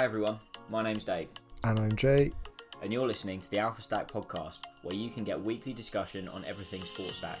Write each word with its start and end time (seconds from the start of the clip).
Hi 0.00 0.06
everyone, 0.06 0.40
my 0.70 0.82
name's 0.82 1.04
Dave, 1.04 1.28
And 1.62 1.78
I'm 1.78 1.94
Jay. 1.94 2.32
and 2.82 2.90
you're 2.90 3.06
listening 3.06 3.38
to 3.42 3.50
the 3.50 3.58
Alpha 3.58 3.82
Stack 3.82 4.08
podcast, 4.08 4.60
where 4.80 4.94
you 4.94 5.10
can 5.10 5.24
get 5.24 5.44
weekly 5.44 5.74
discussion 5.74 6.26
on 6.28 6.42
everything 6.46 6.80
Sports 6.80 7.16
Stack. 7.16 7.38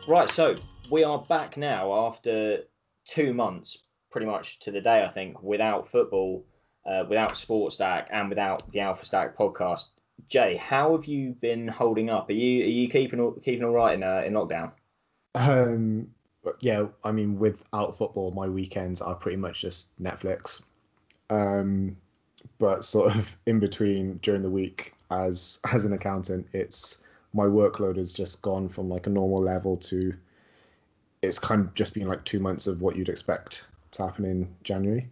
Right, 0.09 0.31
so 0.31 0.55
we 0.91 1.05
are 1.05 1.19
back 1.19 1.59
now 1.59 2.07
after 2.07 2.63
two 3.05 3.35
months, 3.35 3.83
pretty 4.11 4.27
much 4.27 4.59
to 4.61 4.71
the 4.71 4.81
day, 4.81 5.05
I 5.05 5.11
think, 5.11 5.43
without 5.43 5.87
football, 5.87 6.47
uh, 6.87 7.05
without 7.07 7.37
Sports 7.37 7.75
Stack, 7.75 8.09
and 8.11 8.31
without 8.31 8.73
the 8.73 8.81
Alpha 8.81 9.05
Stack 9.05 9.37
podcast. 9.37 9.89
Jay, 10.31 10.57
how 10.57 10.97
have 10.97 11.05
you 11.05 11.37
been 11.43 11.69
holding 11.69 12.09
up? 12.09 12.31
Are 12.31 12.33
you 12.33 12.65
are 12.65 12.69
you 12.69 12.89
keeping 12.89 13.35
keeping 13.43 13.65
all 13.65 13.75
right 13.75 13.93
in 13.93 14.03
uh, 14.03 14.23
in 14.25 14.33
lockdown? 14.33 14.73
Um, 15.35 16.09
yeah, 16.61 16.87
I 17.05 17.13
mean, 17.13 17.39
without 17.39 17.99
football, 17.99 18.31
my 18.31 18.49
weekends 18.49 19.03
are 19.03 19.15
pretty 19.15 19.37
much 19.37 19.61
just 19.61 20.03
Netflix. 20.03 20.63
Um, 21.29 21.99
but 22.59 22.83
sort 22.83 23.15
of 23.15 23.37
in 23.45 23.61
between 23.61 24.17
during 24.23 24.41
the 24.41 24.49
week, 24.49 24.95
as 25.11 25.61
as 25.71 25.85
an 25.85 25.93
accountant, 25.93 26.47
it's 26.55 27.03
my 27.35 27.45
workload 27.45 27.97
has 27.97 28.13
just 28.13 28.41
gone 28.43 28.69
from 28.69 28.89
like 28.89 29.07
a 29.07 29.11
normal 29.11 29.41
level 29.43 29.77
to 29.77 30.15
it's 31.23 31.39
kind 31.39 31.61
of 31.63 31.75
just 31.75 31.95
been 31.95 32.07
like 32.09 32.25
two 32.25 32.39
months 32.39 32.67
of 32.67 32.81
what 32.81 32.97
you'd 32.97 33.09
expect 33.09 33.67
to 33.91 34.03
happen 34.05 34.25
in 34.25 34.49
January, 34.63 35.09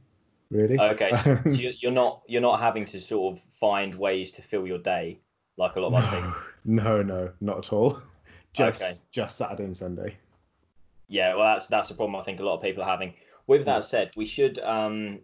really. 0.50 0.78
Okay, 0.78 1.10
so 1.16 1.38
you- 1.50 1.74
you're 1.80 1.90
not 1.92 2.22
you're 2.28 2.40
not 2.42 2.60
having 2.60 2.84
to 2.86 3.00
sort 3.00 3.36
of 3.36 3.42
find 3.54 3.94
ways 3.94 4.30
to 4.32 4.42
fill 4.42 4.66
your 4.66 4.78
day 4.78 5.18
like 5.56 5.76
a 5.76 5.80
lot 5.80 5.88
of 5.88 5.94
other 5.94 6.16
things. 6.22 6.34
no, 6.64 7.02
no, 7.02 7.02
no, 7.02 7.32
not 7.40 7.58
at 7.58 7.72
all. 7.72 7.98
Just 8.52 8.82
Okay. 8.82 8.92
just 9.12 9.36
Saturday 9.36 9.64
and 9.64 9.76
Sunday. 9.76 10.16
Yeah, 11.08 11.34
well, 11.34 11.52
that's 11.54 11.66
that's 11.66 11.90
a 11.90 11.94
problem 11.94 12.16
I 12.16 12.22
think 12.24 12.40
a 12.40 12.42
lot 12.42 12.54
of 12.56 12.62
people 12.62 12.82
are 12.82 12.88
having. 12.88 13.12
With 13.46 13.66
that 13.66 13.84
said, 13.84 14.12
we 14.16 14.24
should 14.24 14.58
um, 14.60 15.18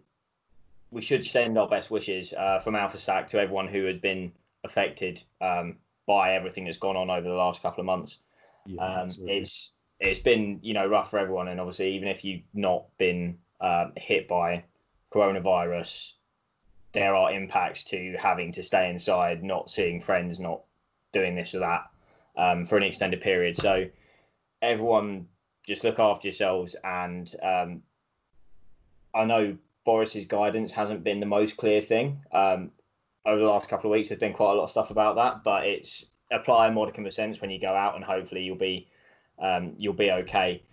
we 0.91 1.01
should 1.01 1.25
send 1.25 1.57
our 1.57 1.67
best 1.67 1.89
wishes 1.89 2.31
uh, 2.33 2.59
from 2.59 2.75
Alpha 2.75 2.99
Stack 2.99 3.29
to 3.29 3.39
everyone 3.39 3.67
who 3.67 3.85
has 3.85 3.97
been 3.97 4.31
affected 4.63 5.23
um, 5.41 5.77
by 6.05 6.33
everything 6.33 6.65
that's 6.65 6.77
gone 6.77 6.97
on 6.97 7.09
over 7.09 7.27
the 7.27 7.33
last 7.33 7.61
couple 7.61 7.81
of 7.81 7.85
months. 7.85 8.19
Yeah, 8.65 8.83
Um, 8.83 9.09
it's 9.27 9.75
it's 9.99 10.19
been 10.19 10.59
you 10.61 10.73
know 10.73 10.85
rough 10.85 11.09
for 11.09 11.19
everyone, 11.19 11.47
and 11.47 11.59
obviously 11.59 11.95
even 11.95 12.07
if 12.07 12.23
you've 12.23 12.43
not 12.53 12.85
been 12.97 13.37
um, 13.61 13.93
hit 13.95 14.27
by 14.27 14.63
coronavirus, 15.11 16.13
there 16.91 17.15
are 17.15 17.31
impacts 17.31 17.83
to 17.85 18.15
having 18.19 18.51
to 18.53 18.63
stay 18.63 18.89
inside, 18.89 19.43
not 19.43 19.69
seeing 19.69 20.01
friends, 20.01 20.39
not 20.39 20.61
doing 21.11 21.35
this 21.35 21.53
or 21.55 21.59
that 21.59 21.89
um, 22.35 22.65
for 22.65 22.77
an 22.77 22.83
extended 22.83 23.21
period. 23.21 23.57
So 23.57 23.85
everyone 24.61 25.27
just 25.65 25.83
look 25.83 25.99
after 25.99 26.27
yourselves, 26.27 26.75
and 26.83 27.33
um, 27.41 27.81
I 29.13 29.25
know 29.25 29.57
Boris's 29.85 30.25
guidance 30.25 30.71
hasn't 30.71 31.03
been 31.03 31.19
the 31.19 31.25
most 31.25 31.57
clear 31.57 31.81
thing. 31.81 32.23
Um, 32.31 32.71
over 33.25 33.39
the 33.39 33.47
last 33.47 33.69
couple 33.69 33.89
of 33.89 33.95
weeks, 33.95 34.09
there's 34.09 34.19
been 34.19 34.33
quite 34.33 34.51
a 34.51 34.55
lot 34.55 34.65
of 34.65 34.69
stuff 34.69 34.91
about 34.91 35.15
that, 35.15 35.43
but 35.43 35.65
it's 35.65 36.07
apply 36.31 36.67
a 36.67 36.71
modicum 36.71 37.05
of 37.05 37.13
sense 37.13 37.39
when 37.41 37.51
you 37.51 37.59
go 37.59 37.73
out, 37.73 37.95
and 37.95 38.03
hopefully 38.03 38.43
you'll 38.43 38.55
be 38.55 38.87
um, 39.39 39.73
you'll 39.77 39.93
be 39.93 40.11
okay. 40.11 40.63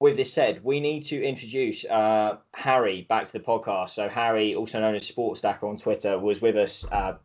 With 0.00 0.16
this 0.16 0.32
said, 0.32 0.62
we 0.62 0.78
need 0.78 1.02
to 1.04 1.22
introduce 1.22 1.84
uh, 1.84 2.36
Harry 2.54 3.04
back 3.08 3.26
to 3.26 3.32
the 3.32 3.40
podcast. 3.40 3.90
So 3.90 4.08
Harry, 4.08 4.54
also 4.54 4.80
known 4.80 4.94
as 4.94 5.06
Sports 5.06 5.40
Stacker 5.40 5.66
on 5.66 5.76
Twitter, 5.76 6.18
was 6.18 6.40
with 6.40 6.56
us. 6.56 6.84
Uh, 6.90 7.16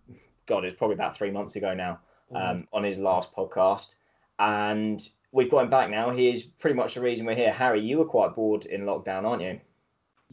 God, 0.48 0.66
it's 0.66 0.78
probably 0.78 0.96
about 0.96 1.16
three 1.16 1.32
months 1.32 1.56
ago 1.56 1.74
now 1.74 2.00
um, 2.36 2.68
on 2.74 2.84
his 2.84 2.98
last 3.00 3.34
podcast, 3.34 3.96
and 4.40 5.02
we've 5.32 5.50
got 5.52 5.64
him 5.64 5.70
back 5.70 5.90
now. 5.90 6.10
He 6.10 6.30
is 6.30 6.44
pretty 6.44 6.76
much 6.76 6.96
the 6.96 7.02
reason 7.02 7.26
we're 7.26 7.36
here. 7.36 7.52
Harry, 7.52 7.82
you 7.82 8.00
were 8.00 8.06
quite 8.06 8.36
bored 8.36 8.66
in 8.66 8.82
lockdown, 8.82 9.24
aren't 9.24 9.42
you? 9.44 9.62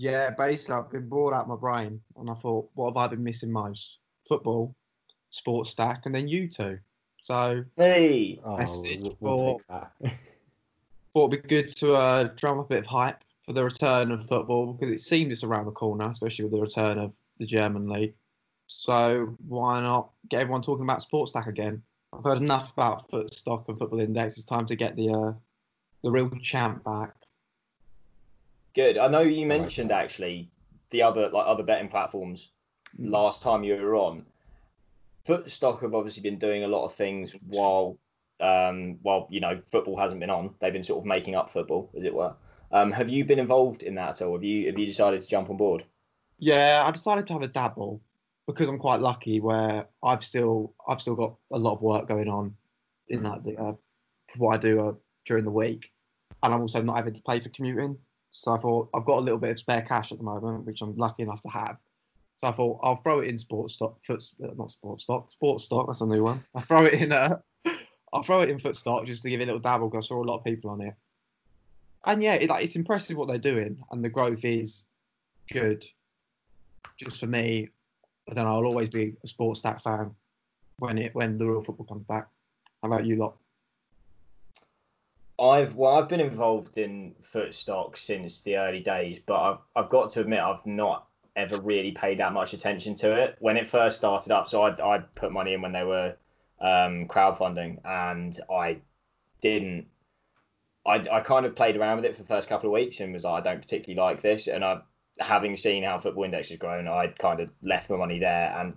Yeah, 0.00 0.30
basically, 0.30 0.76
I've 0.76 0.90
been 0.90 1.10
bored 1.10 1.34
out 1.34 1.42
of 1.42 1.48
my 1.48 1.56
brain, 1.56 2.00
and 2.16 2.30
I 2.30 2.32
thought, 2.34 2.70
what 2.72 2.88
have 2.88 2.96
I 2.96 3.06
been 3.08 3.22
missing 3.22 3.52
most? 3.52 3.98
Football, 4.26 4.74
sports 5.28 5.68
stack, 5.72 6.06
and 6.06 6.14
then 6.14 6.26
you 6.26 6.48
two. 6.48 6.78
So 7.20 7.62
Hey, 7.76 8.40
Oh, 8.42 8.56
message 8.56 9.00
we'll, 9.02 9.16
we'll 9.20 9.38
for- 9.38 9.58
take 9.58 9.66
that. 9.68 9.92
thought 11.12 11.32
it'd 11.34 11.42
be 11.42 11.48
good 11.48 11.68
to 11.76 11.94
uh, 11.96 12.24
drum 12.34 12.60
up 12.60 12.66
a 12.66 12.68
bit 12.70 12.78
of 12.78 12.86
hype 12.86 13.22
for 13.44 13.52
the 13.52 13.62
return 13.62 14.10
of 14.10 14.26
football 14.26 14.72
because 14.72 14.94
it 14.94 15.02
seems 15.02 15.32
it's 15.32 15.44
around 15.44 15.66
the 15.66 15.70
corner, 15.72 16.08
especially 16.08 16.44
with 16.46 16.52
the 16.52 16.60
return 16.62 16.98
of 16.98 17.12
the 17.38 17.44
German 17.44 17.86
league. 17.86 18.14
So 18.68 19.36
why 19.48 19.82
not 19.82 20.12
get 20.30 20.40
everyone 20.40 20.62
talking 20.62 20.84
about 20.84 21.02
sports 21.02 21.32
stack 21.32 21.46
again? 21.46 21.82
I've 22.14 22.24
heard 22.24 22.38
enough 22.38 22.72
about 22.72 23.10
Footstock 23.10 23.68
and 23.68 23.78
football 23.78 24.00
index. 24.00 24.36
It's 24.38 24.46
time 24.46 24.64
to 24.64 24.76
get 24.76 24.96
the 24.96 25.10
uh, 25.10 25.32
the 26.02 26.10
real 26.10 26.30
champ 26.40 26.84
back. 26.84 27.14
Good. 28.74 28.98
I 28.98 29.08
know 29.08 29.20
you 29.20 29.46
mentioned 29.46 29.92
actually 29.92 30.50
the 30.90 31.02
other 31.02 31.28
like 31.28 31.46
other 31.46 31.62
betting 31.62 31.88
platforms 31.88 32.50
last 32.98 33.42
time 33.42 33.64
you 33.64 33.74
were 33.76 33.96
on. 33.96 34.24
Footstock 35.26 35.82
have 35.82 35.94
obviously 35.94 36.22
been 36.22 36.38
doing 36.38 36.64
a 36.64 36.68
lot 36.68 36.84
of 36.84 36.94
things 36.94 37.34
while 37.46 37.98
um, 38.40 38.98
while 39.02 39.28
you 39.30 39.40
know 39.40 39.60
football 39.60 39.98
hasn't 39.98 40.20
been 40.20 40.30
on. 40.30 40.54
They've 40.60 40.72
been 40.72 40.84
sort 40.84 41.00
of 41.00 41.06
making 41.06 41.34
up 41.34 41.50
football, 41.52 41.90
as 41.96 42.04
it 42.04 42.14
were. 42.14 42.34
Um, 42.72 42.92
have 42.92 43.08
you 43.08 43.24
been 43.24 43.38
involved 43.38 43.82
in 43.82 43.96
that 43.96 44.10
at 44.10 44.22
all? 44.22 44.34
Have 44.34 44.44
you 44.44 44.66
have 44.66 44.78
you 44.78 44.86
decided 44.86 45.20
to 45.20 45.28
jump 45.28 45.50
on 45.50 45.56
board? 45.56 45.84
Yeah, 46.38 46.82
I 46.86 46.90
decided 46.90 47.26
to 47.26 47.34
have 47.34 47.42
a 47.42 47.48
dabble 47.48 48.00
because 48.46 48.68
I'm 48.68 48.78
quite 48.78 49.00
lucky 49.00 49.40
where 49.40 49.86
I've 50.02 50.24
still 50.24 50.74
I've 50.88 51.00
still 51.00 51.16
got 51.16 51.34
a 51.52 51.58
lot 51.58 51.74
of 51.74 51.82
work 51.82 52.08
going 52.08 52.28
on 52.28 52.54
in 53.08 53.22
that 53.24 53.40
uh, 53.58 53.72
what 54.36 54.54
I 54.54 54.58
do 54.58 54.88
uh, 54.88 54.92
during 55.26 55.44
the 55.44 55.50
week, 55.50 55.90
and 56.42 56.54
I'm 56.54 56.60
also 56.60 56.80
not 56.80 56.96
having 56.96 57.14
to 57.14 57.22
pay 57.22 57.40
for 57.40 57.50
commuting. 57.50 57.98
So 58.30 58.52
I 58.52 58.58
thought 58.58 58.90
I've 58.94 59.04
got 59.04 59.18
a 59.18 59.22
little 59.22 59.38
bit 59.38 59.50
of 59.50 59.58
spare 59.58 59.82
cash 59.82 60.12
at 60.12 60.18
the 60.18 60.24
moment, 60.24 60.64
which 60.64 60.82
I'm 60.82 60.96
lucky 60.96 61.22
enough 61.22 61.40
to 61.42 61.48
have. 61.48 61.76
So 62.38 62.46
I 62.46 62.52
thought 62.52 62.80
I'll 62.82 63.02
throw 63.02 63.20
it 63.20 63.28
in 63.28 63.36
sports 63.36 63.74
stock, 63.74 64.02
foot, 64.04 64.24
uh, 64.42 64.48
not 64.56 64.70
sports 64.70 65.04
stock, 65.04 65.30
sports 65.30 65.64
stock. 65.64 65.86
That's 65.86 66.00
a 66.00 66.06
new 66.06 66.22
one. 66.22 66.42
I 66.54 66.60
throw 66.62 66.84
it 66.84 66.94
in. 66.94 67.12
Uh, 67.12 67.38
I'll 68.12 68.22
throw 68.22 68.40
it 68.42 68.50
in 68.50 68.58
foot 68.58 68.76
stock 68.76 69.06
just 69.06 69.22
to 69.24 69.30
give 69.30 69.40
it 69.40 69.44
a 69.44 69.46
little 69.46 69.60
dabble 69.60 69.88
because 69.88 70.06
I 70.06 70.08
saw 70.08 70.22
a 70.22 70.26
lot 70.26 70.38
of 70.38 70.44
people 70.44 70.70
on 70.70 70.80
it. 70.80 70.94
And 72.04 72.22
yeah, 72.22 72.34
it, 72.34 72.48
like 72.48 72.64
it's 72.64 72.76
impressive 72.76 73.16
what 73.16 73.28
they're 73.28 73.38
doing, 73.38 73.76
and 73.90 74.02
the 74.02 74.08
growth 74.08 74.44
is 74.44 74.84
good 75.52 75.86
just 77.00 77.20
for 77.20 77.26
me, 77.26 77.68
I 78.30 78.34
don't 78.34 78.44
know. 78.44 78.52
I'll 78.52 78.66
always 78.66 78.88
be 78.88 79.14
a 79.24 79.26
sports 79.26 79.60
stack 79.60 79.82
fan 79.82 80.14
when 80.78 80.98
it 80.98 81.14
when 81.14 81.38
the 81.38 81.46
real 81.46 81.62
football 81.62 81.86
comes 81.86 82.04
back. 82.04 82.28
How 82.82 82.88
about 82.88 83.06
you 83.06 83.16
lot? 83.16 83.36
I've 85.40 85.74
well, 85.74 85.96
I've 85.96 86.08
been 86.08 86.20
involved 86.20 86.76
in 86.76 87.14
Footstock 87.22 87.96
since 87.96 88.42
the 88.42 88.58
early 88.58 88.80
days, 88.80 89.20
but 89.24 89.40
I've 89.40 89.58
I've 89.74 89.90
got 89.90 90.10
to 90.10 90.20
admit 90.20 90.40
I've 90.40 90.66
not 90.66 91.06
ever 91.36 91.60
really 91.60 91.92
paid 91.92 92.18
that 92.18 92.32
much 92.32 92.52
attention 92.52 92.94
to 92.96 93.12
it 93.12 93.36
when 93.40 93.56
it 93.56 93.66
first 93.66 93.98
started 93.98 94.32
up. 94.32 94.48
So 94.48 94.62
I 94.62 94.96
I 94.96 94.98
put 94.98 95.32
money 95.32 95.54
in 95.54 95.62
when 95.62 95.72
they 95.72 95.84
were 95.84 96.16
um, 96.60 97.06
crowdfunding, 97.08 97.78
and 97.84 98.38
I 98.50 98.80
didn't. 99.40 99.86
I, 100.86 101.04
I 101.10 101.20
kind 101.20 101.46
of 101.46 101.54
played 101.54 101.76
around 101.76 101.96
with 101.96 102.06
it 102.06 102.16
for 102.16 102.22
the 102.22 102.28
first 102.28 102.48
couple 102.48 102.68
of 102.68 102.72
weeks 102.72 103.00
and 103.00 103.12
was 103.12 103.24
like, 103.24 103.46
I 103.46 103.50
don't 103.50 103.60
particularly 103.60 104.00
like 104.00 104.22
this. 104.22 104.48
And 104.48 104.64
I, 104.64 104.80
having 105.18 105.54
seen 105.56 105.82
how 105.82 105.98
Football 105.98 106.24
Index 106.24 106.48
has 106.48 106.58
grown, 106.58 106.88
I 106.88 107.08
kind 107.08 107.40
of 107.40 107.50
left 107.62 107.90
my 107.90 107.96
money 107.96 108.18
there. 108.18 108.54
And 108.58 108.74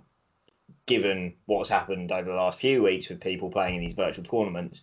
given 0.84 1.34
what's 1.46 1.70
happened 1.70 2.12
over 2.12 2.28
the 2.28 2.36
last 2.36 2.60
few 2.60 2.82
weeks 2.82 3.08
with 3.08 3.20
people 3.20 3.50
playing 3.50 3.76
in 3.76 3.80
these 3.80 3.94
virtual 3.94 4.24
tournaments, 4.24 4.82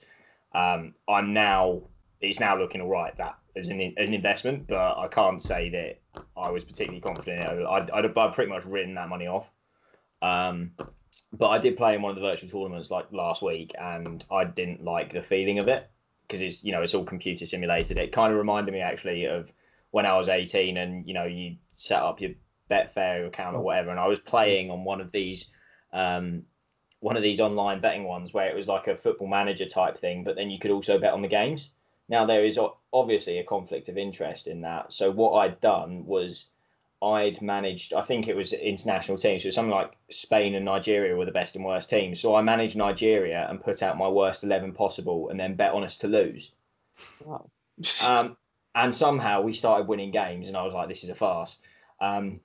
um, 0.54 0.94
I'm 1.08 1.34
now 1.34 1.84
it's 2.22 2.40
now 2.40 2.58
looking 2.58 2.82
all 2.82 2.90
right 2.90 3.16
that 3.18 3.38
as 3.56 3.70
an 3.70 3.82
as 3.98 4.08
an 4.08 4.14
investment, 4.14 4.68
but 4.68 4.98
I 4.98 5.08
can't 5.08 5.42
say 5.42 5.70
that 5.70 6.24
I 6.38 6.52
was 6.52 6.64
particularly 6.64 7.02
confident. 7.02 7.46
I'd, 7.46 7.90
I'd, 7.90 8.18
I'd 8.18 8.34
pretty 8.34 8.50
much 8.50 8.66
written 8.66 8.96
that 8.96 9.10
money 9.10 9.28
off. 9.28 9.50
Um, 10.22 10.72
but 11.34 11.50
I 11.50 11.58
did 11.58 11.78
play 11.78 11.96
in 11.96 12.02
one 12.02 12.12
of 12.12 12.16
the 12.16 12.22
virtual 12.22 12.50
tournaments 12.50 12.92
like 12.92 13.12
last 13.12 13.42
week, 13.42 13.74
and 13.80 14.24
I 14.32 14.46
didn't 14.46 14.84
like 14.84 15.14
the 15.14 15.24
feeling 15.24 15.60
of 15.60 15.68
it 15.68 15.90
because 16.28 16.42
it's 16.42 16.64
you 16.64 16.72
know 16.72 16.82
it's 16.82 16.94
all 16.94 17.04
computer 17.04 17.46
simulated. 17.46 17.98
It 17.98 18.12
kind 18.12 18.32
of 18.32 18.38
reminded 18.38 18.74
me 18.74 18.82
actually 18.82 19.26
of 19.26 19.52
when 19.90 20.06
I 20.06 20.18
was 20.18 20.30
18, 20.30 20.78
and 20.78 21.08
you 21.08 21.14
know 21.14 21.26
you 21.26 21.58
set 21.76 22.02
up 22.02 22.22
your 22.22 22.32
Betfair 22.70 23.28
account 23.28 23.56
or 23.56 23.62
whatever, 23.62 23.90
and 23.90 24.00
I 24.00 24.08
was 24.08 24.20
playing 24.20 24.72
on 24.72 24.84
one 24.84 25.02
of 25.02 25.12
these. 25.12 25.48
Um, 25.92 26.44
one 27.02 27.18
of 27.18 27.24
these 27.24 27.40
online 27.40 27.82
betting 27.82 28.06
ones 28.06 28.34
where 28.34 28.48
it 28.48 28.56
was 28.56 28.68
like 28.68 28.88
a 28.88 28.96
football 28.96 29.28
manager 29.28 29.66
type 29.66 29.98
thing, 29.98 30.24
but 30.24 30.36
then 30.36 30.50
you 30.50 30.60
could 30.60 30.72
also 30.72 30.98
bet 30.98 31.14
on 31.14 31.22
the 31.22 31.28
games. 31.28 31.70
Now 32.08 32.26
there 32.26 32.46
is 32.46 32.60
obviously 32.94 33.40
a 33.40 33.44
conflict 33.44 33.90
of 33.90 33.98
interest 33.98 34.48
in 34.48 34.62
that. 34.62 34.94
So 34.94 35.12
what 35.12 35.34
I'd 35.40 35.60
done 35.60 36.06
was 36.06 36.48
I'd 37.02 37.42
managed, 37.42 37.94
I 37.94 38.04
think 38.04 38.28
it 38.28 38.36
was 38.36 38.54
international 38.54 39.18
teams. 39.18 39.44
So 39.44 39.50
something 39.50 39.74
like 39.74 39.92
Spain 40.12 40.54
and 40.54 40.64
Nigeria 40.64 41.16
were 41.16 41.26
the 41.26 41.32
best 41.32 41.56
and 41.56 41.66
worst 41.66 41.90
teams. 41.90 42.20
So 42.20 42.36
I 42.36 42.44
managed 42.44 42.78
Nigeria 42.78 43.48
and 43.50 43.60
put 43.60 43.82
out 43.82 43.98
my 43.98 44.08
worst 44.08 44.44
11 44.44 44.74
possible 44.74 45.30
and 45.30 45.40
then 45.40 45.56
bet 45.56 45.74
on 45.74 45.84
us 45.84 45.98
to 46.00 46.08
lose. 46.08 46.54
Wow. 47.26 47.50
Um, 48.06 48.38
and 48.76 48.94
somehow 48.94 49.42
we 49.42 49.54
started 49.54 49.88
winning 49.88 50.12
games, 50.12 50.48
and 50.48 50.56
I 50.56 50.64
was 50.64 50.74
like, 50.74 50.88
this 50.88 51.04
is 51.04 51.10
a 51.10 51.16
farce. 51.16 51.58
Um, 52.00 52.40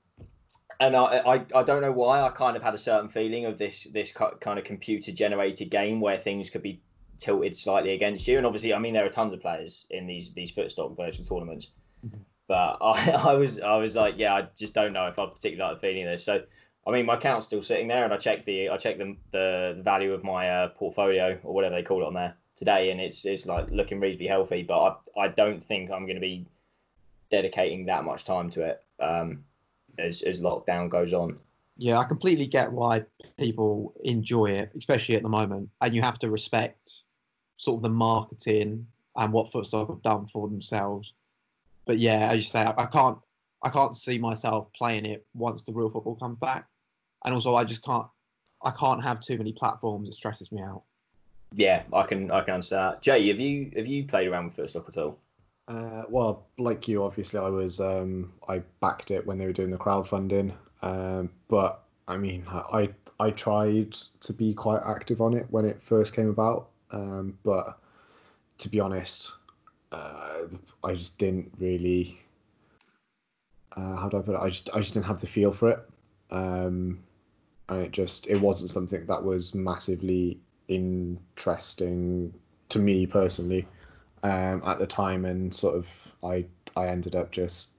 and 0.80 0.96
I, 0.96 1.18
I, 1.18 1.34
I 1.54 1.62
don't 1.62 1.82
know 1.82 1.92
why 1.92 2.20
I 2.20 2.30
kind 2.30 2.56
of 2.56 2.62
had 2.62 2.74
a 2.74 2.78
certain 2.78 3.08
feeling 3.08 3.44
of 3.46 3.58
this 3.58 3.84
this 3.84 4.12
kind 4.12 4.58
of 4.58 4.64
computer 4.64 5.12
generated 5.12 5.70
game 5.70 6.00
where 6.00 6.18
things 6.18 6.50
could 6.50 6.62
be 6.62 6.80
tilted 7.18 7.56
slightly 7.56 7.92
against 7.94 8.28
you. 8.28 8.36
And 8.36 8.46
obviously, 8.46 8.74
I 8.74 8.78
mean, 8.78 8.94
there 8.94 9.06
are 9.06 9.10
tons 9.10 9.32
of 9.32 9.40
players 9.40 9.84
in 9.90 10.06
these 10.06 10.32
these 10.34 10.52
footstock 10.52 10.96
virtual 10.96 11.26
tournaments. 11.26 11.72
Mhm. 12.06 12.20
But 12.48 12.78
I, 12.80 13.10
I 13.10 13.34
was 13.34 13.60
I 13.60 13.76
was 13.76 13.96
like, 13.96 14.14
yeah, 14.18 14.34
I 14.34 14.48
just 14.56 14.74
don't 14.74 14.92
know 14.92 15.06
if 15.06 15.18
I 15.18 15.26
particularly 15.26 15.72
like 15.72 15.80
the 15.80 15.86
feeling 15.86 16.04
of 16.04 16.10
this. 16.10 16.24
So 16.24 16.42
I 16.86 16.90
mean, 16.92 17.06
my 17.06 17.14
account's 17.14 17.46
still 17.46 17.62
sitting 17.62 17.88
there, 17.88 18.04
and 18.04 18.12
I 18.12 18.16
checked 18.16 18.46
the 18.46 18.68
I 18.68 18.76
checked 18.76 18.98
the 18.98 19.16
the, 19.32 19.74
the 19.76 19.82
value 19.82 20.12
of 20.12 20.22
my 20.22 20.48
uh, 20.48 20.68
portfolio 20.68 21.38
or 21.42 21.54
whatever 21.54 21.74
they 21.74 21.82
call 21.82 22.02
it 22.02 22.06
on 22.06 22.14
there 22.14 22.34
today, 22.54 22.90
and 22.90 23.00
it's 23.00 23.24
it's 23.24 23.46
like 23.46 23.70
looking 23.70 23.98
reasonably 24.00 24.28
healthy. 24.28 24.62
But 24.62 25.00
I 25.16 25.20
I 25.22 25.28
don't 25.28 25.62
think 25.62 25.90
I'm 25.90 26.04
going 26.06 26.16
to 26.16 26.20
be 26.20 26.46
dedicating 27.30 27.86
that 27.86 28.04
much 28.04 28.24
time 28.24 28.50
to 28.50 28.62
it 28.62 28.84
um, 29.00 29.44
as 29.98 30.22
as 30.22 30.40
lockdown 30.40 30.88
goes 30.88 31.12
on. 31.12 31.38
Yeah, 31.78 31.98
I 31.98 32.04
completely 32.04 32.46
get 32.46 32.72
why 32.72 33.04
people 33.38 33.94
enjoy 34.02 34.46
it, 34.52 34.72
especially 34.76 35.16
at 35.16 35.22
the 35.22 35.28
moment. 35.28 35.68
And 35.80 35.94
you 35.94 36.00
have 36.02 36.18
to 36.20 36.30
respect 36.30 37.02
sort 37.56 37.78
of 37.78 37.82
the 37.82 37.90
marketing 37.90 38.86
and 39.16 39.32
what 39.32 39.52
Footstock 39.52 39.88
have 39.88 40.02
done 40.02 40.26
for 40.26 40.48
themselves. 40.48 41.12
But 41.86 41.98
yeah, 41.98 42.30
as 42.30 42.36
you 42.36 42.42
say, 42.42 42.60
I, 42.60 42.82
I 42.82 42.86
can't 42.86 43.18
I 43.62 43.70
can't 43.70 43.96
see 43.96 44.18
myself 44.18 44.68
playing 44.74 45.06
it 45.06 45.26
once 45.34 45.62
the 45.62 45.72
real 45.72 45.88
football 45.88 46.16
comes 46.16 46.38
back. 46.38 46.66
And 47.24 47.34
also 47.34 47.54
I 47.54 47.64
just 47.64 47.84
can't 47.84 48.06
I 48.62 48.70
can't 48.70 49.02
have 49.02 49.20
too 49.20 49.38
many 49.38 49.52
platforms. 49.52 50.08
It 50.08 50.14
stresses 50.14 50.50
me 50.52 50.62
out. 50.62 50.82
Yeah, 51.54 51.82
I 51.92 52.02
can 52.02 52.30
I 52.30 52.42
can 52.42 52.54
understand 52.54 52.94
that. 52.94 53.02
Jay, 53.02 53.28
have 53.28 53.40
you 53.40 53.70
have 53.76 53.86
you 53.86 54.04
played 54.04 54.28
around 54.28 54.46
with 54.46 54.56
Footstock 54.56 54.88
at 54.88 54.98
all? 54.98 55.18
Uh, 55.68 56.04
well, 56.08 56.46
like 56.58 56.86
you, 56.86 57.02
obviously, 57.02 57.40
I 57.40 57.48
was 57.48 57.80
um, 57.80 58.32
I 58.48 58.62
backed 58.80 59.10
it 59.10 59.26
when 59.26 59.38
they 59.38 59.46
were 59.46 59.52
doing 59.52 59.70
the 59.70 59.78
crowdfunding. 59.78 60.54
Um, 60.82 61.30
but 61.48 61.82
I 62.06 62.16
mean, 62.16 62.44
I 62.48 62.90
I 63.18 63.30
tried 63.30 63.92
to 63.92 64.32
be 64.32 64.54
quite 64.54 64.82
active 64.86 65.20
on 65.20 65.34
it 65.34 65.46
when 65.50 65.64
it 65.64 65.82
first 65.82 66.14
came 66.14 66.28
about. 66.28 66.68
Um, 66.92 67.36
but 67.42 67.78
to 68.58 68.68
be 68.68 68.78
honest, 68.78 69.32
uh, 69.90 70.44
I 70.84 70.94
just 70.94 71.18
didn't 71.18 71.52
really. 71.58 72.20
Uh, 73.76 73.96
how 73.96 74.08
do 74.08 74.18
I 74.18 74.22
put 74.22 74.34
it? 74.36 74.40
I 74.40 74.48
just 74.48 74.70
I 74.74 74.78
just 74.78 74.94
didn't 74.94 75.06
have 75.06 75.20
the 75.20 75.26
feel 75.26 75.52
for 75.52 75.70
it. 75.70 75.80
Um, 76.30 77.00
and 77.68 77.82
it 77.82 77.90
just 77.90 78.28
it 78.28 78.40
wasn't 78.40 78.70
something 78.70 79.04
that 79.06 79.24
was 79.24 79.54
massively 79.54 80.38
interesting 80.68 82.32
to 82.68 82.78
me 82.78 83.06
personally 83.06 83.66
um, 84.26 84.62
at 84.66 84.78
the 84.80 84.86
time, 84.86 85.24
and 85.24 85.54
sort 85.54 85.76
of 85.76 85.88
I 86.22 86.46
I 86.76 86.88
ended 86.88 87.14
up 87.14 87.30
just 87.30 87.74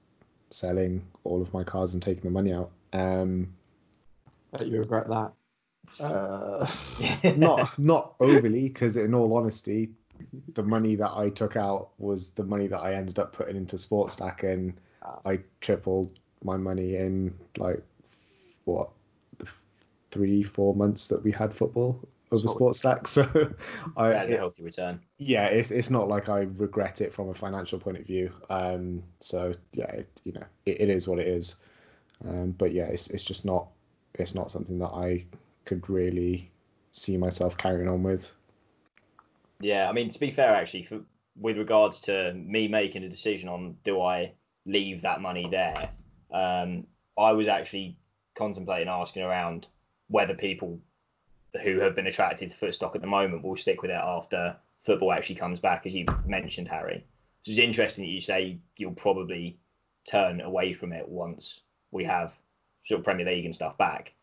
selling 0.50 1.06
all 1.24 1.42
of 1.42 1.52
my 1.52 1.62
cars 1.62 1.92
and 1.92 2.02
taking 2.02 2.24
the 2.24 2.30
money 2.30 2.52
out. 2.52 2.70
Um, 2.92 3.52
Bet 4.52 4.66
you 4.66 4.78
regret 4.78 5.08
that. 5.08 5.32
uh, 6.00 6.66
not 7.36 7.78
not 7.78 8.14
overly, 8.18 8.68
because 8.68 8.96
in 8.96 9.14
all 9.14 9.34
honesty, 9.34 9.90
the 10.54 10.62
money 10.62 10.94
that 10.94 11.12
I 11.14 11.28
took 11.28 11.56
out 11.56 11.90
was 11.98 12.30
the 12.30 12.44
money 12.44 12.66
that 12.66 12.80
I 12.80 12.94
ended 12.94 13.18
up 13.18 13.34
putting 13.34 13.56
into 13.56 13.76
Sports 13.76 14.14
Stack, 14.14 14.42
and 14.42 14.72
I 15.26 15.40
tripled 15.60 16.18
my 16.42 16.56
money 16.56 16.96
in 16.96 17.34
like 17.58 17.82
what 18.64 18.88
the 19.38 19.48
three 20.10 20.42
four 20.42 20.74
months 20.74 21.08
that 21.08 21.22
we 21.22 21.30
had 21.30 21.52
football 21.52 22.00
over 22.30 22.46
Solid. 22.46 22.56
Sports 22.56 22.78
Stack. 22.78 23.06
So 23.06 23.22
I 23.96 24.10
That 24.10 24.24
is 24.26 24.30
a 24.32 24.36
healthy 24.36 24.62
return. 24.62 25.00
yeah, 25.18 25.46
it's 25.46 25.70
it's 25.70 25.90
not 25.90 26.08
like 26.08 26.28
I 26.28 26.40
regret 26.40 27.00
it 27.00 27.12
from 27.12 27.28
a 27.28 27.34
financial 27.34 27.78
point 27.78 27.98
of 27.98 28.06
view. 28.06 28.32
Um, 28.50 29.02
so 29.20 29.54
yeah, 29.72 29.90
it, 29.90 30.20
you 30.24 30.32
know, 30.32 30.44
it, 30.66 30.80
it 30.82 30.90
is 30.90 31.08
what 31.08 31.18
it 31.18 31.26
is. 31.26 31.56
Um, 32.24 32.52
but 32.52 32.72
yeah, 32.72 32.84
it's 32.84 33.08
it's 33.08 33.24
just 33.24 33.44
not 33.44 33.68
it's 34.14 34.34
not 34.34 34.50
something 34.50 34.78
that 34.80 34.90
I 34.90 35.24
could 35.64 35.88
really 35.88 36.50
see 36.90 37.16
myself 37.16 37.56
carrying 37.56 37.88
on 37.88 38.02
with. 38.02 38.32
Yeah, 39.60 39.88
I 39.88 39.92
mean 39.92 40.08
to 40.10 40.20
be 40.20 40.30
fair, 40.30 40.54
actually, 40.54 40.84
for, 40.84 41.00
with 41.36 41.56
regards 41.56 42.00
to 42.00 42.32
me 42.34 42.68
making 42.68 43.04
a 43.04 43.08
decision 43.08 43.48
on 43.48 43.76
do 43.84 44.00
I 44.00 44.32
leave 44.66 45.02
that 45.02 45.20
money 45.20 45.48
there, 45.50 45.90
um, 46.32 46.86
I 47.16 47.32
was 47.32 47.48
actually 47.48 47.96
contemplating 48.36 48.88
asking 48.88 49.22
around 49.22 49.66
whether 50.08 50.34
people 50.34 50.80
who 51.62 51.80
have 51.80 51.94
been 51.94 52.06
attracted 52.06 52.50
to 52.50 52.56
Footstock 52.56 52.94
at 52.94 53.00
the 53.00 53.06
moment 53.06 53.42
will 53.42 53.56
stick 53.56 53.82
with 53.82 53.90
it 53.90 53.94
after 53.94 54.56
football 54.80 55.12
actually 55.12 55.36
comes 55.36 55.60
back, 55.60 55.86
as 55.86 55.94
you 55.94 56.04
mentioned, 56.26 56.68
Harry. 56.68 57.04
So 57.42 57.50
it's 57.50 57.58
interesting 57.58 58.04
that 58.04 58.10
you 58.10 58.20
say 58.20 58.58
you'll 58.76 58.92
probably 58.92 59.58
turn 60.08 60.40
away 60.40 60.72
from 60.72 60.92
it 60.92 61.08
once 61.08 61.60
we 61.90 62.04
have 62.04 62.36
sort 62.84 63.00
of 63.00 63.04
Premier 63.04 63.26
League 63.26 63.44
and 63.44 63.54
stuff 63.54 63.76
back. 63.78 64.14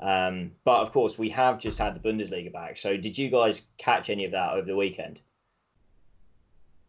Um, 0.00 0.52
but 0.64 0.80
of 0.80 0.92
course, 0.92 1.18
we 1.18 1.30
have 1.30 1.58
just 1.58 1.78
had 1.78 1.94
the 1.94 2.00
Bundesliga 2.00 2.52
back. 2.52 2.76
So 2.76 2.96
did 2.96 3.16
you 3.16 3.30
guys 3.30 3.68
catch 3.78 4.10
any 4.10 4.24
of 4.24 4.32
that 4.32 4.52
over 4.52 4.66
the 4.66 4.76
weekend? 4.76 5.20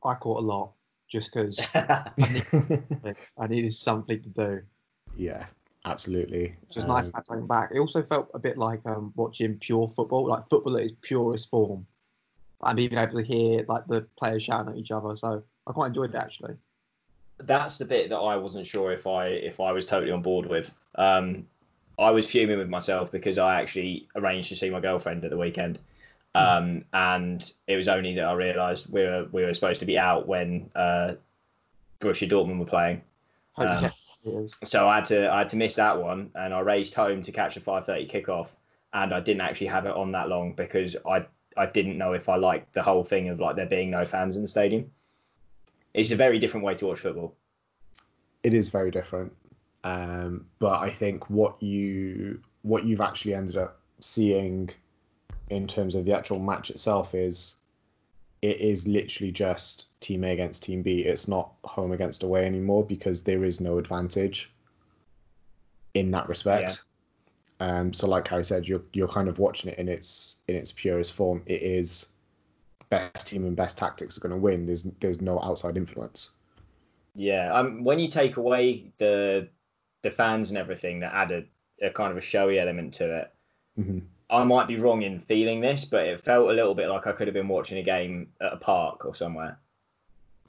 I 0.03 0.15
caught 0.15 0.39
a 0.39 0.45
lot 0.45 0.73
just 1.07 1.31
because 1.31 1.59
I 1.75 3.47
needed 3.47 3.75
something 3.75 4.21
to 4.21 4.29
do. 4.29 4.61
yeah, 5.15 5.45
absolutely. 5.85 6.55
It's 6.63 6.75
just 6.75 6.87
nice 6.87 7.09
to 7.09 7.15
Um, 7.15 7.19
have 7.19 7.25
something 7.25 7.47
back. 7.47 7.71
It 7.73 7.79
also 7.79 8.03
felt 8.03 8.29
a 8.33 8.39
bit 8.39 8.57
like 8.57 8.85
um, 8.85 9.13
watching 9.15 9.57
pure 9.59 9.87
football, 9.87 10.27
like 10.27 10.47
football 10.49 10.77
at 10.77 10.83
its 10.83 10.93
purest 11.01 11.49
form, 11.49 11.85
and 12.63 12.77
being 12.77 12.95
able 12.97 13.21
to 13.21 13.23
hear 13.23 13.65
like 13.67 13.85
the 13.87 14.01
players 14.17 14.43
shouting 14.43 14.73
at 14.73 14.77
each 14.77 14.91
other. 14.91 15.15
So 15.15 15.43
I 15.67 15.71
quite 15.71 15.87
enjoyed 15.87 16.13
it 16.13 16.17
actually. 16.17 16.55
That's 17.39 17.77
the 17.77 17.85
bit 17.85 18.09
that 18.09 18.17
I 18.17 18.35
wasn't 18.37 18.65
sure 18.65 18.91
if 18.91 19.07
I 19.07 19.27
if 19.27 19.59
I 19.59 19.71
was 19.71 19.85
totally 19.85 20.11
on 20.11 20.21
board 20.21 20.45
with. 20.45 20.71
Um, 20.95 21.47
I 21.99 22.11
was 22.11 22.29
fuming 22.29 22.57
with 22.57 22.69
myself 22.69 23.11
because 23.11 23.37
I 23.37 23.59
actually 23.61 24.07
arranged 24.15 24.49
to 24.49 24.55
see 24.55 24.69
my 24.69 24.79
girlfriend 24.79 25.23
at 25.23 25.29
the 25.29 25.37
weekend, 25.37 25.79
um, 26.35 26.85
and 26.93 27.51
it 27.67 27.75
was 27.75 27.87
only 27.87 28.15
that 28.15 28.23
I 28.23 28.33
realised 28.33 28.91
we 28.91 29.01
were 29.01 29.27
we 29.31 29.43
were 29.43 29.53
supposed 29.53 29.79
to 29.81 29.85
be 29.85 29.97
out 29.97 30.27
when 30.27 30.69
uh, 30.75 31.15
Borussia 31.99 32.29
Dortmund 32.29 32.59
were 32.59 32.65
playing. 32.65 33.01
Hope 33.53 33.69
Um, 33.69 33.81
kept 33.81 33.95
it 33.95 33.97
is. 33.97 34.12
So 34.63 34.87
I 34.87 34.95
had 34.95 35.05
to 35.05 35.31
I 35.31 35.39
had 35.39 35.49
to 35.49 35.57
miss 35.57 35.75
that 35.75 36.01
one, 36.01 36.31
and 36.35 36.53
I 36.53 36.59
raced 36.61 36.95
home 36.95 37.21
to 37.23 37.31
catch 37.31 37.57
a 37.57 37.59
five 37.59 37.85
thirty 37.85 38.07
kickoff, 38.07 38.47
and 38.93 39.13
I 39.13 39.19
didn't 39.19 39.41
actually 39.41 39.67
have 39.67 39.85
it 39.85 39.95
on 39.95 40.11
that 40.13 40.29
long 40.29 40.53
because 40.53 40.95
I 41.05 41.25
I 41.57 41.65
didn't 41.65 41.97
know 41.97 42.13
if 42.13 42.29
I 42.29 42.37
liked 42.37 42.73
the 42.73 42.83
whole 42.83 43.03
thing 43.03 43.29
of 43.29 43.39
like 43.39 43.55
there 43.55 43.65
being 43.65 43.91
no 43.91 44.05
fans 44.05 44.35
in 44.35 44.41
the 44.41 44.47
stadium. 44.47 44.91
It's 45.93 46.11
a 46.11 46.15
very 46.15 46.39
different 46.39 46.65
way 46.65 46.75
to 46.75 46.87
watch 46.87 46.99
football. 46.99 47.35
it 48.43 48.53
is 48.53 48.69
very 48.69 48.91
different. 48.91 49.33
Um, 49.83 50.45
but 50.59 50.79
I 50.79 50.89
think 50.89 51.29
what 51.29 51.61
you 51.61 52.39
what 52.61 52.85
you've 52.85 53.01
actually 53.01 53.33
ended 53.33 53.57
up 53.57 53.79
seeing 53.99 54.69
in 55.49 55.67
terms 55.67 55.95
of 55.95 56.05
the 56.05 56.15
actual 56.15 56.39
match 56.39 56.69
itself 56.69 57.13
is 57.13 57.57
it 58.43 58.59
is 58.59 58.85
literally 58.89 59.31
just 59.31 59.97
team 60.01 60.25
A 60.25 60.33
against 60.33 60.63
team 60.63 60.81
B. 60.81 60.99
It's 60.99 61.29
not 61.29 61.53
home 61.63 61.93
against 61.93 62.23
away 62.23 62.45
anymore 62.45 62.83
because 62.85 63.23
there 63.23 63.45
is 63.45 63.61
no 63.61 63.77
advantage 63.77 64.51
in 65.93 66.11
that 66.11 66.27
respect. 66.27 66.83
Um, 67.61 67.93
so 67.93 68.05
like 68.05 68.27
Harry 68.27 68.43
said, 68.43 68.67
you're 68.67 68.83
you're 68.91 69.07
kind 69.07 69.29
of 69.29 69.39
watching 69.39 69.71
it 69.71 69.79
in 69.79 69.87
its 69.87 70.41
in 70.49 70.55
its 70.55 70.73
purest 70.73 71.13
form. 71.13 71.41
It 71.45 71.61
is 71.61 72.09
best 72.89 73.27
team 73.27 73.45
and 73.45 73.55
best 73.55 73.77
tactics 73.77 74.17
are 74.17 74.21
going 74.21 74.35
to 74.35 74.37
win. 74.37 74.65
There's 74.65 74.83
there's 74.99 75.21
no 75.21 75.39
outside 75.41 75.77
influence. 75.77 76.31
Yeah, 77.15 77.53
um, 77.53 77.85
when 77.85 77.97
you 77.97 78.09
take 78.09 78.35
away 78.35 78.91
the 78.97 79.47
the 80.01 80.11
fans 80.11 80.49
and 80.49 80.57
everything 80.57 80.99
that 80.99 81.13
added 81.13 81.47
a 81.81 81.91
kind 81.91 82.11
of 82.11 82.17
a 82.17 82.21
showy 82.21 82.59
element 82.59 82.95
to 82.95 83.19
it, 83.19 83.33
hmm 83.77 83.99
I 84.33 84.43
might 84.43 84.67
be 84.67 84.77
wrong 84.77 85.03
in 85.03 85.19
feeling 85.19 85.61
this, 85.61 85.85
but 85.85 86.07
it 86.07 86.19
felt 86.19 86.49
a 86.49 86.53
little 86.53 86.73
bit 86.73 86.89
like 86.89 87.05
I 87.05 87.11
could 87.11 87.27
have 87.27 87.35
been 87.35 87.47
watching 87.47 87.77
a 87.77 87.83
game 87.83 88.29
at 88.41 88.53
a 88.53 88.57
park 88.57 89.05
or 89.05 89.13
somewhere. 89.13 89.59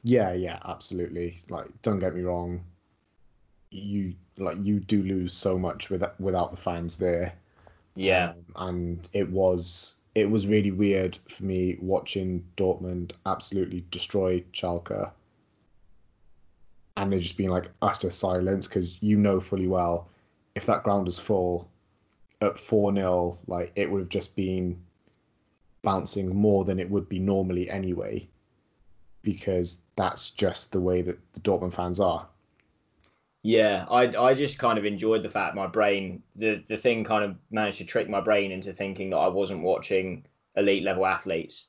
Yeah, 0.03 0.33
yeah, 0.33 0.59
absolutely. 0.65 1.43
Like, 1.51 1.67
don't 1.83 1.99
get 1.99 2.15
me 2.15 2.23
wrong. 2.23 2.65
You 3.71 4.15
like 4.39 4.57
you 4.63 4.81
do 4.81 5.03
lose 5.03 5.33
so 5.33 5.59
much 5.59 5.91
without 5.91 6.19
without 6.21 6.51
the 6.51 6.57
fans 6.57 6.97
there. 6.97 7.35
Yeah, 7.95 8.33
Um, 8.57 8.71
and 8.71 9.09
it 9.13 9.29
was 9.29 9.95
it 10.15 10.31
was 10.31 10.47
really 10.47 10.71
weird 10.71 11.19
for 11.29 11.45
me 11.45 11.77
watching 11.81 12.45
Dortmund 12.57 13.13
absolutely 13.27 13.85
destroy 13.91 14.43
Schalke. 14.53 15.11
And 16.97 17.13
there 17.13 17.19
just 17.19 17.37
being 17.37 17.51
like 17.51 17.71
utter 17.83 18.11
silence 18.11 18.67
because 18.69 19.03
you 19.03 19.17
know 19.17 19.41
fully 19.41 19.67
well 19.67 20.09
if 20.55 20.67
that 20.67 20.85
ground 20.85 21.09
is 21.09 21.19
full 21.19 21.69
at 22.45 22.59
4 22.59 22.95
0, 22.95 23.39
like 23.47 23.73
it 23.77 23.91
would 23.91 24.01
have 24.01 24.09
just 24.09 24.37
been 24.37 24.81
bouncing 25.83 26.35
more 26.35 26.65
than 26.65 26.79
it 26.81 26.91
would 26.91 27.09
be 27.09 27.19
normally 27.19 27.69
anyway 27.69 28.27
because 29.23 29.81
that's 29.97 30.31
just 30.31 30.73
the 30.73 30.81
way 30.81 31.03
that 31.03 31.19
the 31.33 31.41
Dortmund 31.41 31.75
fans 31.75 32.01
are. 32.01 32.27
Yeah, 33.43 33.85
I 33.91 34.17
I 34.17 34.35
just 34.35 34.59
kind 34.59 34.79
of 34.79 34.85
enjoyed 34.87 35.23
the 35.23 35.29
fact 35.29 35.55
my 35.55 35.67
brain 35.67 36.23
the 36.37 36.63
the 36.67 36.77
thing 36.79 37.05
kind 37.05 37.25
of 37.25 37.37
managed 37.51 37.79
to 37.79 37.85
trick 37.85 38.09
my 38.09 38.21
brain 38.21 38.53
into 38.53 38.73
thinking 38.73 39.11
that 39.11 39.19
I 39.19 39.29
wasn't 39.29 39.63
watching 39.63 40.25
elite 40.57 40.83
level 40.83 41.05
athletes. 41.07 41.67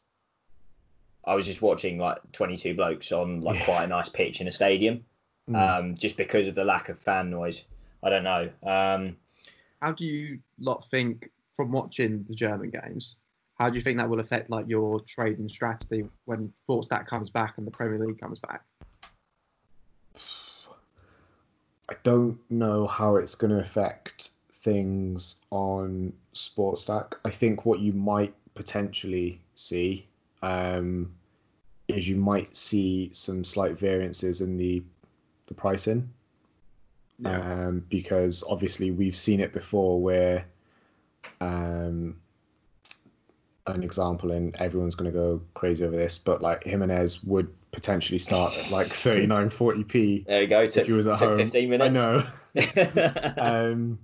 I 1.26 1.36
was 1.36 1.46
just 1.46 1.62
watching 1.62 1.98
like 1.98 2.20
22 2.32 2.76
blokes 2.76 3.12
on 3.12 3.42
like 3.42 3.60
Yeah. 3.60 3.66
quite 3.66 3.84
a 3.84 3.88
nice 3.88 4.10
pitch 4.10 4.42
in 4.42 4.48
a 4.48 4.52
stadium, 4.52 5.06
Mm. 5.50 5.80
um, 5.80 5.96
just 5.96 6.18
because 6.18 6.48
of 6.48 6.56
the 6.56 6.64
lack 6.64 6.90
of 6.90 6.98
fan 7.00 7.30
noise. 7.30 7.66
I 8.02 8.10
don't 8.10 8.24
know. 8.24 8.50
Um, 8.64 9.18
How 9.86 9.92
do 9.92 10.04
you 10.04 10.40
lot 10.60 10.90
think 10.90 11.30
from 11.56 11.72
watching 11.72 12.26
the 12.28 12.34
German 12.34 12.72
games? 12.72 13.18
How 13.60 13.70
do 13.70 13.76
you 13.76 13.84
think 13.84 14.00
that 14.00 14.10
will 14.10 14.20
affect 14.20 14.50
like 14.50 14.68
your 14.68 15.00
trading 15.02 15.48
strategy 15.48 16.10
when 16.26 16.52
SportStack 16.68 17.06
comes 17.06 17.30
back 17.30 17.60
and 17.60 17.68
the 17.68 17.72
Premier 17.72 18.00
League 18.00 18.20
comes 18.20 18.40
back? 18.40 18.64
I 21.88 21.94
don't 22.02 22.40
know 22.50 22.88
how 22.88 23.18
it's 23.18 23.36
going 23.36 23.52
to 23.52 23.60
affect 23.60 24.32
things 24.52 25.36
on 25.52 26.14
Sports 26.34 26.82
Stack. 26.82 27.18
I 27.24 27.30
think 27.30 27.64
what 27.64 27.80
you 27.80 27.94
might 27.94 28.34
potentially 28.56 29.40
see 29.54 30.08
um, 30.42 31.14
is 31.88 32.10
you 32.10 32.16
might 32.16 32.56
see 32.56 33.12
some 33.14 33.44
slight 33.44 33.78
variances 33.78 34.42
in 34.42 34.58
the 34.58 34.82
the 35.46 35.54
pricing 35.54 36.10
um, 37.24 37.86
because 37.90 38.44
obviously 38.50 38.92
we've 38.92 39.16
seen 39.16 39.40
it 39.40 39.54
before 39.54 40.02
where 40.02 40.46
um, 41.40 42.18
an 43.68 43.84
example 43.84 44.32
and 44.32 44.56
everyone's 44.58 44.96
going 44.96 45.12
to 45.12 45.18
go 45.18 45.42
crazy 45.54 45.84
over 45.84 45.96
this 45.96 46.18
but 46.18 46.42
like 46.42 46.64
Jimenez 46.64 47.24
would 47.24 47.54
potentially 47.72 48.20
start 48.20 48.54
at 48.58 48.72
like 48.72 48.86
39 48.88 49.50
40p 49.50 50.26
there 50.26 50.42
you 50.42 50.48
go. 50.48 50.68
Took, 50.68 50.82
if 50.82 50.88
he 50.88 50.94
was 50.94 51.08
at 51.08 51.20
home 51.20 51.38
15 51.38 51.70
minutes. 51.70 52.00
I 52.00 52.02
know 52.02 53.34
um, 53.38 54.00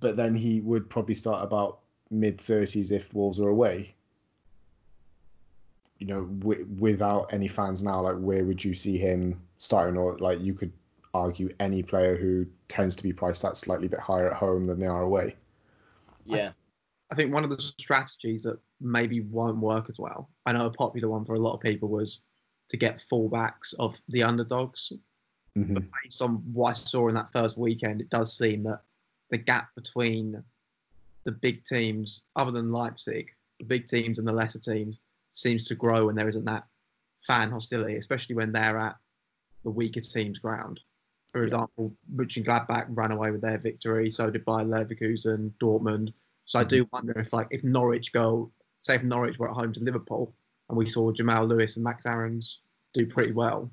but 0.00 0.16
then 0.16 0.34
he 0.34 0.60
would 0.60 0.90
probably 0.90 1.14
start 1.14 1.44
about 1.44 1.78
mid 2.10 2.38
30s 2.38 2.92
if 2.92 3.12
Wolves 3.14 3.38
are 3.38 3.48
away 3.48 3.94
you 5.98 6.06
know 6.06 6.24
w- 6.24 6.66
without 6.78 7.32
any 7.32 7.48
fans 7.48 7.82
now 7.82 8.02
like 8.02 8.16
where 8.16 8.44
would 8.44 8.62
you 8.62 8.74
see 8.74 8.98
him 8.98 9.40
starting 9.58 9.96
or 9.96 10.18
like 10.18 10.40
you 10.40 10.52
could 10.52 10.72
argue 11.16 11.48
any 11.60 11.82
player 11.82 12.16
who 12.16 12.46
tends 12.68 12.94
to 12.96 13.02
be 13.02 13.12
priced 13.12 13.42
that 13.42 13.56
slightly 13.56 13.88
bit 13.88 14.00
higher 14.00 14.30
at 14.30 14.36
home 14.36 14.66
than 14.66 14.78
they 14.78 14.86
are 14.86 15.02
away 15.02 15.36
yeah. 16.26 16.52
I 17.10 17.14
think 17.14 17.32
one 17.32 17.44
of 17.44 17.50
the 17.50 17.60
strategies 17.60 18.42
that 18.42 18.58
maybe 18.80 19.20
won't 19.20 19.58
work 19.58 19.88
as 19.88 19.98
well. 19.98 20.28
I 20.44 20.52
know 20.52 20.66
a 20.66 20.70
popular 20.70 21.08
one 21.08 21.24
for 21.24 21.34
a 21.34 21.38
lot 21.38 21.54
of 21.54 21.60
people 21.60 21.88
was 21.88 22.20
to 22.68 22.76
get 22.76 23.00
fullbacks 23.10 23.74
of 23.78 23.96
the 24.08 24.24
underdogs. 24.24 24.92
Mhm. 25.56 25.88
Based 26.02 26.20
on 26.20 26.36
what 26.52 26.70
I 26.70 26.72
saw 26.74 27.08
in 27.08 27.14
that 27.14 27.32
first 27.32 27.56
weekend, 27.56 28.00
it 28.00 28.10
does 28.10 28.36
seem 28.36 28.64
that 28.64 28.82
the 29.30 29.38
gap 29.38 29.74
between 29.74 30.42
the 31.24 31.32
big 31.32 31.64
teams, 31.64 32.22
other 32.34 32.50
than 32.50 32.72
Leipzig, 32.72 33.34
the 33.58 33.64
big 33.64 33.86
teams 33.86 34.18
and 34.18 34.26
the 34.26 34.32
lesser 34.32 34.58
teams, 34.58 34.98
seems 35.32 35.64
to 35.64 35.74
grow 35.74 36.06
when 36.06 36.14
there 36.14 36.28
isn't 36.28 36.44
that 36.44 36.66
fan 37.26 37.50
hostility, 37.50 37.96
especially 37.96 38.34
when 38.34 38.52
they're 38.52 38.78
at 38.78 38.96
the 39.62 39.70
weaker 39.70 40.00
team's 40.00 40.38
ground. 40.38 40.80
For 41.36 41.44
example, 41.44 41.92
Mönchengladbach 42.14 42.86
ran 42.88 43.10
away 43.10 43.30
with 43.30 43.42
their 43.42 43.58
victory, 43.58 44.08
so 44.08 44.30
did 44.30 44.46
Bayer 44.46 44.64
Leverkusen, 44.64 45.52
Dortmund. 45.62 46.14
So 46.46 46.58
I 46.58 46.62
mm-hmm. 46.62 46.68
do 46.68 46.88
wonder 46.90 47.20
if, 47.20 47.30
like, 47.34 47.48
if 47.50 47.62
Norwich 47.62 48.10
go, 48.14 48.50
say, 48.80 48.94
if 48.94 49.02
Norwich 49.02 49.38
were 49.38 49.50
at 49.50 49.54
home 49.54 49.70
to 49.74 49.80
Liverpool, 49.80 50.32
and 50.70 50.78
we 50.78 50.88
saw 50.88 51.12
Jamal 51.12 51.44
Lewis 51.44 51.76
and 51.76 51.84
Max 51.84 52.06
Aarons 52.06 52.60
do 52.94 53.04
pretty 53.04 53.32
well, 53.32 53.70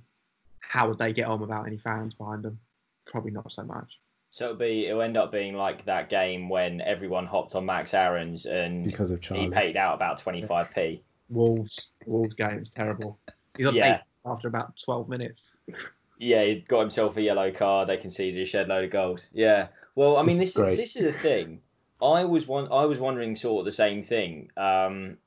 how 0.60 0.89
would 0.89 0.98
they 0.98 1.13
get 1.13 1.27
on 1.27 1.39
without 1.39 1.65
any 1.65 1.77
fans 1.77 2.13
behind 2.15 2.43
them? 2.43 2.60
Probably 3.05 3.32
not 3.32 3.50
so 3.50 3.63
much. 3.63 3.98
So 4.32 4.46
it'll 4.46 4.58
be 4.58 4.88
it'll 4.88 5.01
end 5.01 5.15
up 5.15 5.32
being 5.32 5.55
like 5.55 5.86
that 5.86 6.10
game 6.10 6.50
when 6.50 6.82
everyone 6.82 7.27
hopped 7.27 7.55
on 7.55 7.65
Max 7.65 7.93
Aarons 7.93 8.46
and 8.46 8.84
because 8.84 9.12
of 9.12 9.24
he 9.24 9.48
paid 9.48 9.77
out 9.77 9.96
about 9.96 10.22
25p. 10.22 11.00
Wolves, 11.29 11.91
Wolves 12.05 12.36
game 12.36 12.60
is 12.60 12.70
terrible. 12.70 13.20
He 13.55 13.63
got 13.63 13.74
Yeah. 13.74 13.96
eight 13.96 14.01
after 14.25 14.50
about 14.50 14.74
12 14.84 15.08
minutes. 15.08 15.55
Yeah, 16.24 16.44
he 16.44 16.56
got 16.68 16.80
himself 16.82 17.18
a 17.18 17.22
yellow 17.22 17.51
card. 17.51 17.89
They 17.89 17.98
conceded 17.98 18.42
a 18.42 18.46
shed 18.46 18.70
load 18.70 18.86
of 18.86 18.92
goals. 18.92 19.30
Yeah. 19.34 19.68
Well, 19.96 20.18
I 20.18 20.24
mean, 20.24 20.38
This 20.38 20.56
is 20.58 20.72
is 20.72 20.77
this 20.77 20.96
is 20.96 21.13
the 21.13 21.20
thing. 21.20 21.60
I 22.01 22.24
was 22.24 22.48
one. 22.48 22.72
I 22.72 22.86
was 22.86 23.00
wondering 23.00 23.36
sort 23.36 23.60
of 23.60 23.65
the 23.65 23.72
same 23.72 24.03
thing. 24.03 24.50
Um, 24.58 25.18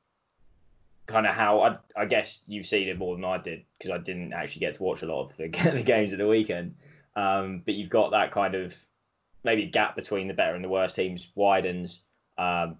kind 1.07 1.27
of 1.27 1.35
how 1.35 1.61
I, 1.61 1.79
I 1.97 2.07
guess 2.07 2.41
you've 2.47 2.67
seen 2.67 2.89
it 2.89 2.99
more 2.99 3.15
than 3.15 3.25
I 3.25 3.39
did 3.39 3.65
because 3.79 3.93
I 3.93 3.99
didn't 3.99 4.33
actually 4.33 4.61
get 4.61 4.75
to 4.75 4.83
watch 4.83 5.03
a 5.03 5.07
lot 5.07 5.31
of 5.31 5.37
the, 5.37 5.49
the 5.75 5.83
games 5.83 6.13
at 6.13 6.19
the 6.19 6.27
weekend. 6.27 6.75
Um, 7.15 7.63
but 7.65 7.75
you've 7.75 7.91
got 7.91 8.11
that 8.11 8.33
kind 8.33 8.55
of 8.55 8.75
maybe 9.45 9.67
gap 9.67 9.97
between 9.97 10.29
the 10.29 10.35
better 10.35 10.55
and 10.55 10.65
the 10.65 10.69
worst 10.69 10.97
teams 10.97 11.29
widens. 11.35 12.01
Um, 12.37 12.79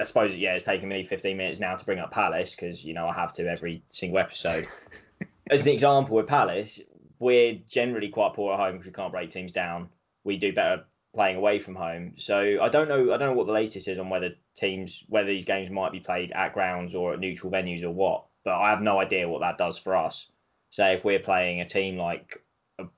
I 0.00 0.04
suppose 0.04 0.36
yeah, 0.36 0.54
it's 0.54 0.64
taken 0.64 0.88
me 0.88 1.04
15 1.04 1.36
minutes 1.36 1.60
now 1.60 1.76
to 1.76 1.84
bring 1.84 1.98
up 1.98 2.10
Palace 2.10 2.54
because 2.54 2.84
you 2.84 2.94
know 2.94 3.06
I 3.08 3.14
have 3.14 3.32
to 3.34 3.48
every 3.48 3.82
single 3.90 4.18
episode. 4.18 4.66
As 5.50 5.62
an 5.62 5.68
example, 5.68 6.16
with 6.16 6.26
Palace, 6.26 6.80
we're 7.18 7.58
generally 7.68 8.08
quite 8.08 8.34
poor 8.34 8.52
at 8.52 8.60
home 8.60 8.72
because 8.72 8.86
we 8.86 8.92
can't 8.92 9.12
break 9.12 9.30
teams 9.30 9.52
down. 9.52 9.88
We 10.24 10.36
do 10.36 10.52
better 10.52 10.84
playing 11.14 11.36
away 11.36 11.58
from 11.58 11.74
home. 11.74 12.14
So 12.16 12.58
I 12.60 12.68
don't 12.68 12.88
know. 12.88 13.12
I 13.12 13.16
don't 13.16 13.30
know 13.30 13.34
what 13.34 13.46
the 13.46 13.52
latest 13.52 13.88
is 13.88 13.98
on 13.98 14.10
whether 14.10 14.34
teams, 14.56 15.04
whether 15.08 15.28
these 15.28 15.44
games 15.44 15.70
might 15.70 15.92
be 15.92 16.00
played 16.00 16.32
at 16.32 16.54
grounds 16.54 16.94
or 16.94 17.14
at 17.14 17.20
neutral 17.20 17.50
venues 17.50 17.82
or 17.82 17.90
what. 17.90 18.26
But 18.44 18.54
I 18.54 18.70
have 18.70 18.82
no 18.82 19.00
idea 19.00 19.28
what 19.28 19.40
that 19.40 19.58
does 19.58 19.78
for 19.78 19.96
us. 19.96 20.30
Say 20.70 20.94
if 20.94 21.04
we're 21.04 21.18
playing 21.18 21.60
a 21.60 21.68
team 21.68 21.96
like 21.96 22.42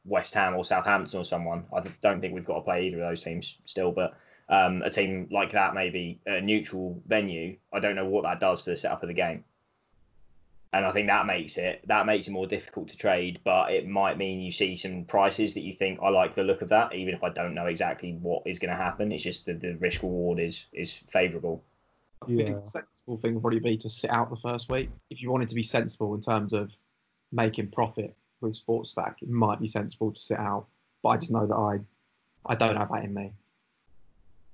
West 0.04 0.34
Ham 0.34 0.54
or 0.56 0.64
Southampton 0.64 1.20
or 1.20 1.24
someone, 1.24 1.66
I 1.74 1.82
don't 2.02 2.20
think 2.20 2.34
we've 2.34 2.44
got 2.44 2.56
to 2.56 2.60
play 2.62 2.86
either 2.86 3.00
of 3.00 3.08
those 3.08 3.22
teams 3.22 3.58
still. 3.64 3.92
But 3.92 4.16
um, 4.48 4.82
a 4.82 4.90
team 4.90 5.28
like 5.30 5.52
that, 5.52 5.74
maybe 5.74 6.20
a 6.26 6.40
neutral 6.40 7.00
venue, 7.06 7.56
I 7.72 7.78
don't 7.78 7.94
know 7.94 8.06
what 8.06 8.24
that 8.24 8.40
does 8.40 8.62
for 8.62 8.70
the 8.70 8.76
setup 8.76 9.02
of 9.02 9.08
the 9.08 9.14
game. 9.14 9.44
And 10.72 10.86
I 10.86 10.92
think 10.92 11.08
that 11.08 11.26
makes 11.26 11.56
it 11.58 11.82
that 11.88 12.06
makes 12.06 12.28
it 12.28 12.30
more 12.30 12.46
difficult 12.46 12.88
to 12.90 12.96
trade, 12.96 13.40
but 13.42 13.72
it 13.72 13.88
might 13.88 14.16
mean 14.16 14.40
you 14.40 14.52
see 14.52 14.76
some 14.76 15.04
prices 15.04 15.54
that 15.54 15.62
you 15.62 15.72
think 15.74 15.98
I 16.00 16.10
like 16.10 16.36
the 16.36 16.44
look 16.44 16.62
of 16.62 16.68
that, 16.68 16.94
even 16.94 17.12
if 17.12 17.24
I 17.24 17.30
don't 17.30 17.54
know 17.54 17.66
exactly 17.66 18.12
what 18.22 18.44
is 18.46 18.60
going 18.60 18.70
to 18.70 18.76
happen. 18.76 19.10
It's 19.10 19.24
just 19.24 19.46
that 19.46 19.60
the 19.60 19.74
risk 19.74 20.02
reward 20.02 20.38
is 20.38 20.66
is 20.72 20.92
favourable. 20.92 21.64
I 22.22 22.26
think 22.26 22.38
Yeah. 22.40 22.60
the 22.60 22.66
sensible 22.70 23.16
thing 23.16 23.34
would 23.34 23.40
probably 23.40 23.58
be 23.58 23.76
to 23.78 23.88
sit 23.88 24.10
out 24.10 24.30
the 24.30 24.36
first 24.36 24.70
week. 24.70 24.90
If 25.10 25.22
you 25.22 25.32
wanted 25.32 25.48
to 25.48 25.56
be 25.56 25.64
sensible 25.64 26.14
in 26.14 26.20
terms 26.20 26.52
of 26.52 26.72
making 27.32 27.72
profit 27.72 28.14
with 28.40 28.54
sports 28.54 28.92
stack, 28.92 29.22
it 29.22 29.28
might 29.28 29.60
be 29.60 29.66
sensible 29.66 30.12
to 30.12 30.20
sit 30.20 30.38
out. 30.38 30.66
But 31.02 31.08
I 31.08 31.16
just 31.16 31.32
know 31.32 31.46
that 31.46 31.54
I, 31.56 31.80
I 32.46 32.54
don't 32.54 32.76
have 32.76 32.92
that 32.92 33.04
in 33.04 33.12
me. 33.12 33.32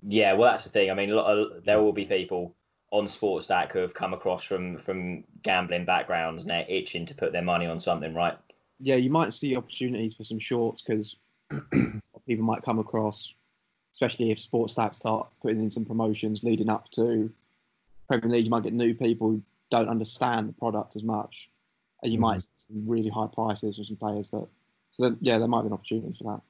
Yeah, 0.02 0.32
well, 0.34 0.50
that's 0.50 0.64
the 0.64 0.70
thing. 0.70 0.90
I 0.90 0.94
mean, 0.94 1.10
a 1.10 1.14
lot 1.14 1.26
of, 1.26 1.64
there 1.64 1.82
will 1.82 1.92
be 1.92 2.04
people 2.06 2.54
on 2.90 3.08
sports 3.08 3.46
stack 3.46 3.72
who 3.72 3.80
have 3.80 3.94
come 3.94 4.14
across 4.14 4.44
from 4.44 4.78
from 4.78 5.24
gambling 5.42 5.84
backgrounds 5.84 6.44
and 6.44 6.50
they're 6.50 6.66
itching 6.68 7.06
to 7.06 7.14
put 7.14 7.32
their 7.32 7.42
money 7.42 7.66
on 7.66 7.78
something, 7.78 8.14
right? 8.14 8.38
Yeah, 8.78 8.96
you 8.96 9.10
might 9.10 9.32
see 9.32 9.56
opportunities 9.56 10.14
for 10.14 10.24
some 10.24 10.38
shorts 10.38 10.82
because 10.82 11.16
people 12.26 12.44
might 12.44 12.62
come 12.62 12.78
across, 12.78 13.32
especially 13.92 14.30
if 14.30 14.38
sports 14.38 14.74
stack 14.74 14.94
start 14.94 15.28
putting 15.42 15.60
in 15.60 15.70
some 15.70 15.84
promotions 15.84 16.44
leading 16.44 16.68
up 16.68 16.90
to 16.92 17.32
Premier 18.08 18.30
League. 18.30 18.44
You 18.44 18.50
might 18.50 18.62
get 18.62 18.72
new 18.72 18.94
people 18.94 19.30
who 19.30 19.42
don't 19.70 19.88
understand 19.88 20.48
the 20.48 20.52
product 20.52 20.96
as 20.96 21.02
much, 21.02 21.48
and 22.02 22.12
you 22.12 22.18
might 22.18 22.38
mm-hmm. 22.38 22.58
see 22.58 22.66
some 22.68 22.88
really 22.88 23.08
high 23.08 23.28
prices 23.32 23.76
for 23.76 23.84
some 23.84 23.96
players 23.96 24.30
that. 24.30 24.46
So 24.92 25.02
then, 25.02 25.18
yeah, 25.20 25.38
there 25.38 25.48
might 25.48 25.62
be 25.62 25.66
an 25.66 25.74
opportunity 25.74 26.14
for 26.16 26.24
that. 26.24 26.40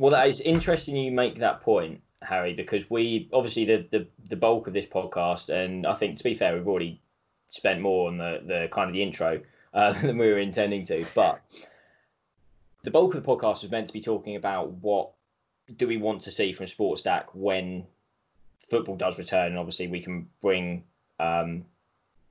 Well, 0.00 0.12
that 0.12 0.28
is 0.28 0.40
interesting. 0.40 0.96
You 0.96 1.12
make 1.12 1.38
that 1.40 1.60
point, 1.60 2.00
Harry, 2.22 2.54
because 2.54 2.88
we 2.90 3.28
obviously 3.32 3.64
the, 3.64 3.86
the 3.90 4.06
the 4.28 4.36
bulk 4.36 4.66
of 4.66 4.72
this 4.72 4.86
podcast, 4.86 5.48
and 5.48 5.86
I 5.86 5.94
think 5.94 6.18
to 6.18 6.24
be 6.24 6.34
fair, 6.34 6.54
we've 6.54 6.68
already 6.68 7.00
spent 7.48 7.80
more 7.80 8.08
on 8.08 8.18
the 8.18 8.40
the 8.44 8.68
kind 8.70 8.88
of 8.88 8.94
the 8.94 9.02
intro 9.02 9.40
uh, 9.74 9.92
than 10.00 10.18
we 10.18 10.26
were 10.26 10.38
intending 10.38 10.84
to. 10.84 11.04
But 11.14 11.40
the 12.82 12.90
bulk 12.90 13.14
of 13.14 13.22
the 13.22 13.28
podcast 13.28 13.62
was 13.62 13.70
meant 13.70 13.88
to 13.88 13.92
be 13.92 14.00
talking 14.00 14.36
about 14.36 14.70
what 14.72 15.10
do 15.76 15.86
we 15.86 15.96
want 15.96 16.22
to 16.22 16.32
see 16.32 16.52
from 16.52 16.66
Sports 16.66 17.02
Stack 17.02 17.34
when 17.34 17.86
football 18.68 18.96
does 18.96 19.18
return, 19.18 19.48
and 19.48 19.58
obviously 19.58 19.88
we 19.88 20.00
can 20.00 20.28
bring 20.40 20.84
um, 21.18 21.64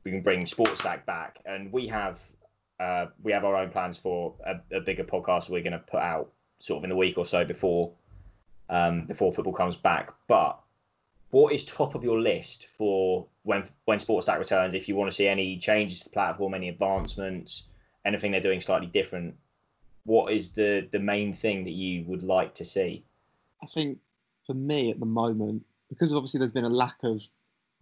we 0.03 0.11
can 0.11 0.21
bring 0.21 0.45
Sports 0.47 0.79
Stack 0.79 1.05
back, 1.05 1.39
and 1.45 1.71
we 1.71 1.87
have 1.87 2.19
uh, 2.79 3.07
we 3.21 3.31
have 3.31 3.45
our 3.45 3.55
own 3.55 3.69
plans 3.69 3.97
for 3.97 4.33
a, 4.45 4.59
a 4.75 4.81
bigger 4.81 5.03
podcast 5.03 5.49
we're 5.49 5.61
going 5.61 5.73
to 5.73 5.79
put 5.79 6.01
out 6.01 6.31
sort 6.59 6.79
of 6.79 6.83
in 6.83 6.89
the 6.89 6.95
week 6.95 7.17
or 7.17 7.25
so 7.25 7.45
before 7.45 7.91
um, 8.71 9.05
before 9.05 9.31
football 9.31 9.53
comes 9.53 9.75
back. 9.75 10.11
But 10.27 10.59
what 11.29 11.53
is 11.53 11.63
top 11.63 11.93
of 11.93 12.03
your 12.03 12.19
list 12.19 12.67
for 12.67 13.27
when 13.43 13.63
when 13.85 13.99
Sports 13.99 14.25
Stack 14.25 14.39
returns? 14.39 14.73
If 14.73 14.89
you 14.89 14.95
want 14.95 15.11
to 15.11 15.15
see 15.15 15.27
any 15.27 15.59
changes 15.59 15.99
to 15.99 16.03
the 16.05 16.09
platform, 16.11 16.55
any 16.55 16.69
advancements, 16.69 17.63
anything 18.05 18.31
they're 18.31 18.41
doing 18.41 18.61
slightly 18.61 18.87
different, 18.87 19.35
what 20.05 20.33
is 20.33 20.53
the 20.53 20.87
the 20.91 20.99
main 20.99 21.35
thing 21.35 21.65
that 21.65 21.71
you 21.71 22.03
would 22.05 22.23
like 22.23 22.55
to 22.55 22.65
see? 22.65 23.03
I 23.61 23.67
think 23.67 23.99
for 24.47 24.53
me 24.53 24.89
at 24.89 24.99
the 24.99 25.05
moment, 25.05 25.63
because 25.89 26.13
obviously 26.13 26.39
there's 26.39 26.51
been 26.51 26.65
a 26.65 26.69
lack 26.69 26.97
of, 27.03 27.21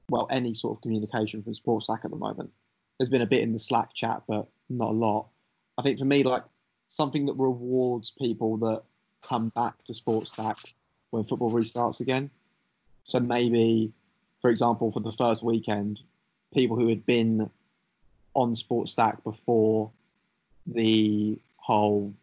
well, 0.09 0.27
any 0.29 0.53
sort 0.53 0.77
of 0.77 0.81
communication 0.81 1.41
from 1.41 1.53
Sports 1.53 1.85
Stack 1.85 2.01
at 2.03 2.11
the 2.11 2.17
moment. 2.17 2.51
There's 2.97 3.09
been 3.09 3.21
a 3.21 3.27
bit 3.27 3.41
in 3.41 3.53
the 3.53 3.59
Slack 3.59 3.93
chat, 3.93 4.23
but 4.27 4.47
not 4.69 4.89
a 4.89 4.93
lot. 4.93 5.27
I 5.77 5.81
think 5.81 5.99
for 5.99 6.05
me, 6.05 6.23
like 6.23 6.43
something 6.89 7.25
that 7.27 7.33
rewards 7.33 8.11
people 8.11 8.57
that 8.57 8.83
come 9.21 9.49
back 9.49 9.81
to 9.85 9.93
Sports 9.93 10.31
Stack 10.31 10.57
when 11.11 11.23
football 11.23 11.51
restarts 11.51 12.01
again. 12.01 12.29
So 13.03 13.19
maybe, 13.19 13.91
for 14.41 14.49
example, 14.49 14.91
for 14.91 14.99
the 14.99 15.11
first 15.11 15.43
weekend, 15.43 15.99
people 16.53 16.77
who 16.77 16.87
had 16.87 17.05
been 17.05 17.49
on 18.33 18.55
Sports 18.55 18.91
Stack 18.91 19.23
before 19.23 19.91
the 20.67 21.39
whole 21.57 22.13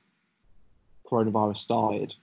coronavirus 1.04 1.58
started, 1.58 2.14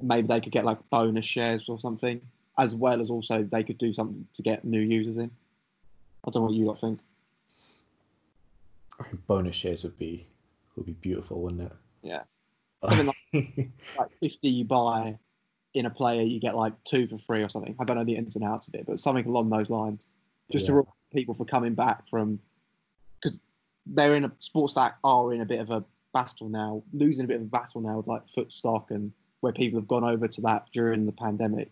maybe 0.00 0.28
they 0.28 0.40
could 0.40 0.52
get 0.52 0.64
like 0.64 0.78
bonus 0.90 1.26
shares 1.26 1.68
or 1.68 1.78
something, 1.80 2.20
as 2.58 2.74
well 2.74 3.00
as 3.00 3.10
also 3.10 3.42
they 3.42 3.64
could 3.64 3.78
do 3.78 3.92
something 3.92 4.26
to 4.34 4.42
get 4.42 4.64
new 4.64 4.80
users 4.80 5.16
in. 5.16 5.30
I 6.24 6.30
don't 6.30 6.42
know 6.42 6.48
what 6.48 6.54
you 6.54 6.66
lot 6.66 6.80
think. 6.80 7.00
I 8.98 9.04
think 9.04 9.26
bonus 9.26 9.56
shares 9.56 9.84
would 9.84 9.98
be 9.98 10.26
would 10.76 10.86
be 10.86 10.92
beautiful, 10.92 11.40
wouldn't 11.40 11.62
it? 11.62 11.72
Yeah. 12.02 12.22
Something 12.84 13.72
Like 13.98 14.10
50 14.20 14.48
you 14.48 14.64
buy 14.64 15.18
in 15.74 15.86
a 15.86 15.90
player, 15.90 16.22
you 16.22 16.40
get 16.40 16.56
like 16.56 16.72
two 16.84 17.06
for 17.06 17.16
free 17.16 17.42
or 17.42 17.48
something. 17.48 17.76
I 17.78 17.84
don't 17.84 17.96
know 17.96 18.04
the 18.04 18.16
ins 18.16 18.36
and 18.36 18.44
outs 18.44 18.68
of 18.68 18.74
it, 18.74 18.86
but 18.86 18.98
something 18.98 19.26
along 19.26 19.50
those 19.50 19.70
lines. 19.70 20.06
Just 20.50 20.66
to 20.66 20.72
reward 20.72 20.94
people 21.12 21.34
for 21.34 21.44
coming 21.44 21.74
back 21.74 22.08
from, 22.08 22.40
because 23.20 23.40
they're 23.86 24.16
in 24.16 24.24
a 24.24 24.32
sports 24.38 24.72
stack 24.72 24.96
are 25.04 25.32
in 25.32 25.40
a 25.40 25.44
bit 25.44 25.60
of 25.60 25.70
a 25.70 25.84
battle 26.12 26.48
now, 26.48 26.82
losing 26.92 27.24
a 27.24 27.28
bit 27.28 27.36
of 27.36 27.42
a 27.42 27.46
battle 27.46 27.80
now 27.80 27.96
with 27.98 28.08
like 28.08 28.26
footstock 28.26 28.90
and 28.90 29.12
where 29.40 29.52
people 29.52 29.78
have 29.78 29.86
gone 29.86 30.04
over 30.04 30.26
to 30.26 30.40
that 30.40 30.66
during 30.72 31.06
the 31.06 31.12
pandemic. 31.12 31.70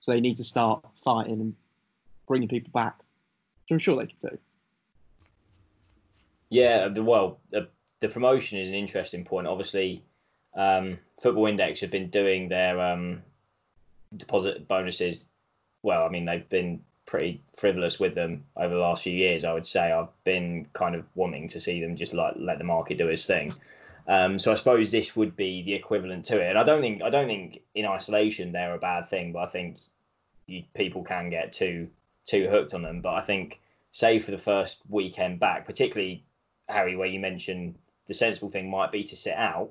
So 0.00 0.12
they 0.12 0.20
need 0.20 0.36
to 0.36 0.44
start 0.44 0.84
fighting 0.94 1.40
and 1.40 1.54
bringing 2.26 2.48
people 2.48 2.70
back, 2.72 2.96
which 2.98 3.72
I'm 3.72 3.78
sure 3.78 3.96
they 3.96 4.06
can 4.06 4.30
do. 4.30 4.38
Yeah, 6.48 6.88
well, 6.88 7.38
the, 7.50 7.68
the 8.00 8.08
promotion 8.08 8.58
is 8.58 8.68
an 8.68 8.74
interesting 8.74 9.24
point. 9.24 9.46
Obviously, 9.46 10.02
um, 10.56 10.98
Football 11.20 11.46
Index 11.46 11.80
have 11.80 11.90
been 11.90 12.10
doing 12.10 12.48
their 12.48 12.80
um, 12.80 13.22
deposit 14.16 14.68
bonuses. 14.68 15.24
Well, 15.82 16.04
I 16.04 16.08
mean, 16.08 16.24
they've 16.24 16.48
been 16.48 16.82
pretty 17.06 17.42
frivolous 17.56 17.98
with 17.98 18.14
them 18.14 18.44
over 18.56 18.74
the 18.74 18.80
last 18.80 19.02
few 19.02 19.12
years. 19.12 19.44
I 19.44 19.52
would 19.52 19.66
say 19.66 19.90
I've 19.90 20.24
been 20.24 20.66
kind 20.72 20.94
of 20.94 21.04
wanting 21.14 21.48
to 21.48 21.60
see 21.60 21.80
them 21.80 21.96
just 21.96 22.12
like 22.14 22.34
let 22.36 22.58
the 22.58 22.64
market 22.64 22.98
do 22.98 23.08
its 23.08 23.26
thing. 23.26 23.52
Um, 24.06 24.38
so 24.38 24.52
I 24.52 24.54
suppose 24.54 24.90
this 24.90 25.16
would 25.16 25.36
be 25.36 25.62
the 25.62 25.74
equivalent 25.74 26.24
to 26.26 26.40
it. 26.40 26.50
And 26.50 26.58
I 26.58 26.64
don't 26.64 26.80
think 26.80 27.02
I 27.02 27.10
don't 27.10 27.26
think 27.26 27.62
in 27.74 27.86
isolation 27.86 28.52
they're 28.52 28.74
a 28.74 28.78
bad 28.78 29.08
thing, 29.08 29.32
but 29.32 29.40
I 29.40 29.46
think 29.46 29.78
you, 30.46 30.64
people 30.74 31.02
can 31.04 31.30
get 31.30 31.52
too 31.52 31.88
too 32.26 32.48
hooked 32.48 32.74
on 32.74 32.82
them. 32.82 33.00
But 33.00 33.14
I 33.14 33.22
think, 33.22 33.60
say 33.92 34.18
for 34.18 34.30
the 34.30 34.38
first 34.38 34.82
weekend 34.88 35.40
back, 35.40 35.66
particularly 35.66 36.24
Harry, 36.68 36.96
where 36.96 37.08
you 37.08 37.20
mentioned 37.20 37.74
the 38.06 38.14
sensible 38.14 38.48
thing 38.48 38.70
might 38.70 38.92
be 38.92 39.04
to 39.04 39.16
sit 39.16 39.34
out. 39.34 39.70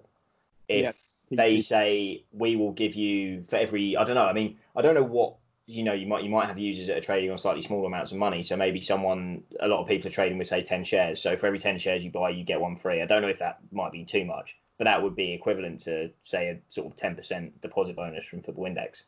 If 0.67 0.84
Yeah. 0.84 0.91
They 1.31 1.59
say 1.59 2.24
we 2.31 2.55
will 2.55 2.71
give 2.71 2.95
you 2.95 3.43
for 3.43 3.57
every, 3.57 3.95
I 3.95 4.03
don't 4.03 4.15
know. 4.15 4.25
I 4.25 4.33
mean, 4.33 4.57
I 4.75 4.81
don't 4.81 4.95
know 4.95 5.03
what 5.03 5.36
you 5.65 5.83
know. 5.83 5.93
You 5.93 6.07
might 6.07 6.24
you 6.24 6.29
might 6.29 6.48
have 6.48 6.57
users 6.57 6.88
that 6.88 6.98
are 6.98 7.01
trading 7.01 7.31
on 7.31 7.38
slightly 7.38 7.62
smaller 7.62 7.88
amounts 7.88 8.12
of 8.12 8.17
money. 8.17 8.43
So 8.43 8.55
maybe 8.57 8.81
someone, 8.81 9.43
a 9.59 9.67
lot 9.67 9.81
of 9.81 9.88
people 9.88 10.07
are 10.07 10.12
trading 10.12 10.38
with 10.38 10.48
say 10.48 10.63
ten 10.63 10.83
shares. 10.83 11.21
So 11.21 11.38
for 11.38 11.48
every 11.48 11.59
ten 11.59 11.77
shares 11.77 12.03
you 12.03 12.12
buy, 12.12 12.31
you 12.31 12.43
get 12.43 12.59
one 12.59 12.75
free. 12.75 13.01
I 13.01 13.05
don't 13.05 13.21
know 13.21 13.27
if 13.27 13.39
that 13.39 13.59
might 13.71 13.91
be 13.91 14.05
too 14.05 14.25
much, 14.25 14.57
but 14.77 14.86
that 14.86 15.03
would 15.03 15.15
be 15.15 15.33
equivalent 15.33 15.81
to 15.81 16.12
say 16.24 16.50
a 16.50 16.59
sort 16.69 16.88
of 16.88 16.95
ten 16.95 17.15
percent 17.15 17.62
deposit 17.62 17.95
bonus 17.95 18.25
from 18.25 18.41
Football 18.41 18.65
Index. 18.65 19.05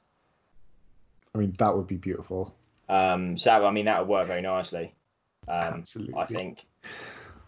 I 1.33 1.39
mean, 1.39 1.55
that 1.57 1.75
would 1.75 1.87
be 1.87 1.97
beautiful. 1.97 2.53
Um, 2.89 3.37
so 3.37 3.65
I 3.65 3.71
mean 3.71 3.85
that 3.85 3.99
would 3.99 4.09
work 4.09 4.27
very 4.27 4.41
nicely. 4.41 4.93
Um, 5.47 5.79
Absolutely. 5.79 6.15
I 6.15 6.25
think 6.25 6.65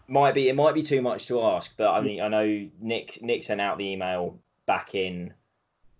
might 0.08 0.34
be 0.34 0.48
it 0.48 0.56
might 0.56 0.74
be 0.74 0.82
too 0.82 1.02
much 1.02 1.26
to 1.26 1.42
ask, 1.42 1.74
but 1.76 1.92
I 1.92 2.00
mean 2.00 2.20
I 2.20 2.28
know 2.28 2.68
Nick 2.80 3.22
Nick 3.22 3.44
sent 3.44 3.60
out 3.60 3.78
the 3.78 3.84
email 3.84 4.38
back 4.66 4.94
in 4.94 5.32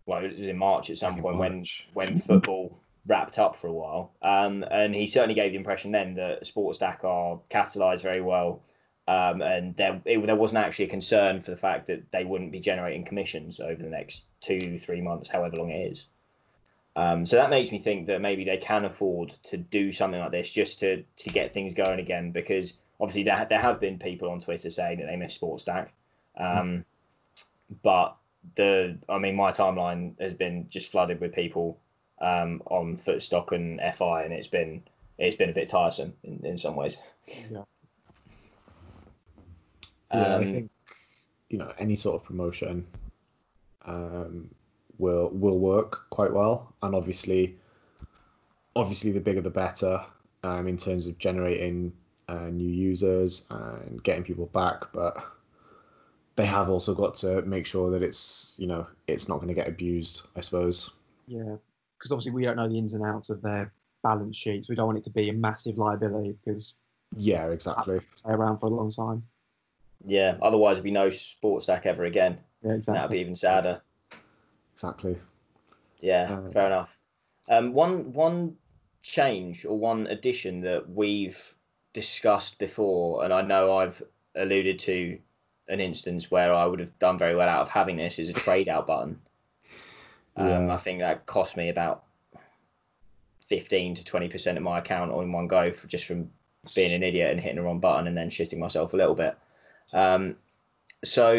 well 0.07 0.24
it 0.24 0.38
was 0.38 0.48
in 0.48 0.59
March 0.59 0.90
at 0.90 0.98
some 0.98 1.16
in 1.16 1.22
point 1.22 1.38
when 1.38 1.57
March. 1.57 1.88
when 1.94 2.18
football 2.31 2.79
wrapped 3.07 3.38
up 3.38 3.57
for 3.57 3.66
a 3.66 3.72
while, 3.72 4.12
um, 4.22 4.64
and 4.70 4.94
he 4.94 5.07
certainly 5.07 5.35
gave 5.35 5.53
the 5.53 5.59
impression 5.59 5.92
then 5.92 6.14
that 6.14 6.46
Sports 6.46 6.79
Stack 6.79 7.05
are 7.05 7.40
capitalised 7.50 8.03
very 8.03 8.22
well. 8.22 8.62
Um, 9.07 9.42
and 9.42 9.77
there, 9.77 10.00
it, 10.07 10.24
there 10.24 10.35
wasn't 10.35 10.64
actually 10.64 10.87
a 10.87 10.88
concern 10.88 11.42
for 11.42 11.50
the 11.50 11.59
fact 11.59 11.88
that 11.88 12.11
they 12.11 12.24
wouldn't 12.24 12.53
be 12.53 12.61
generating 12.61 13.05
commissions 13.05 13.61
over 13.61 13.83
the 13.83 13.90
next 13.90 14.24
two, 14.40 14.79
three 14.79 15.03
months, 15.03 15.29
however 15.29 15.57
long 15.57 15.68
it 15.68 15.92
is. 15.92 16.07
Um, 16.96 17.27
so 17.27 17.37
that 17.37 17.50
makes 17.50 17.72
me 17.72 17.81
think 17.81 18.07
that 18.07 18.20
maybe 18.20 18.44
they 18.44 18.57
can 18.57 18.85
afford 18.85 19.31
to 19.44 19.57
do 19.57 19.90
something 19.90 20.20
like 20.20 20.31
this 20.31 20.50
just 20.50 20.81
to 20.81 21.05
to 21.16 21.31
get 21.31 21.53
things 21.53 21.74
going 21.74 21.98
again 21.98 22.31
because 22.31 22.79
obviously 23.00 23.24
there, 23.24 23.46
there 23.48 23.61
have 23.61 23.81
been 23.81 23.98
people 23.98 24.31
on 24.31 24.40
Twitter 24.40 24.70
saying 24.70 25.00
that 25.00 25.07
they 25.07 25.16
miss 25.16 25.35
Sports 25.35 25.62
Stack, 25.62 25.92
um, 26.38 26.85
but 27.83 28.16
the 28.57 28.98
I 29.09 29.18
mean 29.18 29.37
my 29.37 29.52
timeline 29.52 30.20
has 30.20 30.35
been 30.35 30.68
just 30.70 30.90
flooded 30.92 31.20
with 31.20 31.35
people 31.35 31.78
um, 32.20 32.62
on 32.66 32.96
Footstock 32.96 33.52
and 33.52 33.80
FI, 33.94 34.24
and 34.24 34.33
it's 34.33 34.48
been 34.48 34.83
it's 35.18 35.37
been 35.37 35.50
a 35.50 35.54
bit 35.54 35.68
tiresome 35.68 36.14
in, 36.24 36.44
in 36.44 36.59
some 36.59 36.76
ways. 36.76 36.96
Yeah. 37.50 37.64
Yeah, 40.12 40.37
I 40.37 40.44
Um, 40.44 40.44
think 40.44 40.70
you 41.50 41.59
know 41.59 41.72
any 41.78 41.96
sort 41.96 42.16
of 42.16 42.24
promotion 42.24 42.87
um, 43.85 44.54
will 44.98 45.28
will 45.30 45.59
work 45.59 46.09
quite 46.11 46.33
well, 46.33 46.74
and 46.83 46.94
obviously, 46.94 47.57
obviously 48.76 49.11
the 49.12 49.20
bigger 49.20 49.40
the 49.40 49.50
better 49.50 50.04
um, 50.42 50.66
in 50.68 50.76
terms 50.76 51.07
of 51.07 51.18
generating 51.18 51.92
uh, 52.28 52.46
new 52.50 52.68
users 52.68 53.46
and 53.50 54.02
getting 54.04 54.24
people 54.24 54.46
back. 54.46 54.92
But 54.92 55.16
they 56.37 56.47
have 56.47 56.68
also 56.68 56.94
got 56.94 57.14
to 57.16 57.42
make 57.42 57.66
sure 57.66 57.90
that 57.90 58.03
it's 58.03 58.55
you 58.59 58.66
know 58.66 58.87
it's 59.07 59.29
not 59.29 59.37
going 59.37 59.49
to 59.49 59.55
get 59.55 59.68
abused. 59.68 60.27
I 60.37 60.40
suppose. 60.40 60.90
Yeah, 61.27 61.57
because 61.99 62.12
obviously 62.12 62.33
we 62.33 62.44
don't 62.44 62.57
know 62.57 62.68
the 62.68 62.79
ins 62.79 62.94
and 62.94 63.05
outs 63.05 63.31
of 63.31 63.40
their 63.42 63.73
balance 64.03 64.37
sheets. 64.37 64.68
We 64.68 64.75
don't 64.75 64.87
want 64.87 64.99
it 64.99 65.05
to 65.05 65.11
be 65.11 65.29
a 65.31 65.33
massive 65.33 65.79
liability 65.79 66.37
because 66.44 66.75
Yeah, 67.16 67.47
exactly. 67.51 68.01
stay 68.14 68.33
around 68.33 68.59
for 68.59 68.66
a 68.66 68.70
long 68.70 68.90
time. 68.90 69.23
Yeah, 70.07 70.37
otherwise 70.42 70.75
there'd 70.75 70.85
be 70.85 70.90
no 70.90 71.09
Sports 71.11 71.64
Stack 71.64 71.87
ever 71.87 72.05
again. 72.05 72.38
Yeah, 72.62 72.73
exactly. 72.73 72.94
that'd 72.99 73.11
be 73.11 73.20
even 73.20 73.35
sadder. 73.37 73.81
Exactly. 74.75 75.18
Yeah, 76.01 76.40
Uh, 76.44 76.51
fair 76.51 76.66
enough. 76.66 76.97
Um, 77.49 77.73
one 77.73 78.12
one 78.12 78.57
change 79.03 79.64
or 79.64 79.79
one 79.79 80.07
addition 80.09 80.62
that 80.62 80.88
we've 80.90 81.55
discussed 81.92 82.59
before, 82.59 83.25
and 83.25 83.33
I 83.33 83.42
know 83.42 83.77
I've 83.79 84.03
alluded 84.35 84.79
to 84.81 85.18
an 85.68 85.81
instance 85.81 86.31
where 86.31 86.53
I 86.53 86.66
would 86.66 86.81
have 86.81 86.98
done 86.98 87.18
very 87.18 87.35
well 87.35 87.48
out 87.48 87.62
of 87.62 87.68
having 87.70 87.96
this 87.96 88.18
is 88.18 88.29
a 88.29 88.33
trade 88.35 88.68
out 88.68 88.87
button. 88.87 89.20
Um, 90.37 90.48
Yeah. 90.66 90.74
I 90.74 90.77
think 90.79 90.98
that 90.98 91.27
cost 91.27 91.57
me 91.57 91.68
about 91.68 92.03
fifteen 93.46 93.94
to 93.94 94.05
twenty 94.05 94.29
percent 94.29 94.59
of 94.59 94.64
my 94.64 94.79
account 94.81 95.12
all 95.12 95.20
in 95.20 95.31
one 95.31 95.46
go 95.46 95.72
for 95.72 95.87
just 95.87 96.07
from 96.07 96.31
being 96.74 96.92
an 96.92 97.05
idiot 97.05 97.31
and 97.31 97.38
hitting 97.38 97.57
the 97.57 97.62
wrong 97.62 97.79
button 97.79 98.09
and 98.09 98.16
then 98.16 98.31
shitting 98.31 98.59
myself 98.59 98.94
a 98.94 98.96
little 98.96 99.14
bit. 99.14 99.37
Um, 99.92 100.35
so 101.05 101.35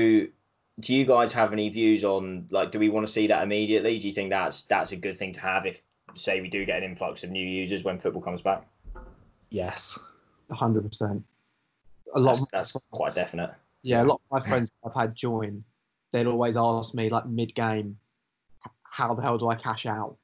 do 0.80 0.94
you 0.96 1.06
guys 1.06 1.34
have 1.34 1.52
any 1.52 1.68
views 1.68 2.06
on 2.06 2.48
like 2.52 2.72
do 2.72 2.80
we 2.80 2.88
want 2.88 3.06
to 3.06 3.12
see 3.12 3.28
that 3.28 3.44
immediately 3.44 3.98
do 4.00 4.08
you 4.08 4.14
think 4.14 4.30
that's 4.30 4.64
that's 4.64 4.92
a 4.94 4.96
good 4.96 5.18
thing 5.18 5.34
to 5.34 5.42
have 5.42 5.66
if 5.66 5.82
say 6.14 6.40
we 6.40 6.48
do 6.48 6.64
get 6.66 6.78
an 6.78 6.84
influx 6.84 7.24
of 7.24 7.32
new 7.32 7.46
users 7.46 7.84
when 7.84 8.00
football 8.00 8.22
comes 8.22 8.42
back 8.42 8.66
Yes. 9.50 10.00
hundred 10.52 10.88
percent. 10.88 11.24
A 12.14 12.20
lot. 12.20 12.38
that's, 12.52 12.72
that's 12.72 12.84
quite 12.92 13.14
definite 13.16 13.52
Yeah, 13.86 14.04
a 14.04 14.06
lot 14.06 14.16
of 14.16 14.22
my 14.44 14.48
friends 14.50 14.70
I've 14.84 14.94
had 14.96 15.16
join, 15.16 15.64
they'd 16.12 16.26
always 16.28 16.58
ask 16.58 16.94
me 16.96 17.08
like 17.10 17.28
mid 17.28 17.54
game, 17.54 17.98
how 18.84 19.14
the 19.14 19.22
hell 19.22 19.38
do 19.38 19.48
I 19.50 19.56
cash 19.56 19.86
out? 19.86 20.18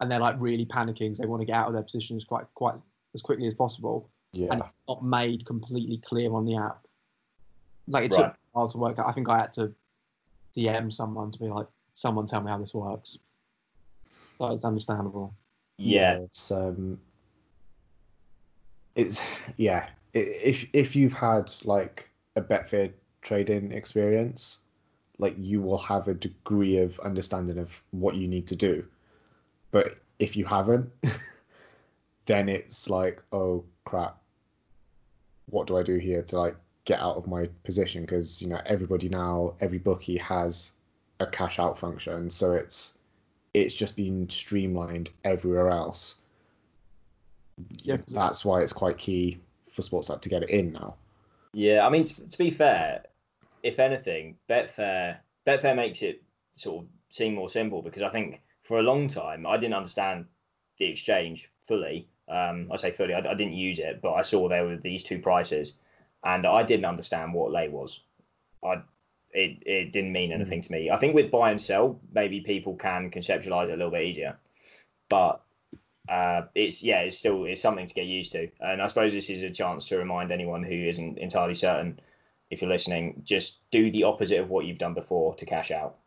And 0.00 0.10
they're 0.10 0.18
like 0.18 0.36
really 0.38 0.66
panicking. 0.66 1.10
'cause 1.10 1.18
They 1.18 1.26
want 1.26 1.40
to 1.40 1.46
get 1.46 1.54
out 1.56 1.68
of 1.68 1.74
their 1.74 1.82
positions 1.84 2.24
quite 2.24 2.46
quite 2.54 2.74
as 3.14 3.22
quickly 3.22 3.46
as 3.46 3.54
possible. 3.54 4.08
Yeah. 4.32 4.52
and 4.52 4.60
it's 4.62 4.72
not 4.88 5.04
made 5.04 5.44
completely 5.44 5.98
clear 5.98 6.32
on 6.32 6.44
the 6.44 6.56
app. 6.56 6.86
Like 7.88 8.04
it 8.06 8.12
took 8.12 8.20
Right. 8.26 8.32
a 8.34 8.36
while 8.52 8.68
to 8.68 8.78
work 8.78 8.98
out. 8.98 9.08
I 9.08 9.12
think 9.12 9.28
I 9.28 9.38
had 9.40 9.52
to 9.54 9.74
DM 10.56 10.92
someone 10.92 11.30
to 11.32 11.38
be 11.38 11.48
like, 11.48 11.66
someone 11.94 12.26
tell 12.26 12.40
me 12.40 12.50
how 12.50 12.58
this 12.58 12.72
works. 12.74 13.18
So 14.38 14.46
it's 14.52 14.64
understandable. 14.64 15.34
yeah 15.78 16.18
It's 16.18 16.50
um, 16.50 17.00
it's 18.94 19.20
yeah. 19.56 19.88
If 20.12 20.68
if 20.72 20.96
you've 20.96 21.12
had 21.12 21.52
like 21.64 22.09
a 22.36 22.40
Betfair 22.40 22.92
trading 23.22 23.72
experience, 23.72 24.58
like 25.18 25.34
you 25.38 25.60
will 25.60 25.78
have 25.78 26.08
a 26.08 26.14
degree 26.14 26.78
of 26.78 26.98
understanding 27.00 27.58
of 27.58 27.82
what 27.90 28.14
you 28.14 28.28
need 28.28 28.48
to 28.48 28.56
do. 28.56 28.84
But 29.70 29.98
if 30.18 30.36
you 30.36 30.44
haven't, 30.44 30.90
then 32.26 32.48
it's 32.48 32.88
like, 32.88 33.22
oh 33.32 33.64
crap, 33.84 34.20
what 35.46 35.66
do 35.66 35.76
I 35.76 35.82
do 35.82 35.96
here 35.96 36.22
to 36.22 36.38
like 36.38 36.56
get 36.84 37.00
out 37.00 37.16
of 37.16 37.26
my 37.26 37.48
position? 37.64 38.02
Because 38.02 38.40
you 38.40 38.48
know 38.48 38.60
everybody 38.64 39.08
now, 39.08 39.54
every 39.60 39.78
bookie 39.78 40.18
has 40.18 40.72
a 41.18 41.26
cash 41.26 41.58
out 41.58 41.78
function, 41.78 42.30
so 42.30 42.52
it's 42.52 42.94
it's 43.52 43.74
just 43.74 43.96
been 43.96 44.28
streamlined 44.30 45.10
everywhere 45.24 45.70
else. 45.70 46.16
Yeah, 47.82 47.98
That's 48.08 48.44
why 48.44 48.60
it's 48.60 48.72
quite 48.72 48.96
key 48.96 49.40
for 49.70 49.82
SportStack 49.82 50.22
to 50.22 50.28
get 50.28 50.42
it 50.42 50.50
in 50.50 50.72
now. 50.72 50.94
Yeah 51.52 51.86
i 51.86 51.90
mean 51.90 52.04
to, 52.04 52.28
to 52.28 52.38
be 52.38 52.50
fair 52.50 53.02
if 53.62 53.78
anything, 53.78 54.36
Betfair 54.48 55.18
Betfair 55.46 55.76
makes 55.76 56.02
it 56.02 56.22
sort 56.56 56.84
of 56.84 56.90
seem 57.10 57.34
more 57.34 57.48
simple 57.48 57.82
because 57.82 58.02
I 58.02 58.10
think 58.10 58.40
for 58.62 58.78
a 58.78 58.82
long 58.82 59.08
time 59.08 59.46
I 59.46 59.56
didn't 59.56 59.74
understand 59.74 60.26
the 60.78 60.86
exchange 60.86 61.50
fully. 61.64 62.08
Um, 62.28 62.70
I 62.70 62.76
say 62.76 62.92
fully, 62.92 63.14
I, 63.14 63.18
I 63.18 63.34
didn't 63.34 63.54
use 63.54 63.78
it, 63.78 64.00
but 64.00 64.12
I 64.12 64.22
saw 64.22 64.48
there 64.48 64.64
were 64.64 64.76
these 64.76 65.02
two 65.02 65.18
prices, 65.18 65.76
and 66.24 66.46
I 66.46 66.62
didn't 66.62 66.84
understand 66.84 67.34
what 67.34 67.50
lay 67.50 67.68
was. 67.68 68.00
I 68.64 68.82
it, 69.32 69.62
it 69.64 69.92
didn't 69.92 70.12
mean 70.12 70.32
anything 70.32 70.60
to 70.60 70.72
me. 70.72 70.90
I 70.90 70.98
think 70.98 71.14
with 71.14 71.30
buy 71.30 71.50
and 71.50 71.62
sell, 71.62 72.00
maybe 72.12 72.40
people 72.40 72.74
can 72.76 73.10
conceptualize 73.10 73.68
it 73.68 73.74
a 73.74 73.76
little 73.76 73.90
bit 73.90 74.06
easier, 74.06 74.38
but 75.08 75.42
uh, 76.10 76.46
it's 76.54 76.82
yeah, 76.82 77.00
it's 77.00 77.16
still 77.18 77.44
it's 77.44 77.62
something 77.62 77.86
to 77.86 77.94
get 77.94 78.06
used 78.06 78.32
to. 78.32 78.48
And 78.60 78.82
I 78.82 78.88
suppose 78.88 79.14
this 79.14 79.30
is 79.30 79.42
a 79.44 79.50
chance 79.50 79.88
to 79.88 79.98
remind 79.98 80.32
anyone 80.32 80.62
who 80.62 80.74
isn't 80.74 81.18
entirely 81.18 81.54
certain, 81.54 82.00
if 82.50 82.60
you're 82.60 82.70
listening, 82.70 83.22
just 83.24 83.70
do 83.70 83.90
the 83.92 84.04
opposite 84.04 84.40
of 84.40 84.50
what 84.50 84.66
you've 84.66 84.78
done 84.78 84.94
before 84.94 85.34
to 85.36 85.46
cash 85.46 85.70
out. 85.70 85.98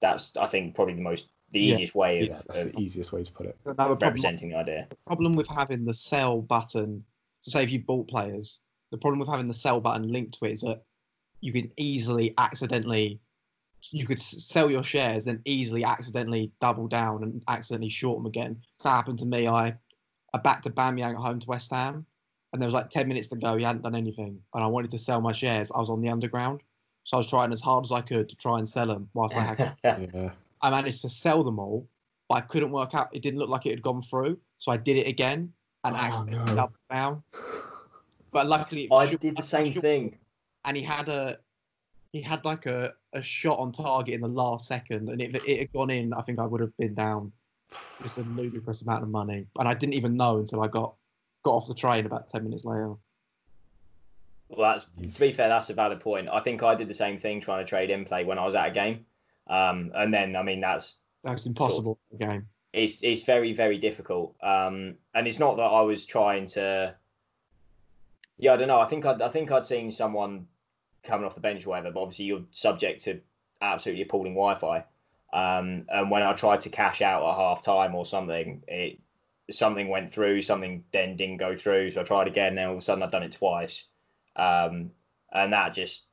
That's 0.00 0.36
I 0.36 0.46
think 0.46 0.74
probably 0.74 0.94
the 0.94 1.02
most 1.02 1.28
the 1.52 1.60
Yeah. 1.60 1.74
easiest 1.74 1.94
way 1.94 2.20
of, 2.20 2.28
Yeah, 2.28 2.40
that's 2.46 2.64
of 2.64 2.72
the 2.72 2.80
easiest 2.80 3.12
way 3.12 3.22
to 3.22 3.32
put 3.32 3.46
it. 3.46 3.56
Another 3.66 3.76
problem, 3.94 4.00
representing 4.08 4.50
the 4.50 4.56
idea. 4.56 4.88
problem 5.06 5.34
with 5.34 5.48
having 5.48 5.84
the 5.84 5.94
sell 5.94 6.40
button, 6.40 7.04
so 7.42 7.50
say 7.50 7.62
if 7.62 7.70
you 7.70 7.80
bought 7.80 8.08
players, 8.08 8.60
the 8.90 8.98
problem 8.98 9.18
with 9.18 9.28
having 9.28 9.48
the 9.48 9.54
sell 9.54 9.80
button 9.80 10.08
linked 10.08 10.38
to 10.38 10.46
it 10.46 10.52
is 10.52 10.60
that 10.62 10.82
you 11.42 11.52
can 11.52 11.70
easily 11.76 12.32
accidentally, 12.38 13.20
you 13.90 14.06
could 14.06 14.20
sell 14.20 14.70
your 14.70 14.84
shares, 14.84 15.24
then 15.24 15.40
easily 15.44 15.84
accidentally 15.84 16.52
double 16.60 16.86
down 16.88 17.22
and 17.22 17.42
accidentally 17.48 17.90
short 17.90 18.18
them 18.18 18.26
again. 18.26 18.60
So 18.78 18.88
that 18.88 18.94
happened 18.96 19.18
to 19.20 19.26
me. 19.26 19.46
I, 19.48 19.74
I 20.34 20.38
backed 20.38 20.66
Aubameyang 20.66 21.10
at 21.14 21.16
home 21.16 21.40
to 21.40 21.46
West 21.48 21.70
Ham, 21.72 22.06
and 22.52 22.62
there 22.62 22.66
was 22.66 22.74
like 22.74 22.90
10 22.90 23.08
minutes 23.08 23.28
to 23.30 23.36
go. 23.36 23.56
He 23.56 23.64
hadn't 23.64 23.82
done 23.82 23.94
anything, 23.94 24.38
and 24.54 24.64
I 24.64 24.66
wanted 24.66 24.90
to 24.92 24.98
sell 24.98 25.20
my 25.20 25.32
shares. 25.32 25.70
I 25.74 25.78
was 25.80 25.90
on 25.90 26.00
the 26.00 26.08
underground. 26.08 26.60
So 27.04 27.16
I 27.16 27.18
was 27.18 27.28
trying 27.28 27.50
as 27.50 27.60
hard 27.60 27.84
as 27.84 27.90
I 27.90 28.00
could 28.00 28.28
to 28.28 28.36
try 28.36 28.58
and 28.58 28.68
sell 28.68 28.86
them 28.86 29.08
whilst 29.12 29.34
I 29.36 29.40
had 29.42 29.76
Yeah. 29.84 30.30
I 30.60 30.70
managed 30.70 31.02
to 31.02 31.08
sell 31.08 31.42
them 31.42 31.58
all, 31.58 31.88
but 32.28 32.36
I 32.36 32.40
couldn't 32.42 32.70
work 32.70 32.94
out. 32.94 33.08
It 33.12 33.22
didn't 33.22 33.40
look 33.40 33.48
like 33.48 33.66
it 33.66 33.70
had 33.70 33.82
gone 33.82 34.02
through, 34.02 34.38
so 34.56 34.70
I 34.70 34.76
did 34.76 34.96
it 34.96 35.08
again 35.08 35.52
and 35.82 35.96
Oh, 35.96 35.98
accidentally 35.98 36.50
no. 36.50 36.54
doubled 36.54 36.76
down. 36.88 37.22
But 38.30 38.46
luckily, 38.46 38.88
I 38.92 39.14
did 39.16 39.36
the 39.36 39.42
same 39.42 39.72
thing. 39.72 40.18
And 40.64 40.76
he 40.76 40.82
had 40.84 41.08
a, 41.08 41.38
he 42.12 42.20
had 42.20 42.44
like 42.44 42.66
a, 42.66 42.92
a 43.14 43.22
shot 43.22 43.58
on 43.58 43.72
target 43.72 44.14
in 44.14 44.20
the 44.20 44.28
last 44.28 44.66
second, 44.68 45.08
and 45.08 45.20
if 45.20 45.34
it 45.34 45.58
had 45.58 45.72
gone 45.72 45.90
in, 45.90 46.12
I 46.12 46.22
think 46.22 46.38
I 46.38 46.46
would 46.46 46.60
have 46.60 46.76
been 46.76 46.94
down 46.94 47.32
just 48.02 48.18
a 48.18 48.22
ludicrous 48.22 48.82
amount 48.82 49.02
of 49.02 49.08
money, 49.08 49.46
and 49.58 49.66
I 49.66 49.74
didn't 49.74 49.94
even 49.94 50.16
know 50.16 50.38
until 50.38 50.62
I 50.62 50.68
got 50.68 50.94
got 51.42 51.52
off 51.54 51.68
the 51.68 51.74
train 51.74 52.06
about 52.06 52.28
ten 52.28 52.44
minutes 52.44 52.64
later. 52.64 52.94
Well, 54.48 54.74
that's 54.74 55.16
to 55.16 55.20
be 55.26 55.32
fair, 55.32 55.48
that's 55.48 55.70
a 55.70 55.74
valid 55.74 56.00
point. 56.00 56.28
I 56.30 56.40
think 56.40 56.62
I 56.62 56.74
did 56.74 56.88
the 56.88 56.94
same 56.94 57.16
thing 57.16 57.40
trying 57.40 57.64
to 57.64 57.68
trade 57.68 57.88
in 57.88 58.04
play 58.04 58.24
when 58.24 58.38
I 58.38 58.44
was 58.44 58.54
at 58.54 58.68
a 58.68 58.70
game, 58.70 59.06
um, 59.48 59.92
and 59.94 60.12
then 60.12 60.36
I 60.36 60.42
mean 60.42 60.60
that's 60.60 60.98
That's 61.24 61.46
impossible 61.46 61.98
in 62.10 62.18
the 62.18 62.26
game. 62.26 62.48
it's 62.74 63.02
it's 63.02 63.24
very 63.24 63.54
very 63.54 63.78
difficult. 63.78 64.36
Um, 64.42 64.96
and 65.14 65.26
it's 65.26 65.38
not 65.38 65.56
that 65.56 65.62
I 65.62 65.80
was 65.80 66.04
trying 66.04 66.46
to. 66.48 66.94
Yeah, 68.36 68.52
I 68.54 68.56
don't 68.56 68.68
know. 68.68 68.80
I 68.80 68.86
think 68.86 69.06
I'd, 69.06 69.22
I 69.22 69.28
think 69.28 69.50
I'd 69.50 69.64
seen 69.64 69.90
someone 69.92 70.48
coming 71.02 71.26
off 71.26 71.34
the 71.34 71.40
bench 71.40 71.66
or 71.66 71.70
whatever, 71.70 71.90
but 71.90 72.00
obviously 72.00 72.26
you're 72.26 72.44
subject 72.50 73.04
to 73.04 73.20
absolutely 73.60 74.02
appalling 74.02 74.34
Wi-Fi. 74.34 74.84
Um, 75.32 75.86
and 75.88 76.10
when 76.10 76.22
I 76.22 76.32
tried 76.34 76.60
to 76.60 76.68
cash 76.68 77.00
out 77.00 77.28
at 77.28 77.36
half 77.36 77.64
time 77.64 77.94
or 77.94 78.04
something, 78.04 78.62
it 78.68 78.98
something 79.50 79.88
went 79.88 80.12
through, 80.12 80.42
something 80.42 80.84
then 80.92 81.16
didn't 81.16 81.38
go 81.38 81.56
through. 81.56 81.90
So 81.90 82.00
I 82.00 82.04
tried 82.04 82.28
again. 82.28 82.54
Then 82.54 82.66
all 82.66 82.72
of 82.72 82.78
a 82.78 82.82
sudden 82.82 83.02
I'd 83.02 83.10
done 83.10 83.22
it 83.22 83.32
twice, 83.32 83.86
um, 84.36 84.90
and 85.32 85.52
that 85.52 85.74
just 85.74 86.04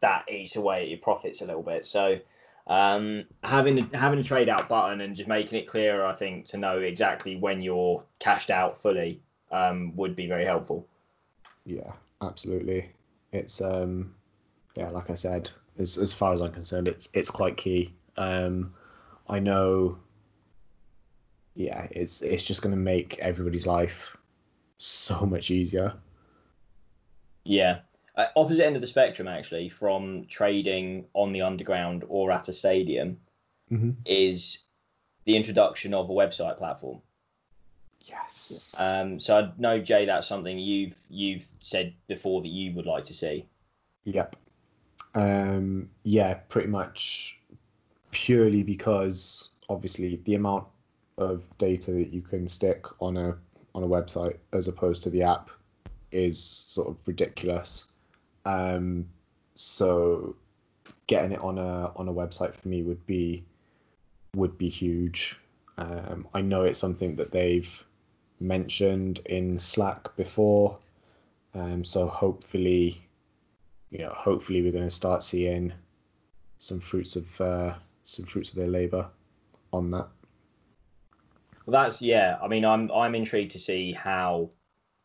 that 0.00 0.24
eats 0.28 0.56
away 0.56 0.82
at 0.82 0.88
your 0.88 0.98
profits 0.98 1.40
a 1.40 1.46
little 1.46 1.62
bit. 1.62 1.86
So 1.86 2.18
um, 2.66 3.24
having 3.42 3.90
having 3.92 4.18
a 4.18 4.24
trade 4.24 4.48
out 4.48 4.68
button 4.68 5.00
and 5.00 5.16
just 5.16 5.28
making 5.28 5.58
it 5.58 5.68
clearer, 5.68 6.04
I 6.04 6.14
think, 6.14 6.46
to 6.46 6.58
know 6.58 6.78
exactly 6.78 7.36
when 7.36 7.62
you're 7.62 8.02
cashed 8.18 8.50
out 8.50 8.82
fully 8.82 9.20
um, 9.52 9.94
would 9.96 10.16
be 10.16 10.26
very 10.26 10.44
helpful. 10.44 10.86
Yeah, 11.64 11.92
absolutely. 12.20 12.90
It's 13.32 13.60
um 13.60 14.14
yeah, 14.74 14.90
like 14.90 15.10
I 15.10 15.14
said, 15.14 15.50
as 15.78 15.98
as 15.98 16.12
far 16.12 16.32
as 16.32 16.40
I'm 16.40 16.52
concerned, 16.52 16.88
it's 16.88 17.08
it's 17.14 17.30
quite 17.30 17.56
key. 17.56 17.94
Um 18.16 18.74
I 19.28 19.38
know 19.38 19.98
yeah, 21.54 21.86
it's 21.90 22.22
it's 22.22 22.44
just 22.44 22.62
gonna 22.62 22.76
make 22.76 23.18
everybody's 23.18 23.66
life 23.66 24.16
so 24.78 25.24
much 25.26 25.50
easier. 25.50 25.94
Yeah. 27.44 27.80
Uh, 28.16 28.26
opposite 28.36 28.64
end 28.64 28.76
of 28.76 28.80
the 28.80 28.86
spectrum, 28.86 29.26
actually, 29.26 29.68
from 29.68 30.24
trading 30.26 31.06
on 31.14 31.32
the 31.32 31.42
underground 31.42 32.04
or 32.08 32.30
at 32.30 32.48
a 32.48 32.52
stadium, 32.52 33.18
Mhm. 33.72 33.96
is 34.04 34.64
the 35.24 35.36
introduction 35.36 35.92
of 35.94 36.08
a 36.08 36.12
website 36.12 36.56
platform. 36.56 37.02
Yes. 38.00 38.74
Um, 38.78 39.18
so 39.18 39.38
I 39.38 39.52
know 39.58 39.80
Jay, 39.80 40.04
that's 40.04 40.26
something 40.26 40.58
you've 40.58 41.00
you've 41.08 41.48
said 41.60 41.94
before 42.06 42.42
that 42.42 42.48
you 42.48 42.72
would 42.74 42.86
like 42.86 43.04
to 43.04 43.14
see. 43.14 43.46
Yep. 44.04 44.36
Um, 45.14 45.90
yeah, 46.02 46.34
pretty 46.34 46.68
much 46.68 47.38
purely 48.10 48.62
because 48.62 49.50
obviously 49.68 50.20
the 50.24 50.34
amount 50.34 50.66
of 51.18 51.44
data 51.58 51.92
that 51.92 52.12
you 52.12 52.22
can 52.22 52.48
stick 52.48 52.86
on 53.00 53.16
a 53.16 53.36
on 53.74 53.82
a 53.82 53.86
website 53.86 54.36
as 54.52 54.68
opposed 54.68 55.02
to 55.02 55.10
the 55.10 55.22
app 55.22 55.50
is 56.12 56.40
sort 56.40 56.88
of 56.88 56.96
ridiculous. 57.06 57.86
Um, 58.44 59.06
so 59.54 60.36
getting 61.06 61.32
it 61.32 61.40
on 61.40 61.58
a 61.58 61.92
on 61.96 62.08
a 62.08 62.12
website 62.12 62.54
for 62.54 62.68
me 62.68 62.82
would 62.82 63.04
be 63.06 63.44
would 64.34 64.58
be 64.58 64.68
huge. 64.68 65.38
Um, 65.78 66.28
I 66.34 66.40
know 66.40 66.64
it's 66.64 66.78
something 66.78 67.16
that 67.16 67.30
they've 67.30 67.84
mentioned 68.40 69.20
in 69.26 69.58
Slack 69.58 70.14
before. 70.16 70.78
Um, 71.54 71.84
so 71.84 72.06
hopefully 72.06 73.06
you 73.94 74.00
know, 74.00 74.10
hopefully 74.10 74.60
we're 74.60 74.72
going 74.72 74.84
to 74.84 74.90
start 74.90 75.22
seeing 75.22 75.72
some 76.58 76.80
fruits 76.80 77.14
of 77.14 77.40
uh, 77.40 77.74
some 78.02 78.26
fruits 78.26 78.50
of 78.50 78.56
their 78.56 78.66
labor 78.66 79.08
on 79.72 79.92
that. 79.92 80.08
Well, 81.64 81.84
that's 81.84 82.02
yeah. 82.02 82.36
I 82.42 82.48
mean, 82.48 82.64
I'm 82.64 82.90
I'm 82.90 83.14
intrigued 83.14 83.52
to 83.52 83.60
see 83.60 83.92
how 83.92 84.50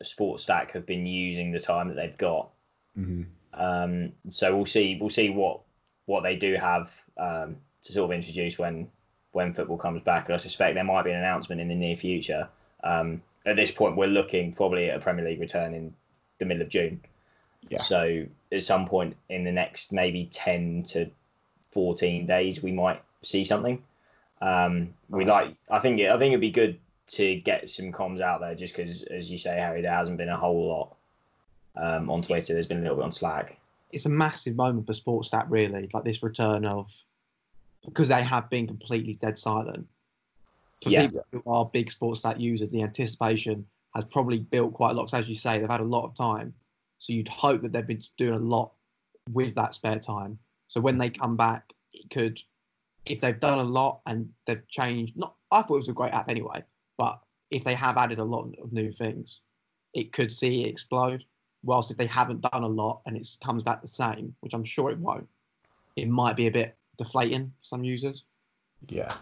Sports 0.01 0.43
Stack 0.43 0.71
have 0.71 0.87
been 0.87 1.05
using 1.05 1.51
the 1.51 1.59
time 1.59 1.87
that 1.89 1.93
they've 1.93 2.17
got. 2.17 2.49
hmm 2.95 3.23
Um, 3.53 4.13
so 4.27 4.55
we'll 4.55 4.65
see 4.65 4.97
we'll 4.99 5.11
see 5.11 5.29
what 5.29 5.61
what 6.07 6.23
they 6.23 6.35
do 6.35 6.55
have 6.55 6.99
um, 7.17 7.57
to 7.83 7.93
sort 7.93 8.09
of 8.09 8.15
introduce 8.15 8.57
when 8.57 8.89
when 9.33 9.53
football 9.53 9.77
comes 9.77 10.01
back. 10.01 10.25
And 10.25 10.33
I 10.33 10.37
suspect 10.37 10.73
there 10.73 10.83
might 10.83 11.03
be 11.03 11.11
an 11.11 11.19
announcement 11.19 11.61
in 11.61 11.67
the 11.67 11.75
near 11.75 11.95
future. 11.95 12.49
Um, 12.83 13.21
at 13.45 13.55
this 13.55 13.69
point, 13.69 13.95
we're 13.95 14.07
looking 14.07 14.51
probably 14.51 14.89
at 14.89 14.97
a 14.97 14.99
Premier 14.99 15.25
League 15.25 15.39
return 15.39 15.75
in 15.75 15.93
the 16.39 16.45
middle 16.45 16.63
of 16.63 16.69
June. 16.69 17.01
Yeah. 17.67 17.81
So 17.81 18.25
at 18.51 18.63
some 18.63 18.85
point 18.85 19.15
in 19.29 19.43
the 19.43 19.51
next 19.51 19.91
maybe 19.91 20.27
ten 20.31 20.83
to 20.89 21.09
fourteen 21.71 22.25
days, 22.25 22.63
we 22.63 22.71
might 22.71 23.01
see 23.21 23.43
something. 23.43 23.83
Um, 24.41 24.93
we 25.09 25.23
Uh-huh. 25.25 25.33
like. 25.33 25.55
I 25.69 25.79
think. 25.79 25.99
It, 25.99 26.09
I 26.09 26.17
think 26.17 26.31
it'd 26.31 26.41
be 26.41 26.51
good 26.51 26.79
to 27.09 27.35
get 27.41 27.69
some 27.69 27.91
comms 27.91 28.21
out 28.21 28.39
there, 28.39 28.55
just 28.55 28.75
because, 28.75 29.03
as 29.03 29.29
you 29.29 29.37
say, 29.37 29.55
Harry, 29.55 29.81
there 29.81 29.91
hasn't 29.91 30.17
been 30.17 30.29
a 30.29 30.37
whole 30.37 30.67
lot 30.67 30.95
um, 31.75 32.09
on 32.09 32.21
Twitter. 32.21 32.53
There's 32.53 32.67
been 32.67 32.77
a 32.77 32.81
little 32.81 32.97
bit 32.97 33.05
on 33.05 33.11
Slack. 33.11 33.57
it's 33.91 34.05
a 34.05 34.09
massive 34.09 34.55
moment 34.55 34.85
for 34.85 34.93
SportStack, 34.93 35.47
really, 35.49 35.89
like 35.91 36.03
this 36.03 36.21
return 36.21 36.63
of 36.65 36.87
because 37.83 38.09
they 38.09 38.21
have 38.21 38.47
been 38.49 38.67
completely 38.67 39.15
dead 39.15 39.37
silent. 39.37 39.87
For 40.83 40.91
Yeah. 40.91 41.07
people 41.07 41.25
who 41.31 41.43
are 41.47 41.65
big 41.65 41.89
SportStack 41.89 42.39
users, 42.39 42.69
the 42.69 42.83
anticipation 42.83 43.65
has 43.95 44.05
probably 44.05 44.37
built 44.39 44.73
quite 44.73 44.91
a 44.91 44.93
lot. 44.93 45.11
as 45.13 45.27
you 45.27 45.33
say, 45.35 45.57
they've 45.59 45.69
had 45.69 45.81
a 45.81 45.87
lot 45.87 46.05
of 46.05 46.13
time, 46.13 46.53
so 46.99 47.13
you'd 47.13 47.27
hope 47.27 47.61
that 47.61 47.71
they've 47.71 47.87
been 47.87 48.01
doing 48.17 48.35
a 48.35 48.37
lot 48.37 48.71
with 49.31 49.55
that 49.55 49.73
spare 49.73 49.99
time. 49.99 50.37
So 50.67 50.79
when 50.79 50.97
they 50.97 51.09
come 51.09 51.35
back, 51.35 51.73
it 51.93 52.09
could, 52.09 52.41
if 53.05 53.21
they've 53.21 53.39
done 53.39 53.59
a 53.59 53.63
lot 53.63 54.01
and 54.05 54.29
they've 54.45 54.67
changed. 54.67 55.17
Not, 55.17 55.35
I 55.51 55.61
thought 55.61 55.75
it 55.75 55.79
was 55.79 55.89
a 55.89 55.93
great 55.93 56.13
app 56.13 56.29
anyway, 56.29 56.63
but 56.97 57.19
if 57.49 57.63
they 57.63 57.73
have 57.73 57.97
added 57.97 58.19
a 58.19 58.23
lot 58.23 58.53
of 58.61 58.71
new 58.71 58.91
things, 58.91 59.41
it 59.93 60.11
could 60.11 60.31
see 60.31 60.63
it 60.63 60.67
explode 60.67 61.25
whilst 61.63 61.91
if 61.91 61.97
they 61.97 62.05
haven't 62.05 62.41
done 62.41 62.63
a 62.63 62.67
lot 62.67 63.01
and 63.05 63.17
it 63.17 63.27
comes 63.43 63.63
back 63.63 63.81
the 63.81 63.87
same, 63.87 64.35
which 64.41 64.53
I'm 64.53 64.63
sure 64.63 64.91
it 64.91 64.99
won't, 64.99 65.27
it 65.95 66.07
might 66.07 66.35
be 66.35 66.47
a 66.47 66.51
bit 66.51 66.77
deflating 66.97 67.51
for 67.57 67.65
some 67.65 67.83
users. 67.83 68.23
Yeah. 68.87 69.13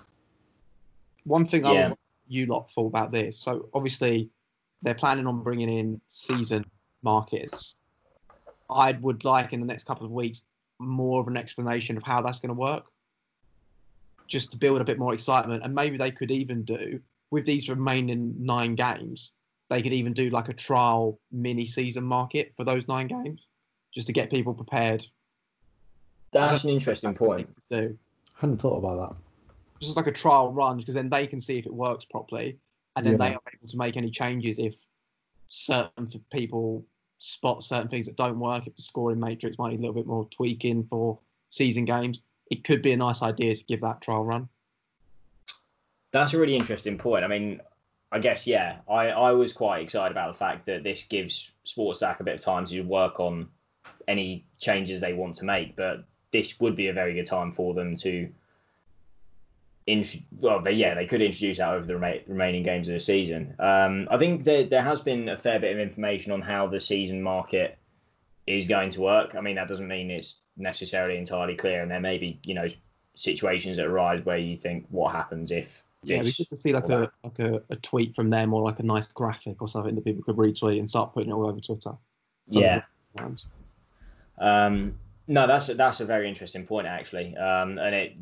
One 1.23 1.47
thing 1.47 1.65
I 1.65 1.73
Yeah. 1.73 1.87
want 1.87 1.99
you 2.27 2.45
lot 2.45 2.69
for 2.73 2.87
about 2.87 3.11
this. 3.11 3.39
So 3.39 3.69
obviously 3.73 4.29
they're 4.81 4.93
planning 4.93 5.25
on 5.25 5.41
bringing 5.41 5.69
in 5.69 6.01
season 6.07 6.65
markets. 7.11 7.75
I 8.69 8.91
would 8.91 9.23
like 9.23 9.53
in 9.53 9.61
the 9.61 9.65
next 9.65 9.85
couple 9.85 10.05
of 10.05 10.11
weeks 10.11 10.43
more 10.79 11.21
of 11.21 11.27
an 11.27 11.37
explanation 11.37 11.95
of 11.97 12.03
how 12.03 12.21
that's 12.21 12.39
going 12.39 12.53
to 12.55 12.61
work, 12.69 12.85
just 14.27 14.51
to 14.51 14.57
build 14.57 14.81
a 14.81 14.83
bit 14.83 14.99
more 14.99 15.13
excitement. 15.13 15.63
And 15.63 15.73
maybe 15.73 15.97
they 15.97 16.11
could 16.11 16.31
even 16.31 16.63
do 16.63 16.99
with 17.31 17.45
these 17.45 17.69
remaining 17.69 18.35
nine 18.37 18.75
games, 18.75 19.31
they 19.69 19.81
could 19.81 19.93
even 19.93 20.13
do 20.13 20.29
like 20.29 20.49
a 20.49 20.53
trial 20.53 21.19
mini 21.31 21.65
season 21.65 22.03
market 22.03 22.53
for 22.57 22.65
those 22.65 22.87
nine 22.87 23.07
games, 23.07 23.47
just 23.93 24.07
to 24.07 24.13
get 24.13 24.29
people 24.29 24.53
prepared 24.53 25.05
That's 26.33 26.63
an 26.65 26.69
interesting 26.71 27.15
point. 27.15 27.47
Do 27.71 27.97
hadn't 28.35 28.57
thought 28.61 28.77
about 28.77 28.97
that. 29.03 29.15
just 29.81 29.95
like 29.97 30.07
a 30.07 30.11
trial 30.23 30.51
run 30.51 30.77
because 30.77 30.93
then 30.95 31.09
they 31.09 31.25
can 31.27 31.39
see 31.39 31.57
if 31.57 31.65
it 31.65 31.73
works 31.73 32.05
properly, 32.05 32.57
and 32.95 33.05
then 33.05 33.13
Yeah. 33.13 33.23
they 33.23 33.33
are 33.35 33.41
able 33.55 33.67
to 33.73 33.77
make 33.77 33.95
any 33.97 34.11
changes 34.11 34.59
if 34.59 34.75
certain 35.47 36.05
f- 36.13 36.21
people 36.31 36.85
spot 37.17 37.63
certain 37.63 37.87
things 37.87 38.05
that 38.05 38.15
don't 38.15 38.39
work. 38.39 38.67
If 38.67 38.75
the 38.75 38.81
scoring 38.81 39.19
matrix 39.19 39.57
might 39.57 39.71
need 39.71 39.79
a 39.79 39.81
little 39.81 39.95
bit 39.95 40.07
more 40.07 40.27
tweaking 40.29 40.85
for 40.85 41.19
season 41.49 41.85
games, 41.85 42.21
it 42.49 42.63
could 42.63 42.81
be 42.81 42.91
a 42.91 42.97
nice 42.97 43.21
idea 43.21 43.55
to 43.55 43.63
give 43.65 43.81
that 43.81 44.01
trial 44.01 44.23
run. 44.23 44.49
That's 46.11 46.33
a 46.33 46.39
really 46.39 46.55
interesting 46.55 46.97
point. 46.97 47.25
I 47.25 47.27
mean, 47.27 47.61
I 48.11 48.19
guess 48.19 48.47
yeah, 48.47 48.77
I, 48.89 49.09
I 49.09 49.31
was 49.31 49.53
quite 49.53 49.83
excited 49.83 50.11
about 50.11 50.33
the 50.33 50.37
fact 50.37 50.65
that 50.67 50.83
this 50.83 51.03
gives 51.03 51.51
Sportstack 51.65 52.19
a 52.19 52.23
bit 52.23 52.35
of 52.35 52.41
time 52.41 52.65
to 52.67 52.81
work 52.81 53.19
on 53.19 53.49
any 54.07 54.45
changes 54.59 55.01
they 55.01 55.13
want 55.13 55.35
to 55.37 55.45
make, 55.45 55.75
but 55.75 56.05
this 56.31 56.59
would 56.59 56.75
be 56.75 56.87
a 56.87 56.93
very 56.93 57.13
good 57.13 57.25
time 57.25 57.51
for 57.51 57.73
them 57.73 57.95
to. 57.97 58.29
Int- 59.87 60.23
well, 60.39 60.59
they, 60.59 60.73
yeah, 60.73 60.93
they 60.93 61.07
could 61.07 61.21
introduce 61.21 61.57
that 61.57 61.73
over 61.73 61.85
the 61.85 61.97
rema- 61.97 62.21
remaining 62.27 62.63
games 62.63 62.89
of 62.89 62.93
the 62.93 62.99
season. 62.99 63.55
Um, 63.57 64.07
I 64.11 64.17
think 64.17 64.43
there, 64.43 64.65
there 64.65 64.83
has 64.83 65.01
been 65.01 65.29
a 65.29 65.37
fair 65.37 65.59
bit 65.59 65.73
of 65.73 65.79
information 65.79 66.31
on 66.31 66.41
how 66.41 66.67
the 66.67 66.79
season 66.79 67.23
market 67.23 67.77
is 68.45 68.67
going 68.67 68.91
to 68.91 69.01
work. 69.01 69.35
I 69.35 69.41
mean, 69.41 69.55
that 69.55 69.67
doesn't 69.67 69.87
mean 69.87 70.11
it's 70.11 70.37
necessarily 70.57 71.17
entirely 71.17 71.55
clear, 71.55 71.81
and 71.81 71.89
there 71.89 71.99
may 71.99 72.17
be, 72.17 72.39
you 72.43 72.53
know, 72.53 72.67
situations 73.15 73.77
that 73.77 73.87
arise 73.87 74.23
where 74.23 74.37
you 74.37 74.57
think, 74.57 74.85
what 74.89 75.13
happens 75.13 75.51
if 75.51 75.83
Yeah, 76.03 76.21
we 76.21 76.31
should 76.31 76.59
see 76.59 76.73
like 76.73 76.89
a 76.89 77.11
like 77.23 77.39
a, 77.39 77.63
a 77.69 77.75
tweet 77.77 78.15
from 78.15 78.29
them 78.29 78.53
or 78.53 78.61
like 78.61 78.79
a 78.79 78.83
nice 78.83 79.07
graphic 79.07 79.61
or 79.61 79.67
something 79.67 79.95
that 79.95 80.05
people 80.05 80.23
could 80.23 80.35
retweet 80.35 80.79
and 80.79 80.89
start 80.89 81.13
putting 81.13 81.29
it 81.29 81.33
all 81.33 81.47
over 81.47 81.59
Twitter. 81.59 81.93
yeah. 82.49 82.81
Um, 84.39 84.99
no, 85.27 85.47
that's 85.47 85.69
a, 85.69 85.73
that's 85.73 85.99
a 85.99 86.05
very 86.05 86.27
interesting 86.27 86.65
point 86.65 86.87
actually, 86.87 87.35
um, 87.37 87.77
and 87.77 87.93
it 87.93 88.15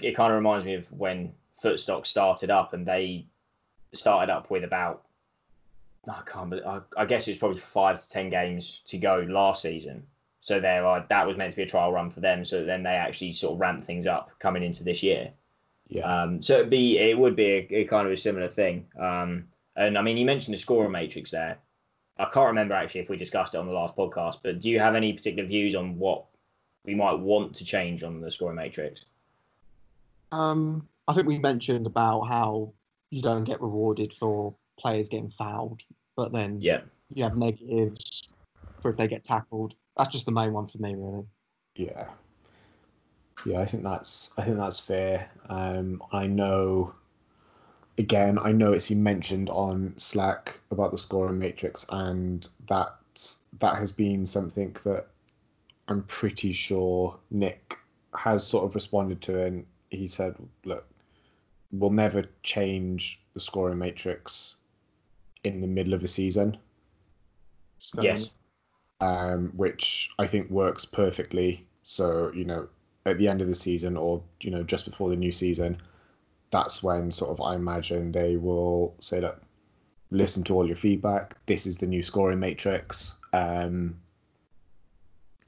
it 0.00 0.16
kind 0.16 0.32
of 0.32 0.36
reminds 0.36 0.64
me 0.66 0.74
of 0.74 0.90
when 0.92 1.32
Footstock 1.62 2.06
started 2.06 2.50
up, 2.50 2.72
and 2.72 2.86
they 2.86 3.26
started 3.94 4.32
up 4.32 4.50
with 4.50 4.64
about 4.64 5.04
I 6.08 6.22
can't, 6.26 6.50
believe- 6.50 6.66
I, 6.66 6.80
I 6.96 7.04
guess 7.04 7.28
it's 7.28 7.38
probably 7.38 7.58
five 7.58 8.00
to 8.00 8.08
ten 8.08 8.30
games 8.30 8.80
to 8.86 8.98
go 8.98 9.26
last 9.28 9.62
season. 9.62 10.06
So 10.40 10.60
there, 10.60 10.86
are, 10.86 11.04
that 11.08 11.26
was 11.26 11.36
meant 11.36 11.50
to 11.50 11.56
be 11.56 11.64
a 11.64 11.66
trial 11.66 11.92
run 11.92 12.10
for 12.10 12.20
them. 12.20 12.44
So 12.44 12.64
then 12.64 12.84
they 12.84 12.90
actually 12.90 13.32
sort 13.32 13.54
of 13.54 13.60
ramped 13.60 13.84
things 13.84 14.06
up 14.06 14.30
coming 14.38 14.62
into 14.62 14.84
this 14.84 15.02
year. 15.02 15.32
Yeah. 15.88 16.22
Um, 16.22 16.40
so 16.40 16.54
it'd 16.54 16.70
be 16.70 16.98
it 16.98 17.18
would 17.18 17.34
be 17.34 17.46
a, 17.46 17.68
a 17.80 17.84
kind 17.84 18.06
of 18.06 18.12
a 18.12 18.16
similar 18.16 18.48
thing. 18.48 18.86
Um, 18.98 19.48
and 19.74 19.98
I 19.98 20.02
mean, 20.02 20.16
you 20.16 20.24
mentioned 20.24 20.54
the 20.54 20.58
scoring 20.60 20.92
matrix 20.92 21.30
there. 21.30 21.58
I 22.18 22.26
can't 22.26 22.48
remember 22.48 22.74
actually 22.74 23.00
if 23.00 23.10
we 23.10 23.16
discussed 23.16 23.54
it 23.54 23.58
on 23.58 23.66
the 23.66 23.72
last 23.72 23.96
podcast, 23.96 24.38
but 24.42 24.60
do 24.60 24.70
you 24.70 24.80
have 24.80 24.94
any 24.94 25.12
particular 25.12 25.48
views 25.48 25.74
on 25.74 25.98
what 25.98 26.24
we 26.88 26.94
might 26.94 27.18
want 27.18 27.54
to 27.54 27.66
change 27.66 28.02
on 28.02 28.22
the 28.22 28.30
scoring 28.30 28.56
matrix? 28.56 29.04
Um, 30.32 30.88
I 31.06 31.12
think 31.12 31.26
we 31.26 31.38
mentioned 31.38 31.86
about 31.86 32.22
how 32.22 32.72
you 33.10 33.20
don't 33.20 33.44
get 33.44 33.60
rewarded 33.60 34.14
for 34.14 34.54
players 34.78 35.10
getting 35.10 35.30
fouled, 35.30 35.82
but 36.16 36.32
then 36.32 36.62
Yeah. 36.62 36.80
you 37.12 37.24
have 37.24 37.36
negatives 37.36 38.22
for 38.80 38.90
if 38.90 38.96
they 38.96 39.06
get 39.06 39.22
tackled. 39.22 39.74
That's 39.98 40.08
just 40.08 40.24
the 40.24 40.32
main 40.32 40.54
one 40.54 40.66
for 40.66 40.78
me, 40.78 40.94
really. 40.94 41.26
Yeah. 41.76 42.08
Yeah, 43.44 43.60
I 43.60 43.66
think 43.66 43.82
that's 43.82 44.32
I 44.38 44.44
think 44.44 44.56
that's 44.56 44.80
fair. 44.80 45.30
Um, 45.48 46.02
I 46.10 46.26
know. 46.26 46.94
Again, 47.98 48.38
I 48.38 48.52
know 48.52 48.72
it's 48.72 48.88
been 48.88 49.02
mentioned 49.02 49.50
on 49.50 49.92
Slack 49.98 50.60
about 50.70 50.92
the 50.92 50.98
scoring 50.98 51.38
matrix, 51.38 51.84
and 51.90 52.48
that 52.68 52.96
that 53.58 53.76
has 53.76 53.92
been 53.92 54.24
something 54.24 54.74
that 54.84 55.08
I'm 55.88 56.02
pretty 56.04 56.52
sure 56.52 57.18
Nick 57.30 57.76
has 58.14 58.46
sort 58.46 58.64
of 58.64 58.74
responded 58.74 59.20
to, 59.22 59.42
and 59.42 59.66
he 59.90 60.06
said, 60.06 60.36
"Look, 60.64 60.86
we'll 61.72 61.90
never 61.90 62.24
change 62.42 63.20
the 63.34 63.40
scoring 63.40 63.78
matrix 63.78 64.54
in 65.44 65.60
the 65.60 65.66
middle 65.66 65.94
of 65.94 66.02
a 66.02 66.08
season." 66.08 66.58
So, 67.78 68.02
yes. 68.02 68.30
um, 69.00 69.52
which 69.56 70.10
I 70.18 70.26
think 70.26 70.50
works 70.50 70.84
perfectly. 70.84 71.66
So, 71.84 72.32
you 72.34 72.44
know, 72.44 72.68
at 73.06 73.18
the 73.18 73.28
end 73.28 73.40
of 73.40 73.46
the 73.46 73.54
season 73.54 73.96
or, 73.96 74.22
you 74.40 74.50
know, 74.50 74.62
just 74.62 74.84
before 74.84 75.08
the 75.08 75.16
new 75.16 75.32
season, 75.32 75.78
that's 76.50 76.82
when 76.82 77.10
sort 77.10 77.30
of 77.30 77.40
I 77.40 77.54
imagine 77.54 78.12
they 78.12 78.36
will 78.36 78.94
say, 78.98 79.20
look, 79.20 79.40
listen 80.10 80.42
to 80.44 80.54
all 80.54 80.66
your 80.66 80.76
feedback. 80.76 81.36
This 81.46 81.66
is 81.66 81.78
the 81.78 81.86
new 81.86 82.02
scoring 82.02 82.40
matrix. 82.40 83.14
Um, 83.32 83.96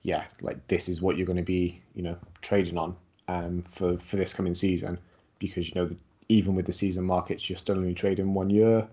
yeah, 0.02 0.24
like 0.40 0.66
this 0.68 0.88
is 0.88 1.02
what 1.02 1.16
you're 1.16 1.26
going 1.26 1.36
to 1.36 1.42
be, 1.42 1.82
you 1.94 2.02
know, 2.02 2.16
trading 2.40 2.78
on 2.78 2.96
um, 3.28 3.64
for, 3.70 3.98
for 3.98 4.16
this 4.16 4.34
coming 4.34 4.54
season 4.54 4.98
because, 5.38 5.68
you 5.68 5.80
know, 5.80 5.86
the, 5.86 5.96
even 6.28 6.54
with 6.54 6.66
the 6.66 6.72
season 6.72 7.04
markets, 7.04 7.48
you're 7.50 7.56
still 7.56 7.76
only 7.76 7.94
trading 7.94 8.34
one 8.34 8.50
year. 8.50 8.86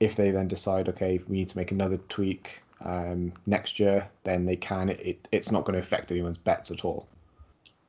If 0.00 0.16
they 0.16 0.30
then 0.30 0.48
decide, 0.48 0.88
okay, 0.90 1.20
we 1.28 1.38
need 1.38 1.48
to 1.48 1.56
make 1.56 1.72
another 1.72 1.96
tweak 1.96 2.62
um, 2.84 3.32
next 3.46 3.78
year, 3.78 4.08
then 4.24 4.44
they 4.46 4.56
can. 4.56 4.90
It, 4.90 5.28
it's 5.32 5.50
not 5.50 5.64
going 5.64 5.74
to 5.74 5.80
affect 5.80 6.10
anyone's 6.10 6.38
bets 6.38 6.70
at 6.70 6.84
all. 6.84 7.06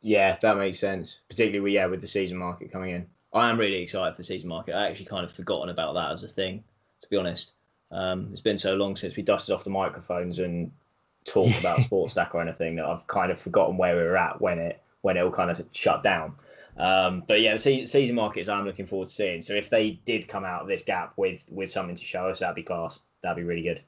Yeah, 0.02 0.38
that 0.42 0.58
makes 0.58 0.80
sense. 0.80 1.20
Particularly, 1.30 1.60
with- 1.62 1.74
yeah, 1.74 1.88
with 1.88 2.02
the 2.02 2.08
season 2.08 2.38
market 2.38 2.72
coming 2.72 2.92
in. 2.92 3.08
I 3.34 3.50
am 3.50 3.60
really 3.60 3.82
excited 3.82 4.14
for 4.14 4.18
the 4.18 4.26
season 4.26 4.50
market. 4.50 4.76
I 4.76 4.88
actually 4.88 5.08
kind 5.08 5.26
of 5.26 5.32
forgotten 5.32 5.70
about 5.70 5.96
that 5.96 6.12
as 6.12 6.24
a 6.24 6.28
thing, 6.28 6.64
to 7.02 7.10
be 7.10 7.18
honest. 7.18 7.54
Um, 7.92 8.30
it's 8.32 8.42
been 8.42 8.58
so 8.58 8.76
long 8.76 8.96
since 8.96 9.16
we 9.16 9.24
dusted 9.24 9.56
off 9.56 9.64
the 9.64 9.72
microphones 9.72 10.38
and 10.38 10.72
talked 11.26 11.60
about 11.60 11.82
Sports 11.84 12.14
Stack 12.14 12.34
or 12.36 12.42
anything 12.42 12.76
that 12.76 12.86
I've 12.86 13.08
kind 13.08 13.32
of 13.32 13.40
forgotten 13.40 13.78
where 13.78 13.96
we 13.96 14.04
were 14.04 14.18
at 14.18 14.42
when 14.42 14.60
it 14.60 14.82
when 15.02 15.18
it 15.18 15.22
all 15.22 15.32
kind 15.32 15.52
of 15.52 15.62
shut 15.74 16.04
down. 16.04 16.36
Um, 16.78 17.24
but 17.28 17.42
yeah, 17.42 17.54
the 17.54 17.60
se- 17.60 17.86
season 17.86 18.16
markets 18.16 18.50
I'm 18.50 18.66
looking 18.66 18.88
forward 18.88 19.08
to 19.08 19.14
seeing. 19.14 19.42
So 19.42 19.54
if 19.54 19.70
they 19.70 20.00
did 20.06 20.28
come 20.28 20.44
out 20.44 20.62
of 20.62 20.68
this 20.68 20.82
gap 20.82 21.14
with 21.18 21.46
with 21.50 21.70
something 21.70 21.96
to 21.96 22.04
show 22.04 22.30
us, 22.30 22.40
that'd 22.40 22.56
be 22.56 22.64
class. 22.64 23.00
That'd 23.22 23.38
be 23.38 23.44
really 23.44 23.64
good. 23.64 23.82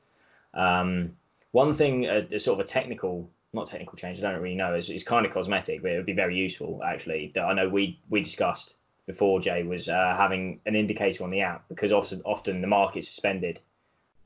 Um, 0.53 1.13
one 1.51 1.73
thing, 1.73 2.05
a, 2.05 2.27
a 2.31 2.39
sort 2.39 2.59
of 2.59 2.65
a 2.65 2.67
technical, 2.67 3.29
not 3.53 3.67
technical 3.67 3.97
change, 3.97 4.19
I 4.19 4.31
don't 4.31 4.41
really 4.41 4.55
know, 4.55 4.75
is, 4.75 4.89
is 4.89 5.03
kind 5.03 5.25
of 5.25 5.33
cosmetic, 5.33 5.81
but 5.81 5.91
it 5.91 5.97
would 5.97 6.05
be 6.05 6.13
very 6.13 6.35
useful 6.35 6.81
actually. 6.83 7.31
That 7.33 7.45
I 7.45 7.53
know 7.53 7.69
we 7.69 7.99
we 8.09 8.21
discussed 8.21 8.75
before 9.07 9.39
Jay 9.39 9.63
was 9.63 9.89
uh, 9.89 10.15
having 10.17 10.61
an 10.65 10.75
indicator 10.75 11.23
on 11.23 11.29
the 11.29 11.41
app 11.41 11.67
because 11.69 11.91
often 11.91 12.21
often 12.25 12.61
the 12.61 12.67
market's 12.67 13.07
suspended 13.07 13.59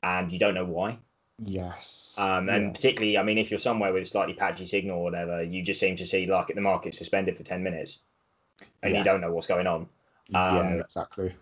and 0.02 0.32
you 0.32 0.38
don't 0.38 0.54
know 0.54 0.64
why. 0.64 0.98
Yes. 1.42 2.16
Um, 2.18 2.48
and 2.48 2.66
Yeah. 2.66 2.72
particularly, 2.72 3.18
I 3.18 3.22
mean, 3.22 3.38
if 3.38 3.50
you're 3.50 3.58
somewhere 3.58 3.92
with 3.92 4.02
a 4.02 4.06
slightly 4.06 4.34
patchy 4.34 4.66
signal 4.66 4.98
or 4.98 5.04
whatever, 5.04 5.42
you 5.42 5.62
just 5.62 5.80
seem 5.80 5.96
to 5.96 6.06
see 6.06 6.26
like 6.26 6.48
the 6.48 6.60
market 6.60 6.94
suspended 6.94 7.36
for 7.36 7.44
ten 7.44 7.62
minutes, 7.62 8.00
and 8.82 8.92
Yeah. 8.92 8.98
you 8.98 9.04
don't 9.04 9.20
know 9.20 9.32
what's 9.32 9.46
going 9.46 9.66
on. 9.66 9.88
yeah, 10.28 10.60
um, 10.60 10.80
exactly. 10.80 11.34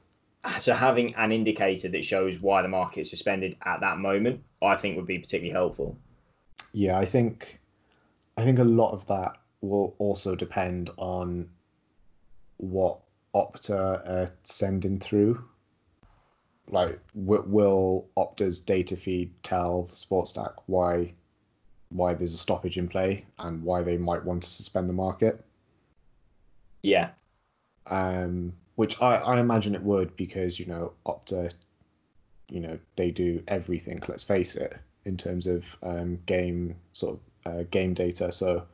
So 0.61 0.73
having 0.73 1.15
an 1.17 1.31
indicator 1.33 1.89
that 1.89 2.05
shows 2.05 2.41
why 2.41 2.63
the 2.63 2.69
market's 2.69 3.11
suspended 3.11 3.57
at 3.63 3.81
that 3.81 3.99
moment, 3.99 4.45
I 4.63 4.77
think 4.77 4.97
would 4.97 5.07
be 5.07 5.19
particularly 5.19 5.53
helpful. 5.53 5.99
Yeah, 6.73 6.97
I 6.99 7.05
think, 7.05 7.61
I 8.37 8.45
think 8.45 8.59
a 8.59 8.65
lot 8.65 8.93
of 8.93 9.07
that 9.09 9.37
will 9.61 9.95
also 9.99 10.37
depend 10.37 10.91
on 10.97 11.51
what 12.57 13.01
Opta 13.35 13.79
are 14.09 14.29
sending 14.45 14.99
through. 14.99 15.45
Like, 16.69 17.01
w- 17.15 17.45
will 17.47 18.07
Opta's 18.17 18.59
data 18.59 18.97
feed 18.97 19.33
tell 19.43 19.89
Sportstack 19.91 20.55
why, 20.67 21.15
why 21.91 22.15
there's 22.15 22.35
a 22.35 22.39
stoppage 22.39 22.79
in 22.79 22.89
play 22.89 23.25
and 23.39 23.63
why 23.63 23.83
they 23.83 23.97
might 23.97 24.25
want 24.25 24.43
to 24.43 24.49
suspend 24.49 24.89
the 24.89 24.95
market? 24.95 25.45
Yeah, 26.83 27.11
um, 27.89 28.53
which 28.77 29.01
I, 29.01 29.17
I 29.17 29.41
imagine 29.41 29.75
it 29.75 29.83
would 29.83 30.15
because 30.17 30.61
you 30.61 30.67
know 30.67 30.93
Opta, 31.07 31.53
you 32.49 32.61
know 32.61 32.79
they 32.97 33.11
do 33.11 33.43
everything. 33.49 34.01
Let's 34.07 34.25
face 34.25 34.57
it, 34.57 34.77
in 35.05 35.17
terms 35.17 35.47
of 35.47 35.77
um, 35.83 36.19
game 36.27 36.77
sort 36.93 37.19
of 37.45 37.53
uh, 37.53 37.63
game 37.71 37.95
data. 37.95 38.31
So 38.33 38.65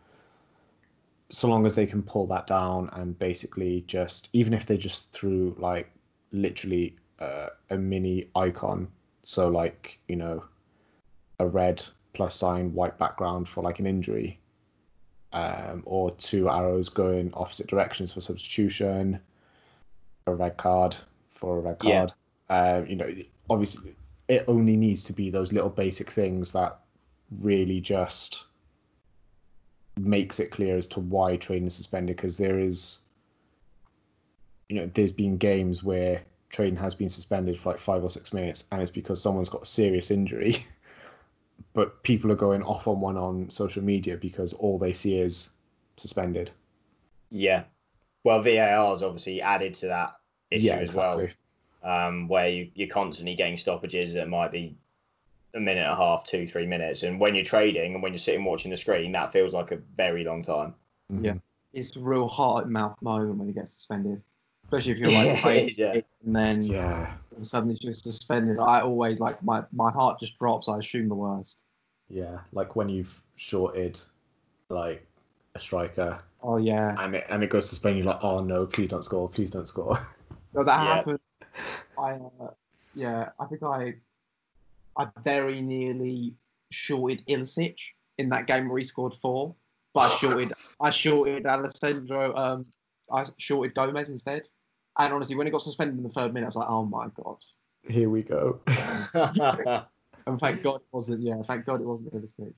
so 1.30 1.48
long 1.48 1.66
as 1.66 1.74
they 1.74 1.86
can 1.86 2.02
pull 2.02 2.26
that 2.26 2.46
down 2.46 2.90
and 2.92 3.18
basically 3.18 3.84
just 3.86 4.28
even 4.32 4.52
if 4.52 4.66
they 4.66 4.76
just 4.76 5.12
threw 5.12 5.56
like 5.58 5.90
literally 6.32 6.94
uh, 7.18 7.48
a 7.70 7.76
mini 7.76 8.28
icon, 8.34 8.88
so 9.22 9.48
like 9.48 9.98
you 10.08 10.16
know 10.16 10.44
a 11.38 11.46
red 11.46 11.84
plus 12.12 12.34
sign 12.36 12.72
white 12.72 12.98
background 12.98 13.48
for 13.48 13.62
like 13.62 13.80
an 13.80 13.86
injury 13.86 14.38
um, 15.34 15.82
or 15.84 16.12
two 16.12 16.48
arrows 16.48 16.88
going 16.88 17.30
opposite 17.34 17.66
directions 17.66 18.12
for 18.12 18.20
substitution, 18.20 19.18
a 20.26 20.34
red 20.34 20.56
card 20.56 20.96
for 21.34 21.58
a 21.58 21.60
red 21.60 21.76
Yeah. 21.82 22.06
card. 22.06 22.12
Um, 22.50 22.86
you 22.86 22.96
know, 22.96 23.12
obviously, 23.50 23.96
it 24.28 24.44
only 24.46 24.76
needs 24.76 25.04
to 25.04 25.12
be 25.12 25.30
those 25.30 25.52
little 25.52 25.70
basic 25.70 26.10
things 26.10 26.52
that 26.52 26.78
really 27.42 27.80
just 27.80 28.44
makes 29.98 30.38
it 30.38 30.50
clear 30.50 30.76
as 30.76 30.86
to 30.88 31.00
why 31.00 31.36
trading 31.36 31.66
is 31.66 31.74
suspended. 31.74 32.16
Because 32.16 32.36
there 32.36 32.60
is, 32.60 33.00
you 34.68 34.76
know, 34.76 34.88
there's 34.94 35.12
been 35.12 35.36
games 35.36 35.82
where 35.82 36.22
trading 36.54 36.76
has 36.76 36.94
been 36.94 37.08
suspended 37.08 37.58
for 37.58 37.70
like 37.70 37.78
five 37.78 38.02
or 38.02 38.10
six 38.10 38.32
minutes, 38.32 38.66
and 38.70 38.80
it's 38.80 38.90
because 38.90 39.20
someone's 39.20 39.48
got 39.48 39.62
a 39.62 39.66
serious 39.66 40.10
injury. 40.10 40.56
but 41.72 42.02
people 42.02 42.30
are 42.32 42.36
going 42.36 42.62
off 42.62 42.86
on 42.88 43.00
one 43.00 43.16
on 43.16 43.50
social 43.50 43.82
media 43.82 44.16
because 44.16 44.52
all 44.54 44.78
they 44.78 44.92
see 44.92 45.18
is 45.18 45.50
suspended. 45.96 46.50
Yeah. 47.30 47.64
Well, 48.22 48.40
VAR's 48.40 49.02
obviously 49.02 49.42
added 49.42 49.74
to 49.74 49.88
that 49.88 50.16
issue 50.50 50.66
yeah, 50.66 50.76
as 50.76 50.94
well, 50.94 51.26
um, 51.82 52.28
where 52.28 52.48
you, 52.48 52.70
you're 52.74 52.88
constantly 52.88 53.34
getting 53.34 53.56
stoppages 53.56 54.14
that 54.14 54.28
might 54.28 54.52
be 54.52 54.76
a 55.54 55.60
minute 55.60 55.82
and 55.82 55.92
a 55.92 55.96
half, 55.96 56.24
two, 56.24 56.46
three 56.46 56.66
minutes. 56.66 57.02
And 57.02 57.20
when 57.20 57.34
you're 57.34 57.44
trading 57.44 57.94
and 57.94 58.02
when 58.02 58.12
you're 58.12 58.18
sitting 58.18 58.44
watching 58.44 58.70
the 58.70 58.76
screen, 58.76 59.12
that 59.12 59.32
feels 59.32 59.52
like 59.52 59.72
a 59.72 59.76
very 59.96 60.24
long 60.24 60.42
time. 60.42 60.74
Mhm. 61.12 61.24
Yeah. 61.24 61.34
It's 61.72 61.96
a 61.96 62.00
real 62.00 62.28
heart 62.28 62.68
mouth 62.68 63.00
moment 63.02 63.36
when 63.36 63.48
he 63.48 63.54
gets 63.54 63.72
suspended, 63.72 64.22
especially 64.76 64.92
if 64.92 64.98
you're 64.98 65.12
like 65.12 65.26
Yeah, 65.26 65.40
playing 65.40 65.70
yeah. 65.76 66.00
and 66.24 66.36
then 66.36 66.62
Yeah. 66.62 67.10
all 67.30 67.36
of 67.36 67.42
a 67.42 67.44
sudden 67.44 67.70
it's 67.70 67.80
just 67.80 68.04
suspended. 68.04 68.58
I 68.58 68.80
always 68.80 69.20
like 69.20 69.42
my 69.42 69.64
my 69.72 69.90
heart 69.90 70.20
just 70.20 70.38
drops. 70.38 70.68
I 70.68 70.78
assume 70.78 71.08
the 71.08 71.14
worst. 71.14 71.58
Yeah. 72.08 72.40
Like 72.52 72.76
when 72.76 72.88
you've 72.88 73.20
shorted 73.36 74.00
like 74.68 75.06
a 75.54 75.60
striker 75.60 76.20
Oh 76.42 76.58
yeah, 76.58 76.94
and 76.98 77.14
it 77.14 77.24
and 77.30 77.42
it 77.42 77.48
goes 77.48 77.70
to 77.70 77.74
Spain, 77.74 77.96
you're 77.96 78.06
like, 78.06 78.22
oh 78.22 78.40
no, 78.40 78.66
please 78.66 78.90
don't 78.90 79.02
score, 79.04 79.28
please 79.30 79.50
don't 79.50 79.66
score. 79.66 79.96
no, 80.54 80.62
that 80.64 80.78
Yeah. 80.84 80.94
happened. 80.96 81.20
I 81.98 82.12
uh, 82.12 82.50
yeah, 82.94 83.30
I 83.40 83.46
think 83.46 83.62
I 83.62 83.94
I 84.98 85.08
very 85.22 85.62
nearly 85.62 86.34
shorted 86.70 87.24
Ilicic 87.26 87.76
in 88.18 88.28
that 88.28 88.46
game 88.46 88.68
where 88.68 88.78
he 88.78 88.84
scored 88.84 89.14
four, 89.14 89.54
but 89.94 90.12
I 90.12 90.16
shorted 90.16 90.52
I 90.80 90.90
shorted 90.90 91.46
Alejandro. 91.46 92.36
Um, 92.36 92.66
I 93.10 93.24
shorted 93.38 93.74
Gomez 93.74 94.10
instead. 94.10 94.48
And 94.98 95.12
honestly, 95.12 95.36
when 95.36 95.46
it 95.46 95.50
got 95.50 95.62
suspended 95.62 95.96
in 95.96 96.02
the 96.04 96.08
third 96.10 96.32
minute, 96.32 96.46
I 96.46 96.48
was 96.48 96.56
like, 96.56 96.68
oh 96.68 96.84
my 96.84 97.08
god. 97.14 97.36
Here 97.82 98.08
we 98.08 98.22
go. 98.22 98.60
And 100.26 100.40
thank 100.40 100.62
God 100.62 100.76
it 100.76 100.86
wasn't. 100.90 101.20
Yeah, 101.22 101.42
thank 101.46 101.66
God 101.66 101.80
it 101.80 101.86
wasn't 101.86 102.14
Ilicic. 102.14 102.54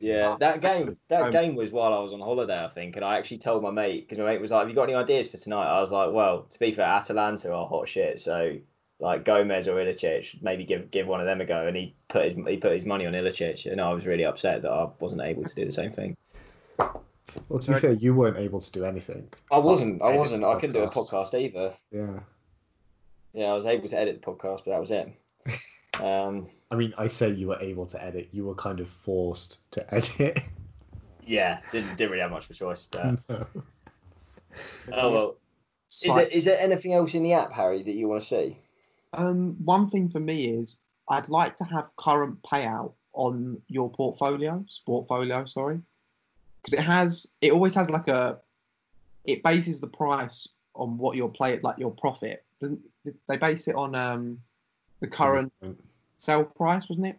Yeah, 0.00 0.36
that 0.40 0.60
game 0.62 0.96
that 1.10 1.24
Um, 1.24 1.30
game 1.30 1.54
was 1.54 1.70
while 1.70 1.92
I 1.92 1.98
was 2.00 2.12
on 2.12 2.20
holiday, 2.20 2.64
I 2.64 2.68
think, 2.68 2.96
and 2.96 3.04
I 3.04 3.18
actually 3.18 3.38
told 3.38 3.62
my 3.62 3.70
mate 3.70 4.08
because 4.08 4.18
my 4.18 4.24
mate 4.32 4.40
was 4.40 4.50
like, 4.50 4.60
"Have 4.60 4.68
you 4.68 4.74
got 4.74 4.84
any 4.84 4.94
ideas 4.94 5.30
for 5.30 5.36
tonight?" 5.36 5.66
I 5.66 5.80
was 5.80 5.92
like, 5.92 6.10
"Well, 6.12 6.44
to 6.44 6.58
be 6.58 6.72
fair, 6.72 6.86
Atalanta 6.86 7.52
are 7.52 7.66
hot 7.68 7.86
shit, 7.86 8.18
so 8.18 8.56
like 8.98 9.24
Gomez 9.24 9.68
or 9.68 9.74
Ilicic, 9.76 10.42
maybe 10.42 10.64
give 10.64 10.90
give 10.90 11.06
one 11.06 11.20
of 11.20 11.26
them 11.26 11.40
a 11.40 11.44
go." 11.44 11.66
And 11.66 11.76
he 11.76 11.94
put 12.08 12.24
his 12.24 12.34
he 12.34 12.56
put 12.56 12.72
his 12.72 12.84
money 12.86 13.06
on 13.06 13.12
Ilicic, 13.12 13.70
and 13.70 13.80
I 13.80 13.92
was 13.92 14.06
really 14.06 14.24
upset 14.24 14.62
that 14.62 14.72
I 14.72 14.88
wasn't 14.98 15.20
able 15.20 15.44
to 15.44 15.54
do 15.54 15.64
the 15.66 15.70
same 15.70 15.92
thing. 15.92 16.16
Well, 17.48 17.58
to 17.58 17.72
be 17.74 17.80
fair, 17.80 17.92
you 17.92 18.14
weren't 18.14 18.36
able 18.36 18.60
to 18.60 18.72
do 18.72 18.84
anything. 18.84 19.28
I 19.50 19.58
wasn't. 19.58 20.02
I 20.02 20.08
Edit 20.08 20.18
wasn't. 20.20 20.44
I 20.44 20.54
couldn't 20.54 20.74
do 20.74 20.80
a 20.80 20.88
podcast. 20.90 21.10
podcast 21.10 21.40
either. 21.40 21.74
Yeah. 21.90 22.20
Yeah, 23.32 23.46
I 23.46 23.54
was 23.54 23.66
able 23.66 23.88
to 23.88 23.98
edit 23.98 24.20
the 24.22 24.30
podcast, 24.30 24.62
but 24.64 24.72
that 24.72 24.80
was 24.80 24.90
it. 24.90 25.12
Um, 26.00 26.48
I 26.70 26.76
mean, 26.76 26.94
I 26.96 27.06
say 27.06 27.30
you 27.30 27.48
were 27.48 27.60
able 27.60 27.84
to 27.88 28.02
edit. 28.02 28.30
You 28.32 28.46
were 28.46 28.54
kind 28.54 28.80
of 28.80 28.88
forced 28.88 29.58
to 29.72 29.94
edit. 29.94 30.40
yeah, 31.26 31.60
didn't 31.70 31.96
didn't 31.96 32.10
really 32.10 32.22
have 32.22 32.30
much 32.30 32.44
of 32.44 32.50
a 32.50 32.54
choice. 32.54 32.86
But 32.90 33.18
No. 33.28 33.46
oh 34.92 35.12
well. 35.12 35.36
Is 36.02 36.14
there 36.14 36.26
is 36.26 36.44
there 36.46 36.58
anything 36.58 36.94
else 36.94 37.14
in 37.14 37.22
the 37.24 37.34
app, 37.34 37.52
Harry, 37.52 37.82
that 37.82 37.92
you 37.92 38.08
want 38.08 38.22
to 38.22 38.26
see? 38.26 38.58
Um, 39.12 39.56
one 39.62 39.86
thing 39.86 40.08
for 40.08 40.18
me 40.18 40.46
is 40.48 40.80
I'd 41.10 41.28
like 41.28 41.58
to 41.58 41.64
have 41.64 41.94
current 41.96 42.42
payout 42.42 42.94
on 43.12 43.60
your 43.68 43.90
portfolio, 43.90 44.64
portfolio, 44.86 45.44
sorry, 45.44 45.82
because 46.62 46.78
it 46.78 46.82
has 46.82 47.26
it 47.40 47.52
always 47.52 47.74
has 47.74 47.90
like 47.90 48.08
a 48.08 48.38
it 49.24 49.42
bases 49.42 49.80
the 49.80 49.86
price 49.86 50.48
on 50.74 50.98
what 50.98 51.16
your 51.16 51.28
play 51.28 51.58
like 51.62 51.78
your 51.78 51.90
profit. 51.90 52.44
They 52.60 53.36
base 53.36 53.68
it 53.68 53.74
on 53.74 53.94
um 53.94 54.40
the 55.00 55.06
current 55.06 55.52
sell 56.18 56.44
price, 56.44 56.88
wasn't 56.88 57.08
it? 57.08 57.18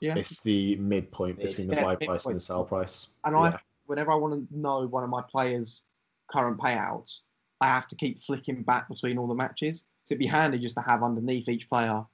Yeah. 0.00 0.16
It's 0.16 0.40
the 0.42 0.76
midpoint 0.76 1.38
It's- 1.38 1.52
between 1.52 1.68
the 1.68 1.76
yeah, 1.76 1.82
buy 1.82 1.96
price 1.96 2.26
and 2.26 2.36
the 2.36 2.40
sell 2.40 2.64
price. 2.64 3.08
And 3.24 3.34
yeah. 3.34 3.40
I, 3.40 3.58
whenever 3.86 4.12
I 4.12 4.16
want 4.16 4.48
to 4.48 4.58
know 4.58 4.86
one 4.86 5.02
of 5.02 5.10
my 5.10 5.22
players' 5.22 5.82
current 6.28 6.58
payouts, 6.58 7.22
I 7.60 7.68
have 7.68 7.88
to 7.88 7.96
keep 7.96 8.20
flicking 8.20 8.62
back 8.62 8.88
between 8.88 9.18
all 9.18 9.26
the 9.26 9.34
matches. 9.34 9.84
So 10.04 10.12
it'd 10.12 10.20
be 10.20 10.26
handy 10.26 10.58
just 10.58 10.74
to 10.76 10.82
have 10.82 11.02
underneath 11.02 11.48
each 11.48 11.68
player 11.68 12.04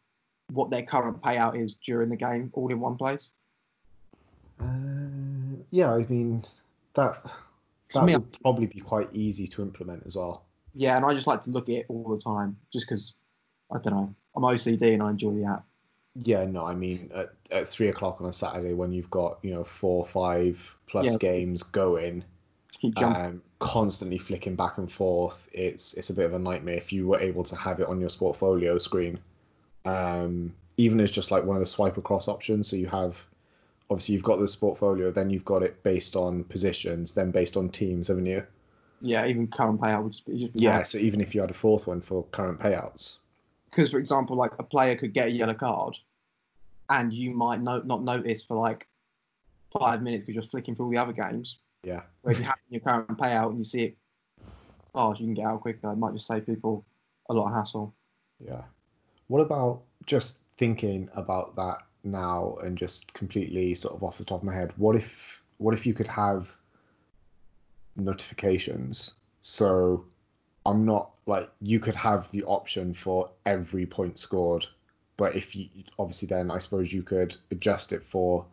what 0.52 0.70
their 0.70 0.82
current 0.82 1.20
payout 1.20 1.60
is 1.60 1.74
during 1.74 2.08
the 2.08 2.16
game, 2.16 2.50
all 2.54 2.70
in 2.70 2.80
one 2.80 2.96
place. 2.96 3.30
Uh, 4.60 4.66
yeah, 5.70 5.92
I 5.92 6.06
mean 6.06 6.44
that 6.94 7.24
that 7.94 8.04
me, 8.04 8.14
would 8.14 8.40
probably 8.42 8.66
be 8.66 8.80
quite 8.80 9.08
easy 9.12 9.46
to 9.48 9.62
implement 9.62 10.04
as 10.06 10.16
well. 10.16 10.44
Yeah, 10.74 10.96
and 10.96 11.04
I 11.04 11.14
just 11.14 11.26
like 11.26 11.42
to 11.42 11.50
look 11.50 11.68
at 11.68 11.74
it 11.74 11.86
all 11.88 12.08
the 12.08 12.22
time, 12.22 12.56
just 12.72 12.86
because 12.88 13.16
I 13.72 13.78
don't 13.78 13.94
know. 13.94 14.14
I'm 14.36 14.42
OCD 14.42 14.94
and 14.94 15.02
I 15.02 15.10
enjoy 15.10 15.32
the 15.32 15.44
app. 15.44 15.64
Yeah, 16.16 16.44
no, 16.44 16.66
I 16.66 16.74
mean 16.74 17.10
at, 17.14 17.30
at 17.50 17.68
three 17.68 17.88
o'clock 17.88 18.20
on 18.20 18.28
a 18.28 18.32
Saturday 18.32 18.74
when 18.74 18.92
you've 18.92 19.10
got 19.10 19.38
you 19.42 19.52
know 19.52 19.64
four, 19.64 20.04
five 20.06 20.76
plus 20.86 21.12
Yeah. 21.12 21.18
games 21.18 21.62
going, 21.62 22.24
um, 22.96 23.42
constantly 23.60 24.18
flicking 24.18 24.56
back 24.56 24.78
and 24.78 24.90
forth. 24.90 25.48
It's 25.52 25.94
it's 25.94 26.10
a 26.10 26.14
bit 26.14 26.26
of 26.26 26.34
a 26.34 26.38
nightmare 26.38 26.74
if 26.76 26.92
you 26.92 27.06
were 27.06 27.20
able 27.20 27.44
to 27.44 27.56
have 27.56 27.80
it 27.80 27.86
on 27.86 28.00
your 28.00 28.10
portfolio 28.10 28.76
screen, 28.78 29.18
um, 29.84 30.52
even 30.76 31.00
as 31.00 31.12
just 31.12 31.30
like 31.30 31.44
one 31.44 31.56
of 31.56 31.60
the 31.60 31.66
swipe 31.66 31.96
across 31.96 32.28
options. 32.28 32.68
So 32.68 32.76
you 32.76 32.86
have 32.88 33.24
obviously 33.90 34.14
you've 34.14 34.22
got 34.24 34.36
this 34.36 34.54
portfolio, 34.56 35.10
then 35.10 35.28
you've 35.30 35.44
got 35.44 35.62
it 35.62 35.82
based 35.82 36.16
on 36.16 36.44
positions, 36.44 37.12
then 37.14 37.30
based 37.30 37.56
on 37.56 37.68
teams, 37.68 38.08
haven't 38.08 38.26
you? 38.26 38.44
yeah, 39.02 39.26
even 39.26 39.46
current 39.46 39.80
payout 39.80 40.02
would 40.02 40.12
just 40.12 40.26
be, 40.26 40.38
just 40.38 40.52
be 40.52 40.60
Yeah. 40.60 40.82
So 40.82 40.98
even 40.98 41.20
if 41.20 41.34
you 41.34 41.40
had 41.40 41.50
a 41.50 41.54
fourth 41.54 41.86
one 41.86 42.00
for 42.02 42.24
current 42.24 42.60
payouts, 42.60 43.16
Because, 43.70 43.90
for 43.90 43.98
example, 43.98 44.36
like 44.36 44.52
a 44.58 44.62
player 44.62 44.94
could 44.96 45.14
get 45.14 45.28
a 45.28 45.30
yellow 45.30 45.54
card, 45.54 45.96
and 46.90 47.12
you 47.12 47.30
might 47.32 47.62
no, 47.62 47.80
not 47.80 48.04
notice 48.04 48.42
for 48.42 48.56
like 48.56 48.86
five 49.78 50.02
minutes 50.02 50.22
because 50.26 50.34
you're 50.34 50.50
flicking 50.50 50.74
through 50.74 50.86
all 50.86 50.90
the 50.92 50.98
other 50.98 51.12
games. 51.12 51.58
yeah, 51.82 52.02
Where 52.22 52.32
if 52.32 52.38
you 52.38 52.44
have 52.44 52.58
your 52.68 52.80
current 52.80 53.08
payout 53.16 53.50
and 53.50 53.58
you 53.58 53.64
see 53.64 53.84
it, 53.84 53.96
oh, 54.94 55.14
so 55.14 55.20
you 55.20 55.26
can 55.26 55.34
get 55.34 55.46
out 55.46 55.62
quicker. 55.62 55.90
It 55.90 55.96
might 55.96 56.12
just 56.12 56.26
save 56.26 56.44
people 56.46 56.84
a 57.30 57.34
lot 57.34 57.48
of 57.48 57.54
hassle. 57.54 57.94
Yeah. 58.44 58.62
What 59.28 59.40
about 59.40 59.82
just 60.04 60.40
thinking 60.58 61.08
about 61.14 61.56
that 61.56 61.78
now 62.04 62.56
and 62.62 62.76
just 62.78 63.12
completely 63.14 63.74
sort 63.74 63.94
of 63.94 64.02
off 64.02 64.18
the 64.18 64.24
top 64.24 64.40
of 64.40 64.44
my 64.44 64.54
head? 64.54 64.72
What 64.76 64.96
if 64.96 65.42
what 65.58 65.74
if 65.74 65.86
you 65.86 65.94
could 65.94 66.06
have 66.06 66.50
notifications? 67.96 69.14
So 69.40 70.04
I'm 70.66 70.84
not 70.84 71.10
like 71.26 71.50
you 71.60 71.80
could 71.80 71.96
have 71.96 72.30
the 72.32 72.44
option 72.44 72.94
for 72.94 73.30
every 73.46 73.86
point 73.86 74.18
scored, 74.18 74.66
but 75.16 75.34
if 75.36 75.54
you 75.56 75.68
obviously 75.98 76.28
then 76.28 76.50
I 76.50 76.58
suppose 76.58 76.92
you 76.92 77.02
could 77.02 77.36
adjust 77.50 77.92
it 77.92 78.04
for, 78.04 78.46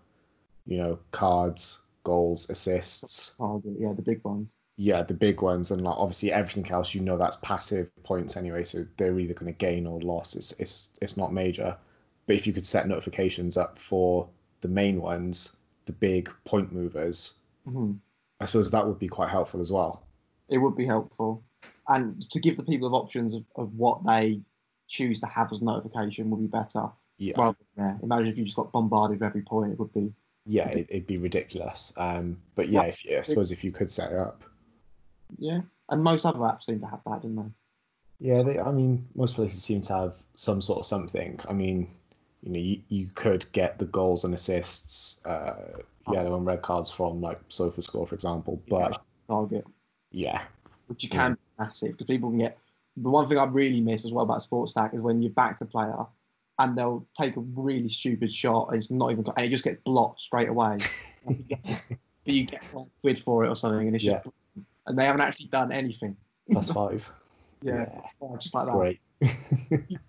you 0.66 0.78
know, 0.78 1.00
cards, 1.12 1.80
goals, 2.04 2.50
assists 2.50 3.36
Oh, 3.40 3.62
yeah, 3.80 3.94
the 3.94 4.02
big 4.02 4.24
ones. 4.24 4.58
yeah, 4.78 5.04
the 5.04 5.14
big 5.14 5.42
ones, 5.42 5.72
and 5.72 5.84
like 5.84 5.98
obviously 5.98 6.32
everything 6.32 6.70
else, 6.72 6.94
you 6.94 7.02
know, 7.02 7.18
that's 7.18 7.38
passive 7.38 7.90
points 8.04 8.38
anyway. 8.38 8.64
So 8.64 8.86
they're 8.98 9.20
either 9.20 9.34
going 9.34 9.52
to 9.52 9.58
gain 9.58 9.88
or 9.88 10.00
loss. 10.02 10.36
It's 10.36 10.52
it's 10.60 10.90
it's 11.02 11.18
not 11.18 11.34
major. 11.34 11.78
But 12.28 12.36
if 12.36 12.46
you 12.46 12.54
could 12.54 12.66
set 12.66 12.88
notifications 12.88 13.58
up 13.58 13.80
for 13.80 14.30
the 14.62 14.68
main 14.68 15.02
ones, 15.02 15.56
the 15.86 15.94
big 15.94 16.30
point 16.46 16.72
movers, 16.72 17.34
hmm 17.68 17.94
I 18.40 18.46
suppose 18.46 18.70
that 18.70 18.86
would 18.86 19.00
be 19.00 19.08
quite 19.08 19.30
helpful 19.30 19.60
as 19.62 19.72
well. 19.72 20.04
It 20.50 20.60
would 20.60 20.76
be 20.78 20.86
helpful, 20.86 21.44
and 21.88 22.22
to 22.30 22.40
give 22.40 22.56
the 22.56 22.64
people 22.64 22.88
of 22.88 22.94
options 22.94 23.34
of, 23.34 23.44
of 23.56 23.74
what 23.74 24.06
they 24.06 24.42
choose 24.88 25.20
to 25.22 25.26
have 25.26 25.52
as 25.52 25.62
notification 25.62 26.30
would 26.30 26.40
be 26.42 26.48
better. 26.48 26.88
Yeah, 27.18 27.34
Well, 27.38 27.56
yeah. 27.78 27.98
Imagine 28.04 28.28
if 28.28 28.38
you 28.38 28.46
just 28.46 28.56
got 28.56 28.72
bombarded 28.72 29.20
with 29.20 29.28
every 29.28 29.42
point, 29.42 29.72
it 29.74 29.80
would 29.80 29.92
be. 29.94 30.14
yeah, 30.46 30.68
it, 30.70 30.86
it'd 30.90 31.08
be 31.08 31.18
ridiculous. 31.18 31.92
Um, 31.98 32.38
but 32.56 32.70
yeah, 32.70 32.84
if 32.84 33.04
I 33.10 33.22
suppose 33.24 33.52
if 33.52 33.64
you 33.64 33.72
could 33.72 33.90
set 33.90 34.12
it 34.12 34.18
up, 34.20 34.44
Yeah, 35.40 35.62
and 35.90 36.04
most 36.04 36.26
other 36.26 36.40
apps 36.40 36.64
seem 36.64 36.80
to 36.82 36.86
have 36.88 37.02
that, 37.06 37.24
don't 37.24 37.36
they? 37.36 37.52
yeah, 38.20 38.44
they, 38.44 38.60
I 38.60 38.72
mean, 38.72 39.08
most 39.16 39.36
places 39.36 39.64
seem 39.64 39.82
to 39.82 39.94
have 39.94 40.14
some 40.36 40.62
sort 40.62 40.80
of 40.80 40.86
something. 40.86 41.40
I 41.50 41.54
mean, 41.54 41.90
you 42.44 42.52
know, 42.52 42.60
you, 42.60 42.82
you 42.90 43.10
could 43.16 43.46
get 43.52 43.80
the 43.80 43.86
goals 43.86 44.24
and 44.24 44.34
assists, 44.34 45.26
uh, 45.26 45.80
yellow 46.12 46.36
and 46.36 46.46
red 46.46 46.62
cards 46.62 46.92
from 46.92 47.22
like 47.22 47.48
SofaScore, 47.50 48.08
for 48.08 48.16
example. 48.16 48.62
But 48.70 49.02
Target. 49.28 49.66
yeah, 50.12 50.44
which 50.88 51.04
you 51.04 51.10
can 51.10 51.34
be 51.34 51.40
massive 51.60 51.92
because 51.94 52.08
people 52.08 52.30
can 52.30 52.40
get. 52.40 52.58
The 53.00 53.10
one 53.10 53.28
thing 53.28 53.38
I 53.38 53.44
really 53.46 53.80
miss 53.82 54.06
as 54.06 54.12
well 54.12 54.24
about 54.24 54.40
SportStack 54.40 54.96
is 54.96 55.02
when 55.02 55.22
you 55.22 55.30
back 55.30 55.60
the 55.60 55.66
player 55.66 56.06
and 56.60 56.76
they'll 56.76 57.06
take 57.20 57.36
a 57.38 57.42
really 57.42 57.88
stupid 57.88 58.32
shot 58.32 58.70
and 58.70 58.78
it's 58.78 58.90
not 58.90 59.12
even 59.12 59.24
and 59.36 59.46
it 59.46 59.50
just 59.50 59.64
gets 59.64 59.80
blocked 59.84 60.20
straight 60.22 60.50
away. 60.50 60.78
but 61.26 61.38
you 62.26 62.46
get 62.46 62.64
like 62.74 62.88
quid 63.02 63.20
for 63.22 63.46
it 63.46 63.50
or 63.50 63.56
something 63.56 63.86
and 63.86 63.96
it's 63.96 64.04
just 64.04 64.26
and 64.88 64.98
they 64.98 65.06
haven't 65.06 65.22
actually 65.22 65.48
done 65.48 65.72
anything. 65.72 66.16
plus 66.52 66.72
five. 66.72 67.08
Yeah, 67.64 67.86
Yeah. 68.22 68.38
just 68.40 68.54
like 68.54 68.68
that. 68.68 68.74
Great. 68.74 69.00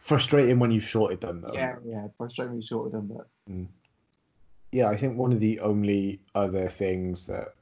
Frustrating 0.00 0.58
when 0.58 0.70
you've 0.70 0.84
shorted 0.84 1.20
them 1.20 1.40
though. 1.40 1.52
Yeah, 1.52 1.76
yeah, 1.84 2.08
frustratingly 2.18 2.66
short 2.66 2.86
of 2.86 2.92
them, 2.92 3.06
but 3.16 3.28
Yeah, 4.72 4.88
I 4.88 4.96
think 4.96 5.16
one 5.16 5.32
of 5.32 5.40
the 5.40 5.60
only 5.60 6.20
other 6.34 6.68
things 6.68 7.26
that 7.26 7.54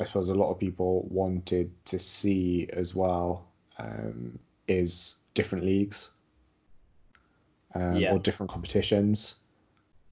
I 0.00 0.04
suppose 0.04 0.28
a 0.28 0.34
lot 0.34 0.50
of 0.50 0.58
people 0.58 1.06
wanted 1.10 1.70
to 1.86 1.98
see 1.98 2.68
as 2.72 2.94
well 2.94 3.46
um, 3.78 4.38
is 4.68 5.16
different 5.34 5.64
leagues 5.64 6.10
um, 7.74 7.96
Yeah. 7.96 8.12
or 8.12 8.18
different 8.18 8.50
competitions. 8.50 9.36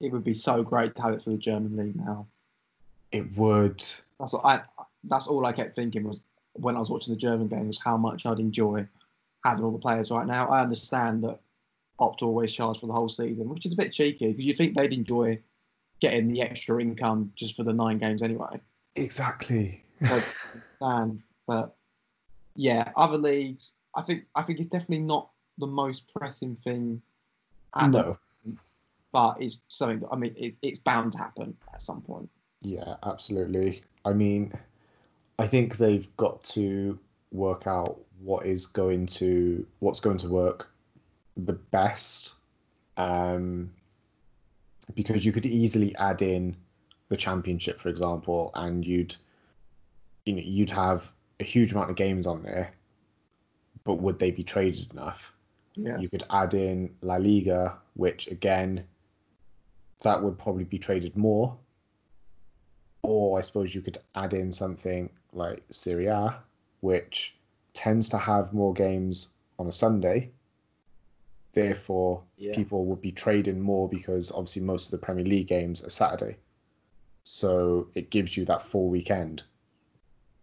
it 0.00 0.10
would 0.12 0.24
be 0.24 0.34
so 0.34 0.62
great 0.62 0.94
to 0.96 1.02
have 1.02 1.12
it 1.14 1.22
for 1.22 1.30
the 1.30 1.36
German 1.38 1.76
league 1.76 1.96
now. 1.96 2.26
It 3.12 3.36
would. 3.36 3.84
That's 4.18 4.32
what 4.32 4.44
I 4.44 4.62
that's 5.04 5.26
all 5.26 5.44
I 5.46 5.52
kept 5.52 5.74
thinking 5.76 6.04
was 6.04 6.24
when 6.54 6.76
I 6.76 6.78
was 6.78 6.90
watching 6.90 7.14
the 7.14 7.20
German 7.20 7.48
game 7.48 7.66
was 7.68 7.80
how 7.82 7.96
much 7.96 8.26
I'd 8.26 8.38
enjoy 8.38 8.86
having 9.44 9.64
all 9.64 9.72
the 9.72 9.78
players 9.78 10.10
right 10.10 10.26
now. 10.26 10.46
I 10.48 10.60
understand 10.62 11.24
that 11.24 11.40
Opta 12.00 12.22
always 12.22 12.52
charge 12.52 12.80
for 12.80 12.86
the 12.86 12.92
whole 12.92 13.08
season, 13.08 13.48
which 13.48 13.66
is 13.66 13.74
a 13.74 13.76
bit 13.76 13.92
cheeky 13.92 14.28
because 14.28 14.44
you 14.44 14.54
think 14.54 14.74
they'd 14.74 14.92
enjoy 14.92 15.38
getting 16.00 16.32
the 16.32 16.40
extra 16.40 16.80
income 16.80 17.32
just 17.36 17.56
for 17.56 17.62
the 17.62 17.72
nine 17.72 17.98
games 17.98 18.22
anyway. 18.22 18.60
Exactly. 18.96 19.84
So 20.08 20.14
understand, 20.14 20.62
um, 20.80 21.22
but 21.46 21.76
yeah, 22.56 22.90
other 22.96 23.18
leagues, 23.18 23.74
I 23.94 24.00
think 24.00 24.24
I 24.34 24.42
think 24.42 24.58
it's 24.58 24.68
definitely 24.68 25.00
not 25.00 25.28
the 25.58 25.66
most 25.66 26.04
pressing 26.16 26.56
thing. 26.64 27.02
No. 27.76 28.18
but 29.12 29.36
it's 29.40 29.60
something 29.68 30.00
that 30.00 30.08
I 30.10 30.16
mean 30.16 30.34
it, 30.38 30.56
it's 30.62 30.78
bound 30.78 31.12
to 31.12 31.18
happen 31.18 31.54
at 31.74 31.82
some 31.82 32.00
point. 32.00 32.30
Yeah, 32.62 32.94
absolutely. 33.04 33.82
I 34.06 34.14
mean, 34.14 34.52
I 35.38 35.46
think 35.46 35.76
they've 35.76 36.08
got 36.16 36.42
to 36.44 36.98
work 37.30 37.66
out 37.66 38.00
what 38.22 38.46
is 38.46 38.66
going 38.66 39.06
to 39.06 39.66
what's 39.80 40.00
going 40.00 40.18
to 40.18 40.28
work 40.28 40.69
the 41.46 41.52
best. 41.52 42.34
Um, 42.96 43.72
because 44.94 45.24
you 45.24 45.32
could 45.32 45.46
easily 45.46 45.94
add 45.96 46.22
in 46.22 46.56
the 47.08 47.16
championship, 47.16 47.80
for 47.80 47.88
example, 47.88 48.50
and 48.54 48.84
you'd 48.84 49.16
you 50.24 50.34
know 50.34 50.42
you'd 50.44 50.70
have 50.70 51.10
a 51.38 51.44
huge 51.44 51.72
amount 51.72 51.90
of 51.90 51.96
games 51.96 52.26
on 52.26 52.42
there, 52.42 52.72
but 53.84 53.94
would 53.94 54.18
they 54.18 54.30
be 54.30 54.42
traded 54.42 54.92
enough? 54.92 55.34
Yeah, 55.74 55.98
You 55.98 56.08
could 56.08 56.24
add 56.30 56.54
in 56.54 56.94
La 57.00 57.16
Liga, 57.16 57.78
which 57.94 58.28
again, 58.28 58.84
that 60.02 60.22
would 60.22 60.38
probably 60.38 60.64
be 60.64 60.78
traded 60.78 61.16
more. 61.16 61.56
Or 63.02 63.38
I 63.38 63.40
suppose 63.40 63.74
you 63.74 63.80
could 63.80 63.98
add 64.14 64.34
in 64.34 64.52
something 64.52 65.10
like 65.32 65.62
Serie 65.70 66.06
A, 66.06 66.36
which 66.80 67.36
tends 67.72 68.10
to 68.10 68.18
have 68.18 68.52
more 68.52 68.74
games 68.74 69.30
on 69.58 69.66
a 69.68 69.72
Sunday. 69.72 70.32
Therefore, 71.52 72.22
Yeah. 72.36 72.54
people 72.54 72.84
would 72.86 73.00
be 73.00 73.12
trading 73.12 73.60
more 73.60 73.88
because 73.88 74.30
obviously 74.30 74.62
most 74.62 74.86
of 74.86 74.92
the 74.92 75.04
Premier 75.04 75.24
League 75.24 75.48
games 75.48 75.84
are 75.84 75.90
Saturday. 75.90 76.36
So 77.24 77.88
it 77.94 78.10
gives 78.10 78.36
you 78.36 78.44
that 78.46 78.62
full 78.62 78.88
weekend. 78.88 79.44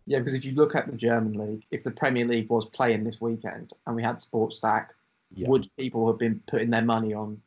yeah, 0.09 0.19
because 0.19 0.33
if 0.33 0.45
you 0.45 0.53
look 0.53 0.73
at 0.73 0.87
the 0.89 0.95
German 0.95 1.33
league, 1.33 1.65
if 1.69 1.83
the 1.83 1.91
Premier 1.91 2.25
League 2.25 2.49
was 2.49 2.65
playing 2.67 3.03
this 3.03 3.19
weekend 3.19 3.73
and 3.85 3.93
we 3.93 4.01
had 4.01 4.17
SportStack, 4.19 4.87
Yeah. 5.31 5.49
would 5.49 5.69
people 5.75 6.07
have 6.07 6.17
been 6.17 6.39
putting 6.47 6.69
their 6.69 6.85
money 6.85 7.13
on 7.13 7.41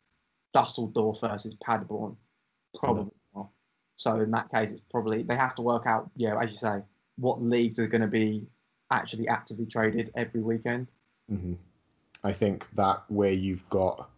Dusseldorf 0.53 1.21
versus 1.23 1.55
Paderborn? 1.55 2.17
Probably 2.79 3.11
not. 3.35 3.49
So 3.97 4.21
in 4.21 4.31
that 4.33 4.51
case, 4.51 4.73
it's 4.73 4.83
probably 4.91 5.23
they 5.23 5.37
have 5.37 5.55
to 5.55 5.63
work 5.63 5.87
out, 5.87 6.11
yeah, 6.17 6.39
as 6.39 6.51
you 6.51 6.57
say, 6.57 6.83
what 7.17 7.41
leagues 7.41 7.79
are 7.79 7.87
going 7.87 8.03
to 8.03 8.09
be 8.09 8.47
actually 8.91 9.27
actively 9.29 9.65
traded 9.65 10.11
every 10.15 10.43
weekend. 10.43 10.87
hmm 11.31 11.55
I 12.23 12.33
think 12.33 12.67
that 12.75 13.03
where 13.09 13.33
you've 13.33 13.69
got 13.71 14.09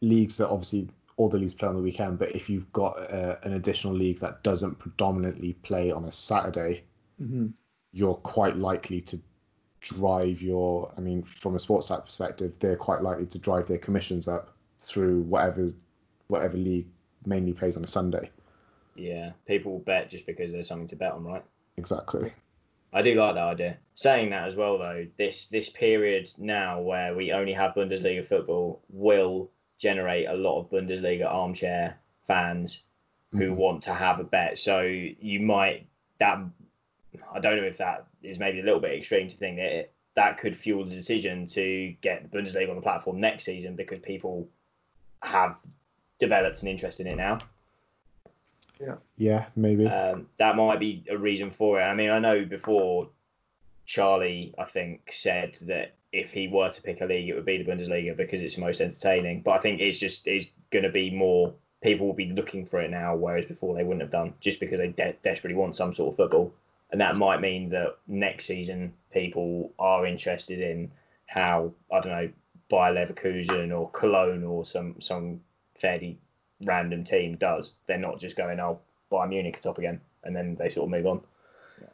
leagues 0.00 0.36
that 0.38 0.48
obviously 0.48 0.88
all 1.16 1.28
the 1.28 1.38
leagues 1.38 1.54
play 1.54 1.68
on 1.68 1.74
the 1.74 1.82
weekend, 1.82 2.18
but 2.18 2.32
if 2.34 2.48
you've 2.48 2.72
got 2.72 2.92
uh, 3.12 3.36
an 3.42 3.54
additional 3.54 3.92
league 3.94 4.20
that 4.20 4.42
doesn't 4.44 4.78
predominantly 4.78 5.54
play 5.54 5.90
on 5.90 6.04
a 6.04 6.12
Saturday, 6.12 6.84
Mm-hmm. 7.20 7.48
you're 7.92 8.14
quite 8.14 8.54
likely 8.56 9.00
to 9.00 9.20
drive 9.80 10.40
your. 10.40 10.94
I 10.96 11.00
mean, 11.00 11.24
from 11.24 11.56
a 11.56 11.58
sports 11.58 11.88
site 11.88 12.04
perspective, 12.04 12.52
they're 12.60 12.76
quite 12.76 13.02
likely 13.02 13.26
to 13.26 13.38
drive 13.38 13.66
their 13.66 13.78
commissions 13.78 14.28
up 14.28 14.54
through 14.78 15.22
whatever 15.22 15.66
whatever 16.28 16.56
league 16.56 16.86
mainly 17.26 17.52
plays 17.52 17.76
on 17.76 17.82
a 17.82 17.88
Sunday. 17.88 18.30
Yeah, 18.94 19.32
people 19.46 19.80
bet 19.80 20.08
just 20.10 20.26
because 20.26 20.52
there's 20.52 20.68
something 20.68 20.86
to 20.86 20.94
bet 20.94 21.10
on, 21.10 21.24
right? 21.24 21.42
Exactly. 21.76 22.32
I 22.92 23.02
do 23.02 23.14
like 23.14 23.34
that 23.34 23.44
idea. 23.44 23.78
Saying 23.94 24.30
that 24.30 24.48
as 24.48 24.56
well, 24.56 24.78
though, 24.78 25.06
this 25.16 25.46
this 25.46 25.68
period 25.68 26.30
now 26.38 26.80
where 26.80 27.14
we 27.14 27.32
only 27.32 27.52
have 27.52 27.74
Bundesliga 27.74 28.24
football 28.24 28.82
will 28.88 29.50
generate 29.78 30.28
a 30.28 30.34
lot 30.34 30.60
of 30.60 30.70
Bundesliga 30.70 31.26
armchair 31.26 31.98
fans 32.26 32.82
who 33.32 33.52
Mhm. 33.52 33.56
want 33.56 33.82
to 33.84 33.94
have 33.94 34.20
a 34.20 34.24
bet. 34.24 34.58
So 34.58 34.82
you 34.82 35.40
might 35.40 35.86
that 36.18 36.38
I 37.32 37.40
don't 37.40 37.56
know 37.56 37.64
if 37.64 37.78
that 37.78 38.06
is 38.22 38.38
maybe 38.38 38.60
a 38.60 38.62
little 38.62 38.80
bit 38.80 38.92
extreme 38.96 39.28
to 39.28 39.36
think 39.36 39.56
that 39.56 39.72
it, 39.72 39.92
that 40.14 40.38
could 40.38 40.56
fuel 40.56 40.84
the 40.84 40.94
decision 40.94 41.46
to 41.46 41.94
get 42.00 42.22
the 42.22 42.36
Bundesliga 42.38 42.70
on 42.70 42.76
the 42.76 42.82
platform 42.82 43.20
next 43.20 43.44
season 43.44 43.76
because 43.76 44.00
people 44.00 44.48
have 45.22 45.58
developed 46.18 46.62
an 46.62 46.68
interest 46.68 47.00
in 47.00 47.06
it 47.06 47.16
now. 47.16 47.38
Yeah, 48.80 48.94
Yeah, 49.16 49.46
maybe. 49.56 49.86
Um, 49.86 50.28
that 50.38 50.56
might 50.56 50.80
be 50.80 51.04
a 51.10 51.18
reason 51.18 51.50
for 51.50 51.80
it. 51.80 51.84
I 51.84 51.94
mean, 51.94 52.10
I 52.10 52.18
know 52.18 52.44
before 52.44 53.08
Charlie, 53.86 54.54
I 54.58 54.64
think, 54.64 55.12
said 55.12 55.56
that 55.62 55.94
if 56.12 56.32
he 56.32 56.48
were 56.48 56.70
to 56.70 56.82
pick 56.82 57.00
a 57.00 57.04
league, 57.04 57.28
it 57.28 57.34
would 57.34 57.44
be 57.44 57.62
the 57.62 57.70
Bundesliga 57.70 58.16
because 58.16 58.40
it's 58.40 58.56
the 58.56 58.62
most 58.62 58.80
entertaining. 58.80 59.42
But 59.42 59.52
I 59.52 59.58
think 59.58 59.80
it's 59.80 59.98
just 59.98 60.26
it's 60.26 60.46
going 60.70 60.84
to 60.84 60.90
be 60.90 61.10
more 61.10 61.54
people 61.82 62.06
will 62.06 62.14
be 62.14 62.32
looking 62.32 62.66
for 62.66 62.80
it 62.80 62.90
now, 62.90 63.14
whereas 63.14 63.46
before 63.46 63.74
they 63.74 63.84
wouldn't 63.84 64.02
have 64.02 64.10
done 64.10 64.34
just 64.40 64.60
because 64.60 64.78
they 64.78 64.88
de- 64.88 65.16
desperately 65.22 65.56
want 65.56 65.76
some 65.76 65.94
sort 65.94 66.12
of 66.12 66.16
football. 66.16 66.52
And 66.90 67.00
that 67.00 67.16
might 67.16 67.40
mean 67.40 67.68
that 67.70 67.98
next 68.06 68.46
season 68.46 68.94
people 69.12 69.72
are 69.78 70.06
interested 70.06 70.60
in 70.60 70.90
how 71.26 71.72
I 71.92 72.00
don't 72.00 72.12
know 72.12 72.30
Bayer 72.70 72.94
Leverkusen 72.94 73.78
or 73.78 73.90
Cologne 73.90 74.44
or 74.44 74.64
some 74.64 75.00
some 75.00 75.40
fairly 75.76 76.18
random 76.62 77.04
team 77.04 77.36
does. 77.36 77.74
They're 77.86 77.98
not 77.98 78.18
just 78.18 78.36
going, 78.36 78.58
oh, 78.60 78.80
Bayern 79.10 79.28
Munich 79.30 79.60
top 79.60 79.78
again, 79.78 80.00
and 80.24 80.34
then 80.34 80.56
they 80.56 80.68
sort 80.68 80.86
of 80.86 80.90
move 80.90 81.06
on. 81.06 81.20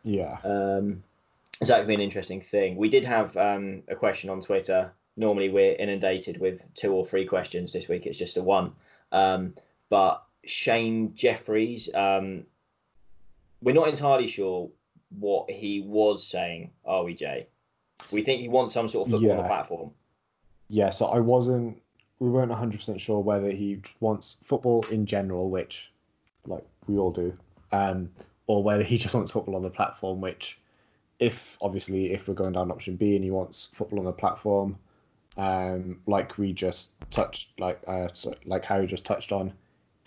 yeah. 0.02 0.38
Um, 0.44 1.02
so 1.62 1.72
that 1.72 1.80
could 1.80 1.88
be 1.88 1.94
an 1.94 2.00
interesting 2.00 2.40
thing. 2.40 2.76
We 2.76 2.88
did 2.88 3.04
have 3.04 3.36
um, 3.36 3.82
a 3.88 3.94
question 3.94 4.28
on 4.30 4.40
Twitter. 4.40 4.92
Normally 5.16 5.48
we're 5.50 5.74
inundated 5.76 6.40
with 6.40 6.62
two 6.74 6.92
or 6.92 7.06
three 7.06 7.26
questions. 7.26 7.72
This 7.72 7.86
week 7.88 8.06
it's 8.06 8.18
just 8.18 8.36
a 8.36 8.42
one. 8.42 8.72
Um, 9.12 9.54
but 9.88 10.24
Shane 10.44 11.14
Jeffries, 11.14 11.88
um, 11.94 12.44
we're 13.62 13.74
not 13.74 13.88
entirely 13.88 14.26
sure 14.26 14.70
what 15.18 15.48
he 15.48 15.80
was 15.80 16.26
saying, 16.26 16.72
are 16.84 17.04
we, 17.04 17.14
Jay? 17.14 17.46
We 18.10 18.22
think 18.22 18.40
he 18.42 18.48
wants 18.48 18.74
some 18.74 18.88
sort 18.88 19.06
of 19.06 19.12
football 19.12 19.30
on 19.30 19.36
the 19.36 19.42
Yeah. 19.44 19.46
platform. 19.48 19.90
yeah, 20.68 20.90
so 20.90 21.06
I 21.06 21.20
wasn't, 21.20 21.80
we 22.24 22.30
weren't 22.30 22.50
100% 22.50 22.98
sure 22.98 23.20
whether 23.20 23.50
he 23.50 23.82
wants 24.00 24.38
football 24.44 24.82
in 24.90 25.04
general, 25.04 25.50
which, 25.50 25.92
like, 26.46 26.64
we 26.86 26.96
all 26.96 27.10
do, 27.10 27.36
um, 27.70 28.10
or 28.46 28.62
whether 28.62 28.82
he 28.82 28.96
just 29.04 29.14
wants 29.14 29.30
football 29.30 29.56
on 29.56 29.62
the 29.62 29.68
platform, 29.68 30.22
which, 30.22 30.58
if, 31.18 31.58
obviously, 31.60 32.12
if 32.12 32.26
we're 32.26 32.32
going 32.32 32.54
down 32.54 32.70
option 32.70 32.96
B 32.96 33.14
and 33.14 33.22
he 33.22 33.30
wants 33.30 33.66
football 33.74 33.98
on 33.98 34.06
the 34.06 34.12
platform, 34.12 34.78
um, 35.36 36.00
like 36.06 36.38
we 36.38 36.54
just 36.54 36.92
touched, 37.10 37.60
like, 37.60 37.78
uh, 37.86 38.08
like 38.46 38.64
Harry 38.64 38.86
just 38.86 39.04
touched 39.04 39.30
on, 39.30 39.52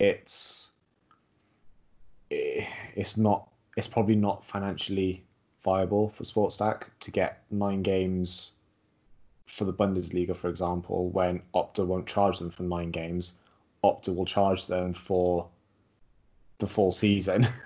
it's, 0.00 0.72
eh, 2.32 2.66
it's 2.96 3.16
not, 3.16 3.48
it's 3.76 3.86
probably 3.86 4.16
not 4.16 4.44
financially 4.44 5.22
viable 5.62 6.08
for 6.08 6.24
SportStack 6.24 6.84
to 6.98 7.12
get 7.12 7.44
nine 7.52 7.82
games 7.82 8.54
for 9.48 9.64
the 9.64 9.72
Bundesliga, 9.72 10.36
for 10.36 10.48
example, 10.48 11.08
when 11.10 11.42
Opta 11.54 11.84
won't 11.84 12.06
charge 12.06 12.38
them 12.38 12.50
for 12.50 12.62
nine 12.62 12.90
games, 12.90 13.34
Opta 13.82 14.14
will 14.14 14.26
charge 14.26 14.66
them 14.66 14.92
for 14.92 15.48
the 16.58 16.66
full 16.66 16.92
season. 16.92 17.46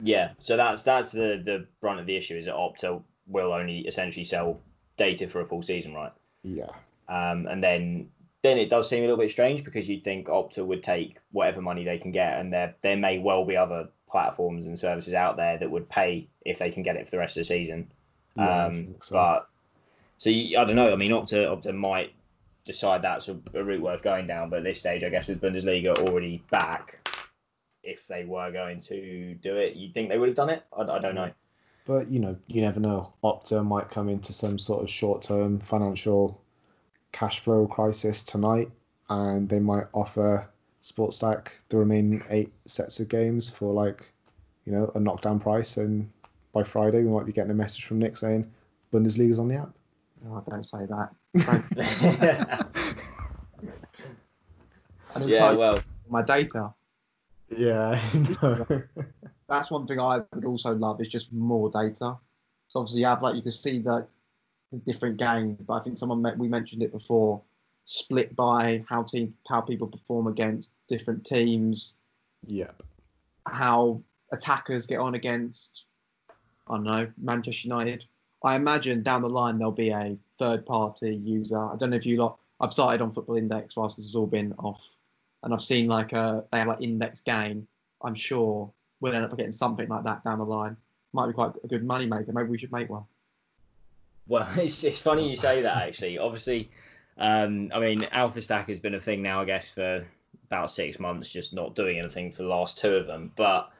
Yeah, 0.00 0.30
so 0.38 0.56
that's 0.56 0.84
that's 0.84 1.10
the 1.10 1.42
the 1.44 1.66
brunt 1.80 1.98
of 1.98 2.06
the 2.06 2.16
issue 2.16 2.36
is 2.36 2.44
that 2.44 2.54
Opta 2.54 3.02
will 3.26 3.52
only 3.52 3.80
essentially 3.80 4.22
sell 4.22 4.60
data 4.96 5.26
for 5.26 5.40
a 5.40 5.44
full 5.44 5.64
season, 5.64 5.92
right? 5.92 6.12
yeah, 6.44 6.70
Um, 7.08 7.48
and 7.48 7.60
then 7.60 8.08
then 8.42 8.58
it 8.58 8.70
does 8.70 8.88
seem 8.88 9.00
a 9.00 9.06
little 9.08 9.16
bit 9.16 9.32
strange 9.32 9.64
because 9.64 9.88
you'd 9.88 10.04
think 10.04 10.28
Opta 10.28 10.64
would 10.64 10.84
take 10.84 11.16
whatever 11.32 11.60
money 11.60 11.84
they 11.84 11.98
can 11.98 12.12
get, 12.12 12.38
and 12.38 12.52
there 12.52 12.76
there 12.82 12.96
may 12.96 13.18
well 13.18 13.44
be 13.44 13.56
other 13.56 13.88
platforms 14.08 14.66
and 14.66 14.78
services 14.78 15.14
out 15.14 15.36
there 15.36 15.58
that 15.58 15.68
would 15.68 15.88
pay 15.88 16.28
if 16.44 16.60
they 16.60 16.70
can 16.70 16.84
get 16.84 16.94
it 16.94 17.06
for 17.06 17.10
the 17.10 17.18
rest 17.18 17.36
of 17.36 17.40
the 17.40 17.44
season. 17.46 17.90
Yeah, 18.36 18.66
um, 18.66 18.94
so. 19.02 19.14
But 19.14 19.48
so 20.18 20.30
you, 20.30 20.58
I 20.58 20.64
don't 20.64 20.76
know. 20.76 20.92
I 20.92 20.96
mean, 20.96 21.12
Opta 21.12 21.46
Opta 21.46 21.74
might 21.74 22.12
decide 22.64 23.02
that's 23.02 23.28
a, 23.28 23.38
a 23.54 23.64
route 23.64 23.80
worth 23.80 24.02
going 24.02 24.26
down, 24.26 24.50
but 24.50 24.58
at 24.58 24.64
this 24.64 24.80
stage, 24.80 25.02
I 25.02 25.08
guess 25.08 25.28
with 25.28 25.40
Bundesliga 25.40 25.96
already 25.98 26.42
back, 26.50 27.08
if 27.82 28.06
they 28.06 28.24
were 28.24 28.50
going 28.52 28.80
to 28.80 29.34
do 29.34 29.56
it, 29.56 29.76
you'd 29.76 29.94
think 29.94 30.10
they 30.10 30.18
would 30.18 30.28
have 30.28 30.36
done 30.36 30.50
it. 30.50 30.64
I, 30.76 30.82
I 30.82 30.98
don't 30.98 31.14
know. 31.14 31.30
but 31.86 32.10
you 32.10 32.18
know, 32.20 32.36
you 32.46 32.60
never 32.60 32.80
know. 32.80 33.14
Opta 33.24 33.64
might 33.64 33.90
come 33.90 34.08
into 34.08 34.32
some 34.32 34.58
sort 34.58 34.82
of 34.82 34.90
short-term 34.90 35.58
financial 35.60 36.40
cash 37.12 37.40
flow 37.40 37.66
crisis 37.66 38.22
tonight, 38.22 38.70
and 39.08 39.48
they 39.48 39.60
might 39.60 39.86
offer 39.94 40.46
SportStack 40.82 41.48
the 41.70 41.76
remaining 41.78 42.22
eight 42.28 42.52
sets 42.66 43.00
of 43.00 43.08
games 43.08 43.48
for 43.48 43.72
like, 43.72 44.12
you 44.66 44.72
know, 44.72 44.92
a 44.94 45.00
knockdown 45.00 45.40
price, 45.40 45.76
and 45.78 46.10
by 46.52 46.62
Friday 46.64 47.02
we 47.02 47.10
might 47.10 47.24
be 47.24 47.32
getting 47.32 47.50
a 47.50 47.54
message 47.54 47.84
from 47.84 48.00
Nick 48.00 48.16
saying 48.16 48.50
Bundesliga's 48.92 49.38
on 49.38 49.48
the 49.48 49.54
app. 49.54 49.70
Oh, 50.26 50.44
don't 50.48 50.64
say 50.64 50.78
that. 50.86 51.10
Don't- 51.46 51.64
I 55.16 55.24
yeah, 55.24 55.52
well, 55.52 55.82
my 56.08 56.22
data. 56.22 56.74
Yeah, 57.56 57.98
no. 58.42 58.66
that's 59.48 59.70
one 59.70 59.86
thing 59.86 59.98
I 60.00 60.20
would 60.34 60.44
also 60.44 60.74
love 60.74 61.00
is 61.00 61.08
just 61.08 61.32
more 61.32 61.70
data. 61.70 62.16
So 62.68 62.80
obviously 62.80 63.00
you 63.00 63.06
have 63.06 63.22
like 63.22 63.36
you 63.36 63.42
can 63.42 63.50
see 63.52 63.78
that 63.80 64.08
the 64.70 64.78
different 64.78 65.16
games, 65.16 65.58
but 65.66 65.74
I 65.74 65.80
think 65.82 65.96
someone 65.96 66.20
met, 66.20 66.36
we 66.36 66.48
mentioned 66.48 66.82
it 66.82 66.92
before, 66.92 67.40
split 67.86 68.36
by 68.36 68.84
how 68.88 69.02
team 69.02 69.34
how 69.48 69.62
people 69.62 69.86
perform 69.86 70.26
against 70.26 70.72
different 70.88 71.24
teams, 71.24 71.94
Yep. 72.46 72.82
how 73.46 74.02
attackers 74.30 74.86
get 74.86 74.98
on 74.98 75.14
against 75.14 75.84
I 76.68 76.74
don't 76.74 76.84
know 76.84 77.08
Manchester 77.16 77.68
United. 77.68 78.04
I 78.42 78.56
imagine 78.56 79.02
down 79.02 79.22
the 79.22 79.28
line 79.28 79.58
there'll 79.58 79.72
be 79.72 79.90
a 79.90 80.16
third 80.38 80.64
party 80.64 81.14
user. 81.14 81.58
I 81.58 81.76
don't 81.76 81.90
know 81.90 81.96
if 81.96 82.06
you 82.06 82.18
lot. 82.18 82.38
I've 82.60 82.72
started 82.72 83.02
on 83.02 83.10
Football 83.10 83.36
Index 83.36 83.76
whilst 83.76 83.96
this 83.96 84.06
has 84.06 84.14
all 84.14 84.26
been 84.26 84.52
off, 84.58 84.94
and 85.42 85.52
I've 85.52 85.62
seen 85.62 85.88
like 85.88 86.12
a 86.12 86.44
they 86.52 86.58
have 86.58 86.68
like 86.68 86.82
Index 86.82 87.20
Gain. 87.20 87.66
I'm 88.02 88.14
sure 88.14 88.70
we'll 89.00 89.14
end 89.14 89.24
up 89.24 89.36
getting 89.36 89.52
something 89.52 89.88
like 89.88 90.04
that 90.04 90.24
down 90.24 90.38
the 90.38 90.44
line. 90.44 90.76
Might 91.12 91.28
be 91.28 91.32
quite 91.32 91.52
a 91.62 91.66
good 91.66 91.84
money 91.84 92.06
maker. 92.06 92.32
Maybe 92.32 92.48
we 92.48 92.58
should 92.58 92.72
make 92.72 92.88
one. 92.88 93.04
Well, 94.26 94.48
it's, 94.56 94.84
it's 94.84 95.00
funny 95.00 95.28
you 95.28 95.36
say 95.36 95.62
that 95.62 95.76
actually. 95.76 96.18
Obviously, 96.18 96.70
um, 97.16 97.70
I 97.74 97.80
mean, 97.80 98.06
Alpha 98.12 98.40
Stack 98.40 98.68
has 98.68 98.78
been 98.78 98.94
a 98.94 99.00
thing 99.00 99.22
now, 99.22 99.40
I 99.40 99.44
guess, 99.44 99.70
for 99.70 100.06
about 100.46 100.70
six 100.70 100.98
months, 100.98 101.30
just 101.30 101.54
not 101.54 101.74
doing 101.74 101.98
anything 101.98 102.30
for 102.32 102.42
the 102.42 102.48
last 102.48 102.78
two 102.78 102.94
of 102.94 103.06
them. 103.06 103.32
But 103.36 103.70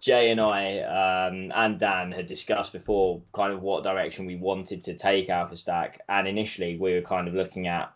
Jay 0.00 0.30
and 0.30 0.40
I 0.40 0.80
um, 0.80 1.52
and 1.54 1.78
Dan 1.78 2.10
had 2.12 2.26
discussed 2.26 2.72
before 2.72 3.20
kind 3.34 3.52
of 3.52 3.62
what 3.62 3.84
direction 3.84 4.26
we 4.26 4.36
wanted 4.36 4.82
to 4.84 4.94
take 4.94 5.28
Alpha 5.28 5.56
Stack, 5.56 6.00
and 6.08 6.26
initially 6.26 6.76
we 6.76 6.94
were 6.94 7.02
kind 7.02 7.28
of 7.28 7.34
looking 7.34 7.68
at 7.68 7.92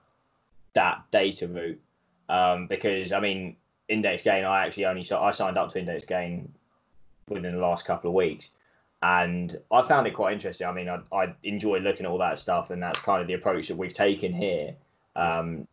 that 0.74 1.02
data 1.10 1.48
route 1.48 1.80
um, 2.28 2.66
because 2.66 3.12
I 3.12 3.20
mean, 3.20 3.56
Index 3.88 4.22
Gain, 4.22 4.44
I 4.44 4.66
actually 4.66 4.86
only 4.86 5.10
I 5.10 5.30
signed 5.30 5.58
up 5.58 5.72
to 5.72 5.78
Index 5.78 6.04
Gain 6.04 6.52
within 7.28 7.54
the 7.54 7.60
last 7.60 7.86
couple 7.86 8.10
of 8.10 8.14
weeks 8.14 8.50
and 9.04 9.54
I 9.70 9.82
found 9.82 10.06
it 10.06 10.14
quite 10.14 10.32
interesting. 10.32 10.66
I 10.66 10.72
mean, 10.72 10.88
I, 10.88 10.98
I 11.14 11.34
enjoy 11.42 11.78
looking 11.78 12.06
at 12.06 12.10
all 12.10 12.18
that 12.18 12.38
stuff, 12.38 12.70
and 12.70 12.82
that's 12.82 13.00
kind 13.00 13.20
of 13.20 13.28
the 13.28 13.34
approach 13.34 13.68
that 13.68 13.76
we've 13.76 13.92
taken 13.92 14.32
here. 14.32 14.74
Um, 15.14 15.68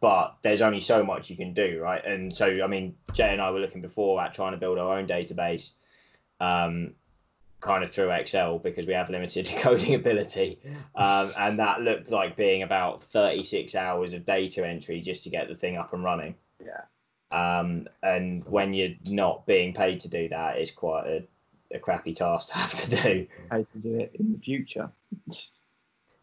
but 0.00 0.36
there's 0.42 0.62
only 0.62 0.80
so 0.80 1.02
much 1.02 1.30
you 1.30 1.36
can 1.36 1.52
do, 1.52 1.80
right? 1.80 2.04
And 2.04 2.34
so, 2.34 2.60
I 2.62 2.66
mean, 2.66 2.96
Jay 3.12 3.32
and 3.32 3.40
I 3.40 3.50
were 3.50 3.60
looking 3.60 3.82
before 3.82 4.20
at 4.22 4.34
trying 4.34 4.52
to 4.52 4.58
build 4.58 4.78
our 4.78 4.98
own 4.98 5.06
database, 5.06 5.72
um, 6.40 6.94
kind 7.60 7.82
of 7.82 7.90
through 7.90 8.10
Excel 8.10 8.58
because 8.58 8.86
we 8.86 8.92
have 8.92 9.10
limited 9.10 9.46
coding 9.58 9.94
ability, 9.94 10.58
um, 10.94 11.32
and 11.38 11.58
that 11.58 11.80
looked 11.80 12.10
like 12.10 12.36
being 12.36 12.62
about 12.62 13.02
36 13.04 13.74
hours 13.74 14.14
of 14.14 14.26
data 14.26 14.66
entry 14.66 15.00
just 15.00 15.24
to 15.24 15.30
get 15.30 15.48
the 15.48 15.54
thing 15.54 15.76
up 15.76 15.92
and 15.92 16.04
running. 16.04 16.34
Yeah. 16.64 16.82
Um, 17.30 17.88
and 18.02 18.44
when 18.44 18.74
you're 18.74 18.94
not 19.06 19.46
being 19.46 19.74
paid 19.74 20.00
to 20.00 20.08
do 20.08 20.28
that, 20.28 20.58
it's 20.58 20.70
quite 20.70 21.06
a 21.06 21.24
a 21.74 21.78
crappy 21.78 22.14
task 22.14 22.48
to 22.48 22.54
have 22.54 22.70
to 22.72 22.90
do. 23.02 23.26
How 23.50 23.58
to 23.58 23.78
do 23.78 23.98
it 23.98 24.14
in 24.18 24.32
the 24.32 24.38
future. 24.38 24.90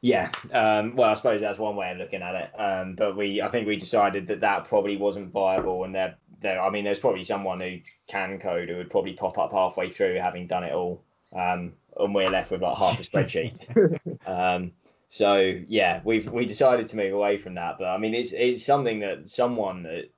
Yeah, 0.02 0.32
um, 0.52 0.95
well, 0.95 1.12
I 1.12 1.14
suppose 1.14 1.41
that's 1.41 1.60
one 1.60 1.76
way 1.76 1.91
of 1.91 1.97
looking 1.97 2.24
at 2.24 2.36
it. 2.36 2.60
Um, 2.60 2.95
but 2.95 3.16
we, 3.16 3.41
I 3.41 3.49
think 3.49 3.68
we 3.68 3.76
decided 3.76 4.28
that 4.28 4.41
that 4.41 4.66
probably 4.66 4.97
wasn't 4.97 5.32
viable, 5.32 5.84
and 5.84 5.93
there, 5.93 6.16
there, 6.41 6.60
I 6.60 6.72
mean, 6.72 6.84
there's 6.84 6.99
probably 6.99 7.24
someone 7.24 7.60
who 7.60 7.80
can 8.08 8.39
code 8.39 8.70
who 8.70 8.78
would 8.78 8.89
probably 8.89 9.14
pop 9.14 9.38
up 9.38 9.52
halfway 9.52 9.89
through 9.89 10.16
having 10.16 10.47
done 10.47 10.64
it 10.64 10.74
all, 10.74 11.04
um, 11.36 11.74
and 11.97 12.16
we're 12.16 12.32
left 12.32 12.49
with 12.49 12.62
like 12.62 12.78
half 12.78 12.99
a 12.99 13.04
spreadsheet. 13.04 14.18
um, 14.28 14.72
so 15.10 15.54
yeah, 15.68 16.02
we've 16.04 16.32
we 16.32 16.45
decided 16.45 16.88
to 16.88 16.95
move 16.95 17.14
away 17.14 17.38
from 17.38 17.56
that. 17.56 17.78
But 17.78 17.89
I 17.89 17.97
mean, 17.97 18.16
it's 18.16 18.32
it's 18.32 18.66
something 18.66 19.02
that 19.02 19.30
someone 19.30 19.84
that 19.84 20.10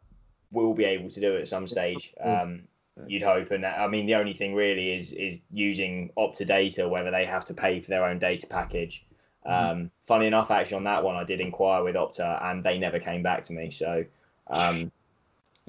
will 0.52 0.76
be 0.76 0.86
able 0.86 1.10
to 1.10 1.20
do 1.20 1.36
at 1.38 1.50
some 1.50 1.68
stage. 1.68 2.14
Um, 2.24 2.68
you'd 3.08 3.24
hope. 3.24 3.52
And 3.52 3.66
I 3.66 3.88
mean, 3.88 4.06
the 4.06 4.16
only 4.16 4.34
thing 4.34 4.54
really 4.54 4.94
is 4.94 5.12
is 5.12 5.40
using 5.52 6.12
Opta 6.16 6.46
data, 6.46 6.88
whether 6.88 7.12
they 7.12 7.26
have 7.26 7.46
to 7.46 7.54
pay 7.54 7.82
for 7.82 7.90
their 7.90 8.06
own 8.06 8.20
data 8.20 8.48
package. 8.48 9.06
Um, 9.46 9.92
funny 10.06 10.28
enough, 10.28 10.52
actually, 10.52 10.78
on 10.78 10.84
that 10.86 11.04
one, 11.04 11.16
I 11.16 11.24
did 11.24 11.42
inquire 11.42 11.84
with 11.84 11.96
Opta, 11.96 12.42
and 12.44 12.64
they 12.64 12.78
never 12.78 13.00
came 13.00 13.24
back 13.24 13.44
to 13.46 13.54
me. 13.54 13.72
So 13.72 14.06
um, 14.48 14.92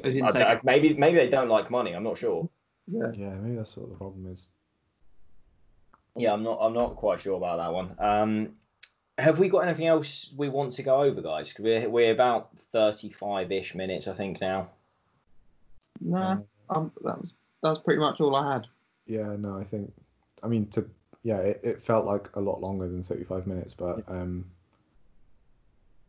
They 0.02 0.12
didn't 0.12 0.24
I- 0.24 0.30
say- 0.30 0.42
I- 0.44 0.60
maybe 0.62 0.94
maybe 0.94 1.16
they 1.16 1.28
don't 1.28 1.48
like 1.48 1.70
money. 1.70 1.92
I'm 1.92 2.02
not 2.04 2.18
sure. 2.18 2.48
yeah. 2.86 3.10
Yeah, 3.14 3.30
maybe 3.34 3.56
that's 3.56 3.76
what 3.76 3.88
the 3.88 3.96
problem 3.96 4.26
is. 4.30 4.48
Yeah, 6.16 6.32
I'm 6.32 6.42
not. 6.44 6.58
I'm 6.60 6.72
not 6.74 6.96
quite 6.96 7.20
sure 7.20 7.36
about 7.36 7.56
that 7.58 7.72
one. 7.72 7.96
Um, 7.98 8.56
have 9.18 9.38
we 9.38 9.48
got 9.48 9.60
anything 9.66 9.86
else 9.86 10.32
we 10.36 10.48
want 10.48 10.72
to 10.74 10.82
go 10.82 11.02
over, 11.02 11.20
guys? 11.20 11.52
'Cause 11.52 11.64
we're 11.64 11.88
we're 11.88 12.12
about 12.12 12.56
35ish 12.72 13.74
minutes, 13.74 14.06
I 14.08 14.12
think 14.12 14.40
now. 14.40 14.70
Nah, 16.00 16.38
um, 16.70 16.92
that 17.02 17.20
was 17.20 17.32
that's 17.62 17.78
pretty 17.80 18.00
much 18.00 18.20
all 18.20 18.34
I 18.36 18.52
had. 18.54 18.66
Yeah, 19.06 19.36
no, 19.36 19.58
I 19.58 19.64
think, 19.64 19.92
I 20.42 20.48
mean, 20.48 20.66
to 20.68 20.88
yeah, 21.24 21.38
it, 21.38 21.60
it 21.64 21.82
felt 21.82 22.06
like 22.06 22.28
a 22.36 22.40
lot 22.40 22.60
longer 22.60 22.86
than 22.86 23.02
35 23.02 23.46
minutes, 23.48 23.74
but 23.74 24.04
um, 24.08 24.44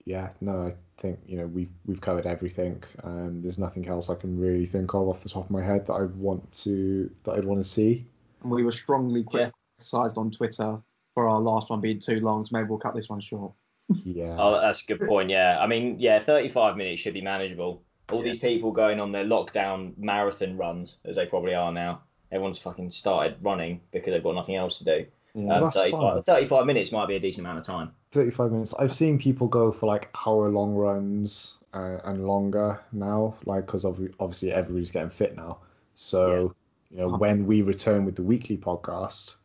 yeah, 0.05 0.29
no, 0.41 0.67
I 0.67 0.73
think 0.97 1.19
you 1.25 1.37
know 1.37 1.47
we've 1.47 1.71
we've 1.87 2.01
covered 2.01 2.27
everything. 2.27 2.83
Um, 3.03 3.41
there's 3.41 3.57
nothing 3.57 3.87
else 3.87 4.09
I 4.09 4.15
can 4.15 4.39
really 4.39 4.65
think 4.67 4.93
of 4.93 5.07
off 5.09 5.23
the 5.23 5.29
top 5.29 5.45
of 5.45 5.51
my 5.51 5.63
head 5.63 5.87
that 5.87 5.93
I 5.93 6.03
want 6.03 6.51
to 6.63 7.09
that 7.23 7.31
I'd 7.33 7.45
want 7.45 7.63
to 7.63 7.67
see. 7.67 8.05
And 8.43 8.51
we 8.51 8.63
were 8.63 8.71
strongly 8.71 9.25
Yeah. 9.33 9.49
criticised 9.73 10.17
on 10.19 10.29
Twitter 10.29 10.77
for 11.15 11.27
our 11.27 11.39
last 11.39 11.69
one 11.69 11.81
being 11.81 11.99
too 11.99 12.19
long, 12.19 12.45
so 12.45 12.49
maybe 12.51 12.67
we'll 12.69 12.77
cut 12.77 12.93
this 12.93 13.09
one 13.09 13.21
short. 13.21 13.53
Yeah, 14.03 14.35
Oh, 14.39 14.59
that's 14.59 14.83
a 14.83 14.85
good 14.85 15.07
point. 15.07 15.29
Yeah, 15.29 15.57
I 15.59 15.67
mean, 15.67 15.99
yeah, 15.99 16.19
35 16.19 16.75
minutes 16.75 17.01
should 17.01 17.13
be 17.13 17.21
manageable. 17.21 17.81
All 18.11 18.19
Yeah. 18.19 18.31
these 18.33 18.41
people 18.41 18.71
going 18.71 18.99
on 18.99 19.11
their 19.11 19.23
lockdown 19.25 19.97
marathon 19.97 20.57
runs, 20.57 20.97
as 21.05 21.15
they 21.15 21.25
probably 21.25 21.53
are 21.55 21.71
now. 21.71 22.01
Everyone's 22.31 22.59
fucking 22.59 22.89
started 22.91 23.37
running 23.41 23.81
because 23.91 24.13
they've 24.13 24.23
got 24.23 24.35
nothing 24.35 24.55
else 24.55 24.77
to 24.79 24.83
do. 24.85 25.05
yeah, 25.35 25.55
Um, 25.55 25.61
that's 25.61 25.79
35, 25.79 26.25
35 26.25 26.65
minutes 26.65 26.91
might 26.91 27.07
be 27.07 27.15
a 27.15 27.19
decent 27.19 27.45
amount 27.45 27.59
of 27.59 27.65
time. 27.65 27.91
35 28.11 28.51
minutes. 28.51 28.73
I've 28.73 28.93
seen 28.93 29.17
people 29.19 29.47
go 29.47 29.71
for 29.71 29.85
like 29.85 30.09
hour 30.25 30.49
long 30.49 30.73
runs 30.73 31.55
uh, 31.73 31.99
and 32.05 32.25
longer 32.27 32.79
now, 32.91 33.35
like 33.45 33.65
because 33.65 33.85
obviously 33.85 34.51
everybody's 34.53 34.91
getting 34.91 35.09
fit 35.09 35.35
now. 35.35 35.59
So, 35.95 36.55
you 36.89 36.97
know, 36.97 37.17
when 37.17 37.45
we 37.45 37.61
return 37.61 38.05
with 38.05 38.15
the 38.15 38.23
weekly 38.23 38.57
podcast, 38.57 39.35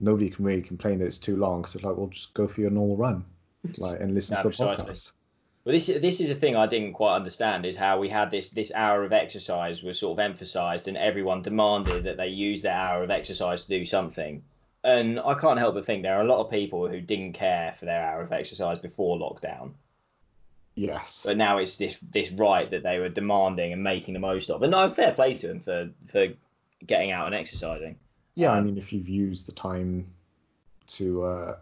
nobody 0.00 0.30
can 0.30 0.44
really 0.44 0.62
complain 0.62 0.98
that 0.98 1.06
it's 1.06 1.18
too 1.18 1.36
long. 1.36 1.64
So, 1.64 1.78
like, 1.86 1.96
well, 1.96 2.08
just 2.08 2.34
go 2.34 2.46
for 2.46 2.60
your 2.60 2.70
normal 2.70 2.96
run, 2.96 3.24
like, 3.78 4.00
and 4.00 4.14
listen 4.14 4.34
No, 4.36 4.42
to 4.42 4.48
the 4.48 4.64
precisely. 4.64 4.92
podcast. 4.92 5.12
Well, 5.66 5.72
this 5.72 5.86
this 5.86 6.20
is 6.20 6.30
a 6.30 6.34
thing 6.36 6.54
I 6.54 6.68
didn't 6.68 6.92
quite 6.92 7.16
understand 7.16 7.66
is 7.66 7.76
how 7.76 7.98
we 7.98 8.08
had 8.08 8.30
this 8.30 8.50
this 8.50 8.70
hour 8.72 9.02
of 9.02 9.12
exercise 9.12 9.82
was 9.82 9.98
sort 9.98 10.12
of 10.16 10.24
emphasised 10.24 10.86
and 10.86 10.96
everyone 10.96 11.42
demanded 11.42 12.04
that 12.04 12.16
they 12.16 12.28
use 12.28 12.62
that 12.62 12.76
hour 12.76 13.02
of 13.02 13.10
exercise 13.10 13.64
to 13.64 13.68
do 13.70 13.84
something. 13.84 14.44
And 14.84 15.18
I 15.18 15.34
can't 15.34 15.58
help 15.58 15.74
but 15.74 15.84
think 15.84 16.04
there 16.04 16.18
are 16.18 16.22
a 16.22 16.28
lot 16.28 16.38
of 16.38 16.52
people 16.52 16.86
who 16.86 17.00
didn't 17.00 17.32
care 17.32 17.72
for 17.72 17.84
their 17.84 18.00
hour 18.00 18.22
of 18.22 18.30
exercise 18.30 18.78
before 18.78 19.18
lockdown. 19.18 19.72
Yes. 20.76 21.24
But 21.26 21.36
now 21.36 21.58
it's 21.58 21.78
this 21.78 21.98
this 21.98 22.30
right 22.30 22.70
that 22.70 22.84
they 22.84 23.00
were 23.00 23.08
demanding 23.08 23.72
and 23.72 23.82
making 23.82 24.14
the 24.14 24.20
most 24.20 24.50
of. 24.50 24.62
And 24.62 24.70
no, 24.70 24.88
fair 24.88 25.14
play 25.14 25.34
to 25.34 25.48
them 25.48 25.58
for 25.58 25.90
for 26.06 26.28
getting 26.86 27.10
out 27.10 27.26
and 27.26 27.34
exercising. 27.34 27.98
Yeah, 28.36 28.52
I 28.52 28.60
mean, 28.60 28.78
if 28.78 28.92
you've 28.92 29.08
used 29.08 29.48
the 29.48 29.52
time 29.52 30.06
to, 30.98 31.24
uh, 31.24 31.56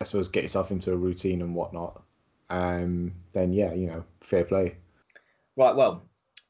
I 0.00 0.04
suppose, 0.04 0.28
get 0.28 0.42
yourself 0.42 0.72
into 0.72 0.92
a 0.92 0.96
routine 0.96 1.40
and 1.40 1.54
whatnot, 1.54 2.02
um, 2.52 3.12
then 3.32 3.52
yeah, 3.52 3.72
you 3.72 3.86
know, 3.86 4.04
fair 4.20 4.44
play. 4.44 4.76
Right, 5.56 5.74
well, 5.74 6.02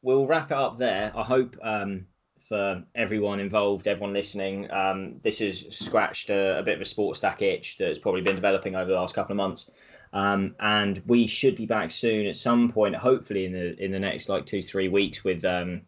we'll 0.03 0.26
wrap 0.26 0.50
it 0.50 0.57
up 0.57 0.76
there. 0.76 1.12
I 1.16 1.22
hope 1.22 1.57
um, 1.62 2.07
for 2.48 2.82
everyone 2.94 3.40
involved, 3.40 3.86
everyone 3.88 4.12
listening, 4.12 4.70
um, 4.70 5.20
this 5.22 5.38
has 5.38 5.66
scratched 5.74 6.30
a, 6.30 6.59
a 6.59 6.62
bit 6.62 6.74
of 6.74 6.80
a 6.80 6.84
SportStack 6.84 7.42
itch 7.42 7.78
that's 7.78 7.98
probably 7.98 8.20
been 8.20 8.36
developing 8.36 8.74
over 8.76 8.90
the 8.90 8.96
last 8.96 9.14
couple 9.14 9.32
of 9.32 9.36
months. 9.36 9.70
Um, 10.12 10.55
and 10.61 11.03
we 11.07 11.26
should 11.26 11.57
be 11.57 11.66
back 11.66 11.90
soon 11.90 12.26
at 12.26 12.36
some 12.36 12.70
point, 12.70 12.94
hopefully 12.94 13.46
in 13.46 13.53
the 13.53 13.82
in 13.82 13.92
the 13.92 13.98
next 13.98 14.28
like 14.28 14.44
two 14.44 14.61
three 14.62 14.88
weeks 14.88 15.24
with 15.24 15.42
um, 15.44 15.82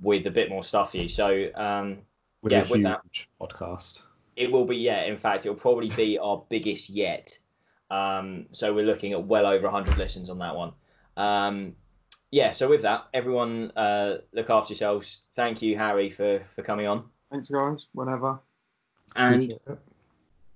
with 0.00 0.26
a 0.26 0.30
bit 0.30 0.48
more 0.48 0.62
stuff 0.62 0.92
for 0.92 0.98
you. 0.98 1.08
So 1.08 1.48
um, 1.56 1.98
With 2.42 2.52
Yeah, 2.52 2.66
with 2.70 2.82
that- 2.84 3.00
podcast. 3.40 4.02
it 4.36 4.52
will 4.52 4.64
be 4.64 4.76
yeah. 4.76 5.02
In 5.06 5.16
fact, 5.16 5.44
it'll 5.44 5.56
probably 5.58 5.88
be 5.88 6.18
our 6.18 6.44
biggest 6.48 6.88
yet. 6.88 7.36
Um, 7.90 8.46
so 8.52 8.74
we're 8.74 8.86
looking 8.86 9.12
at 9.12 9.24
well 9.24 9.46
over 9.46 9.64
100 9.64 9.96
listens 9.98 10.30
on 10.30 10.38
that 10.38 10.54
one. 10.54 10.72
Um, 11.16 11.74
yeah. 12.30 12.52
So 12.52 12.68
with 12.68 12.82
that, 12.82 13.06
everyone 13.14 13.72
uh, 13.76 14.18
look 14.32 14.50
after 14.50 14.72
yourselves. 14.72 15.22
Thank 15.34 15.62
you, 15.62 15.76
Harry, 15.76 16.10
for 16.10 16.40
for 16.46 16.62
coming 16.62 16.86
on. 16.86 17.04
Thanks, 17.30 17.48
guys. 17.50 17.88
Whenever. 17.92 18.40
And 19.16 19.58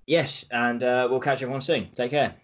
yes, 0.05 0.45
and 0.51 0.83
uh, 0.83 1.07
we'll 1.09 1.19
catch 1.19 1.41
everyone 1.41 1.61
soon. 1.61 1.89
Take 1.91 2.11
care. 2.11 2.35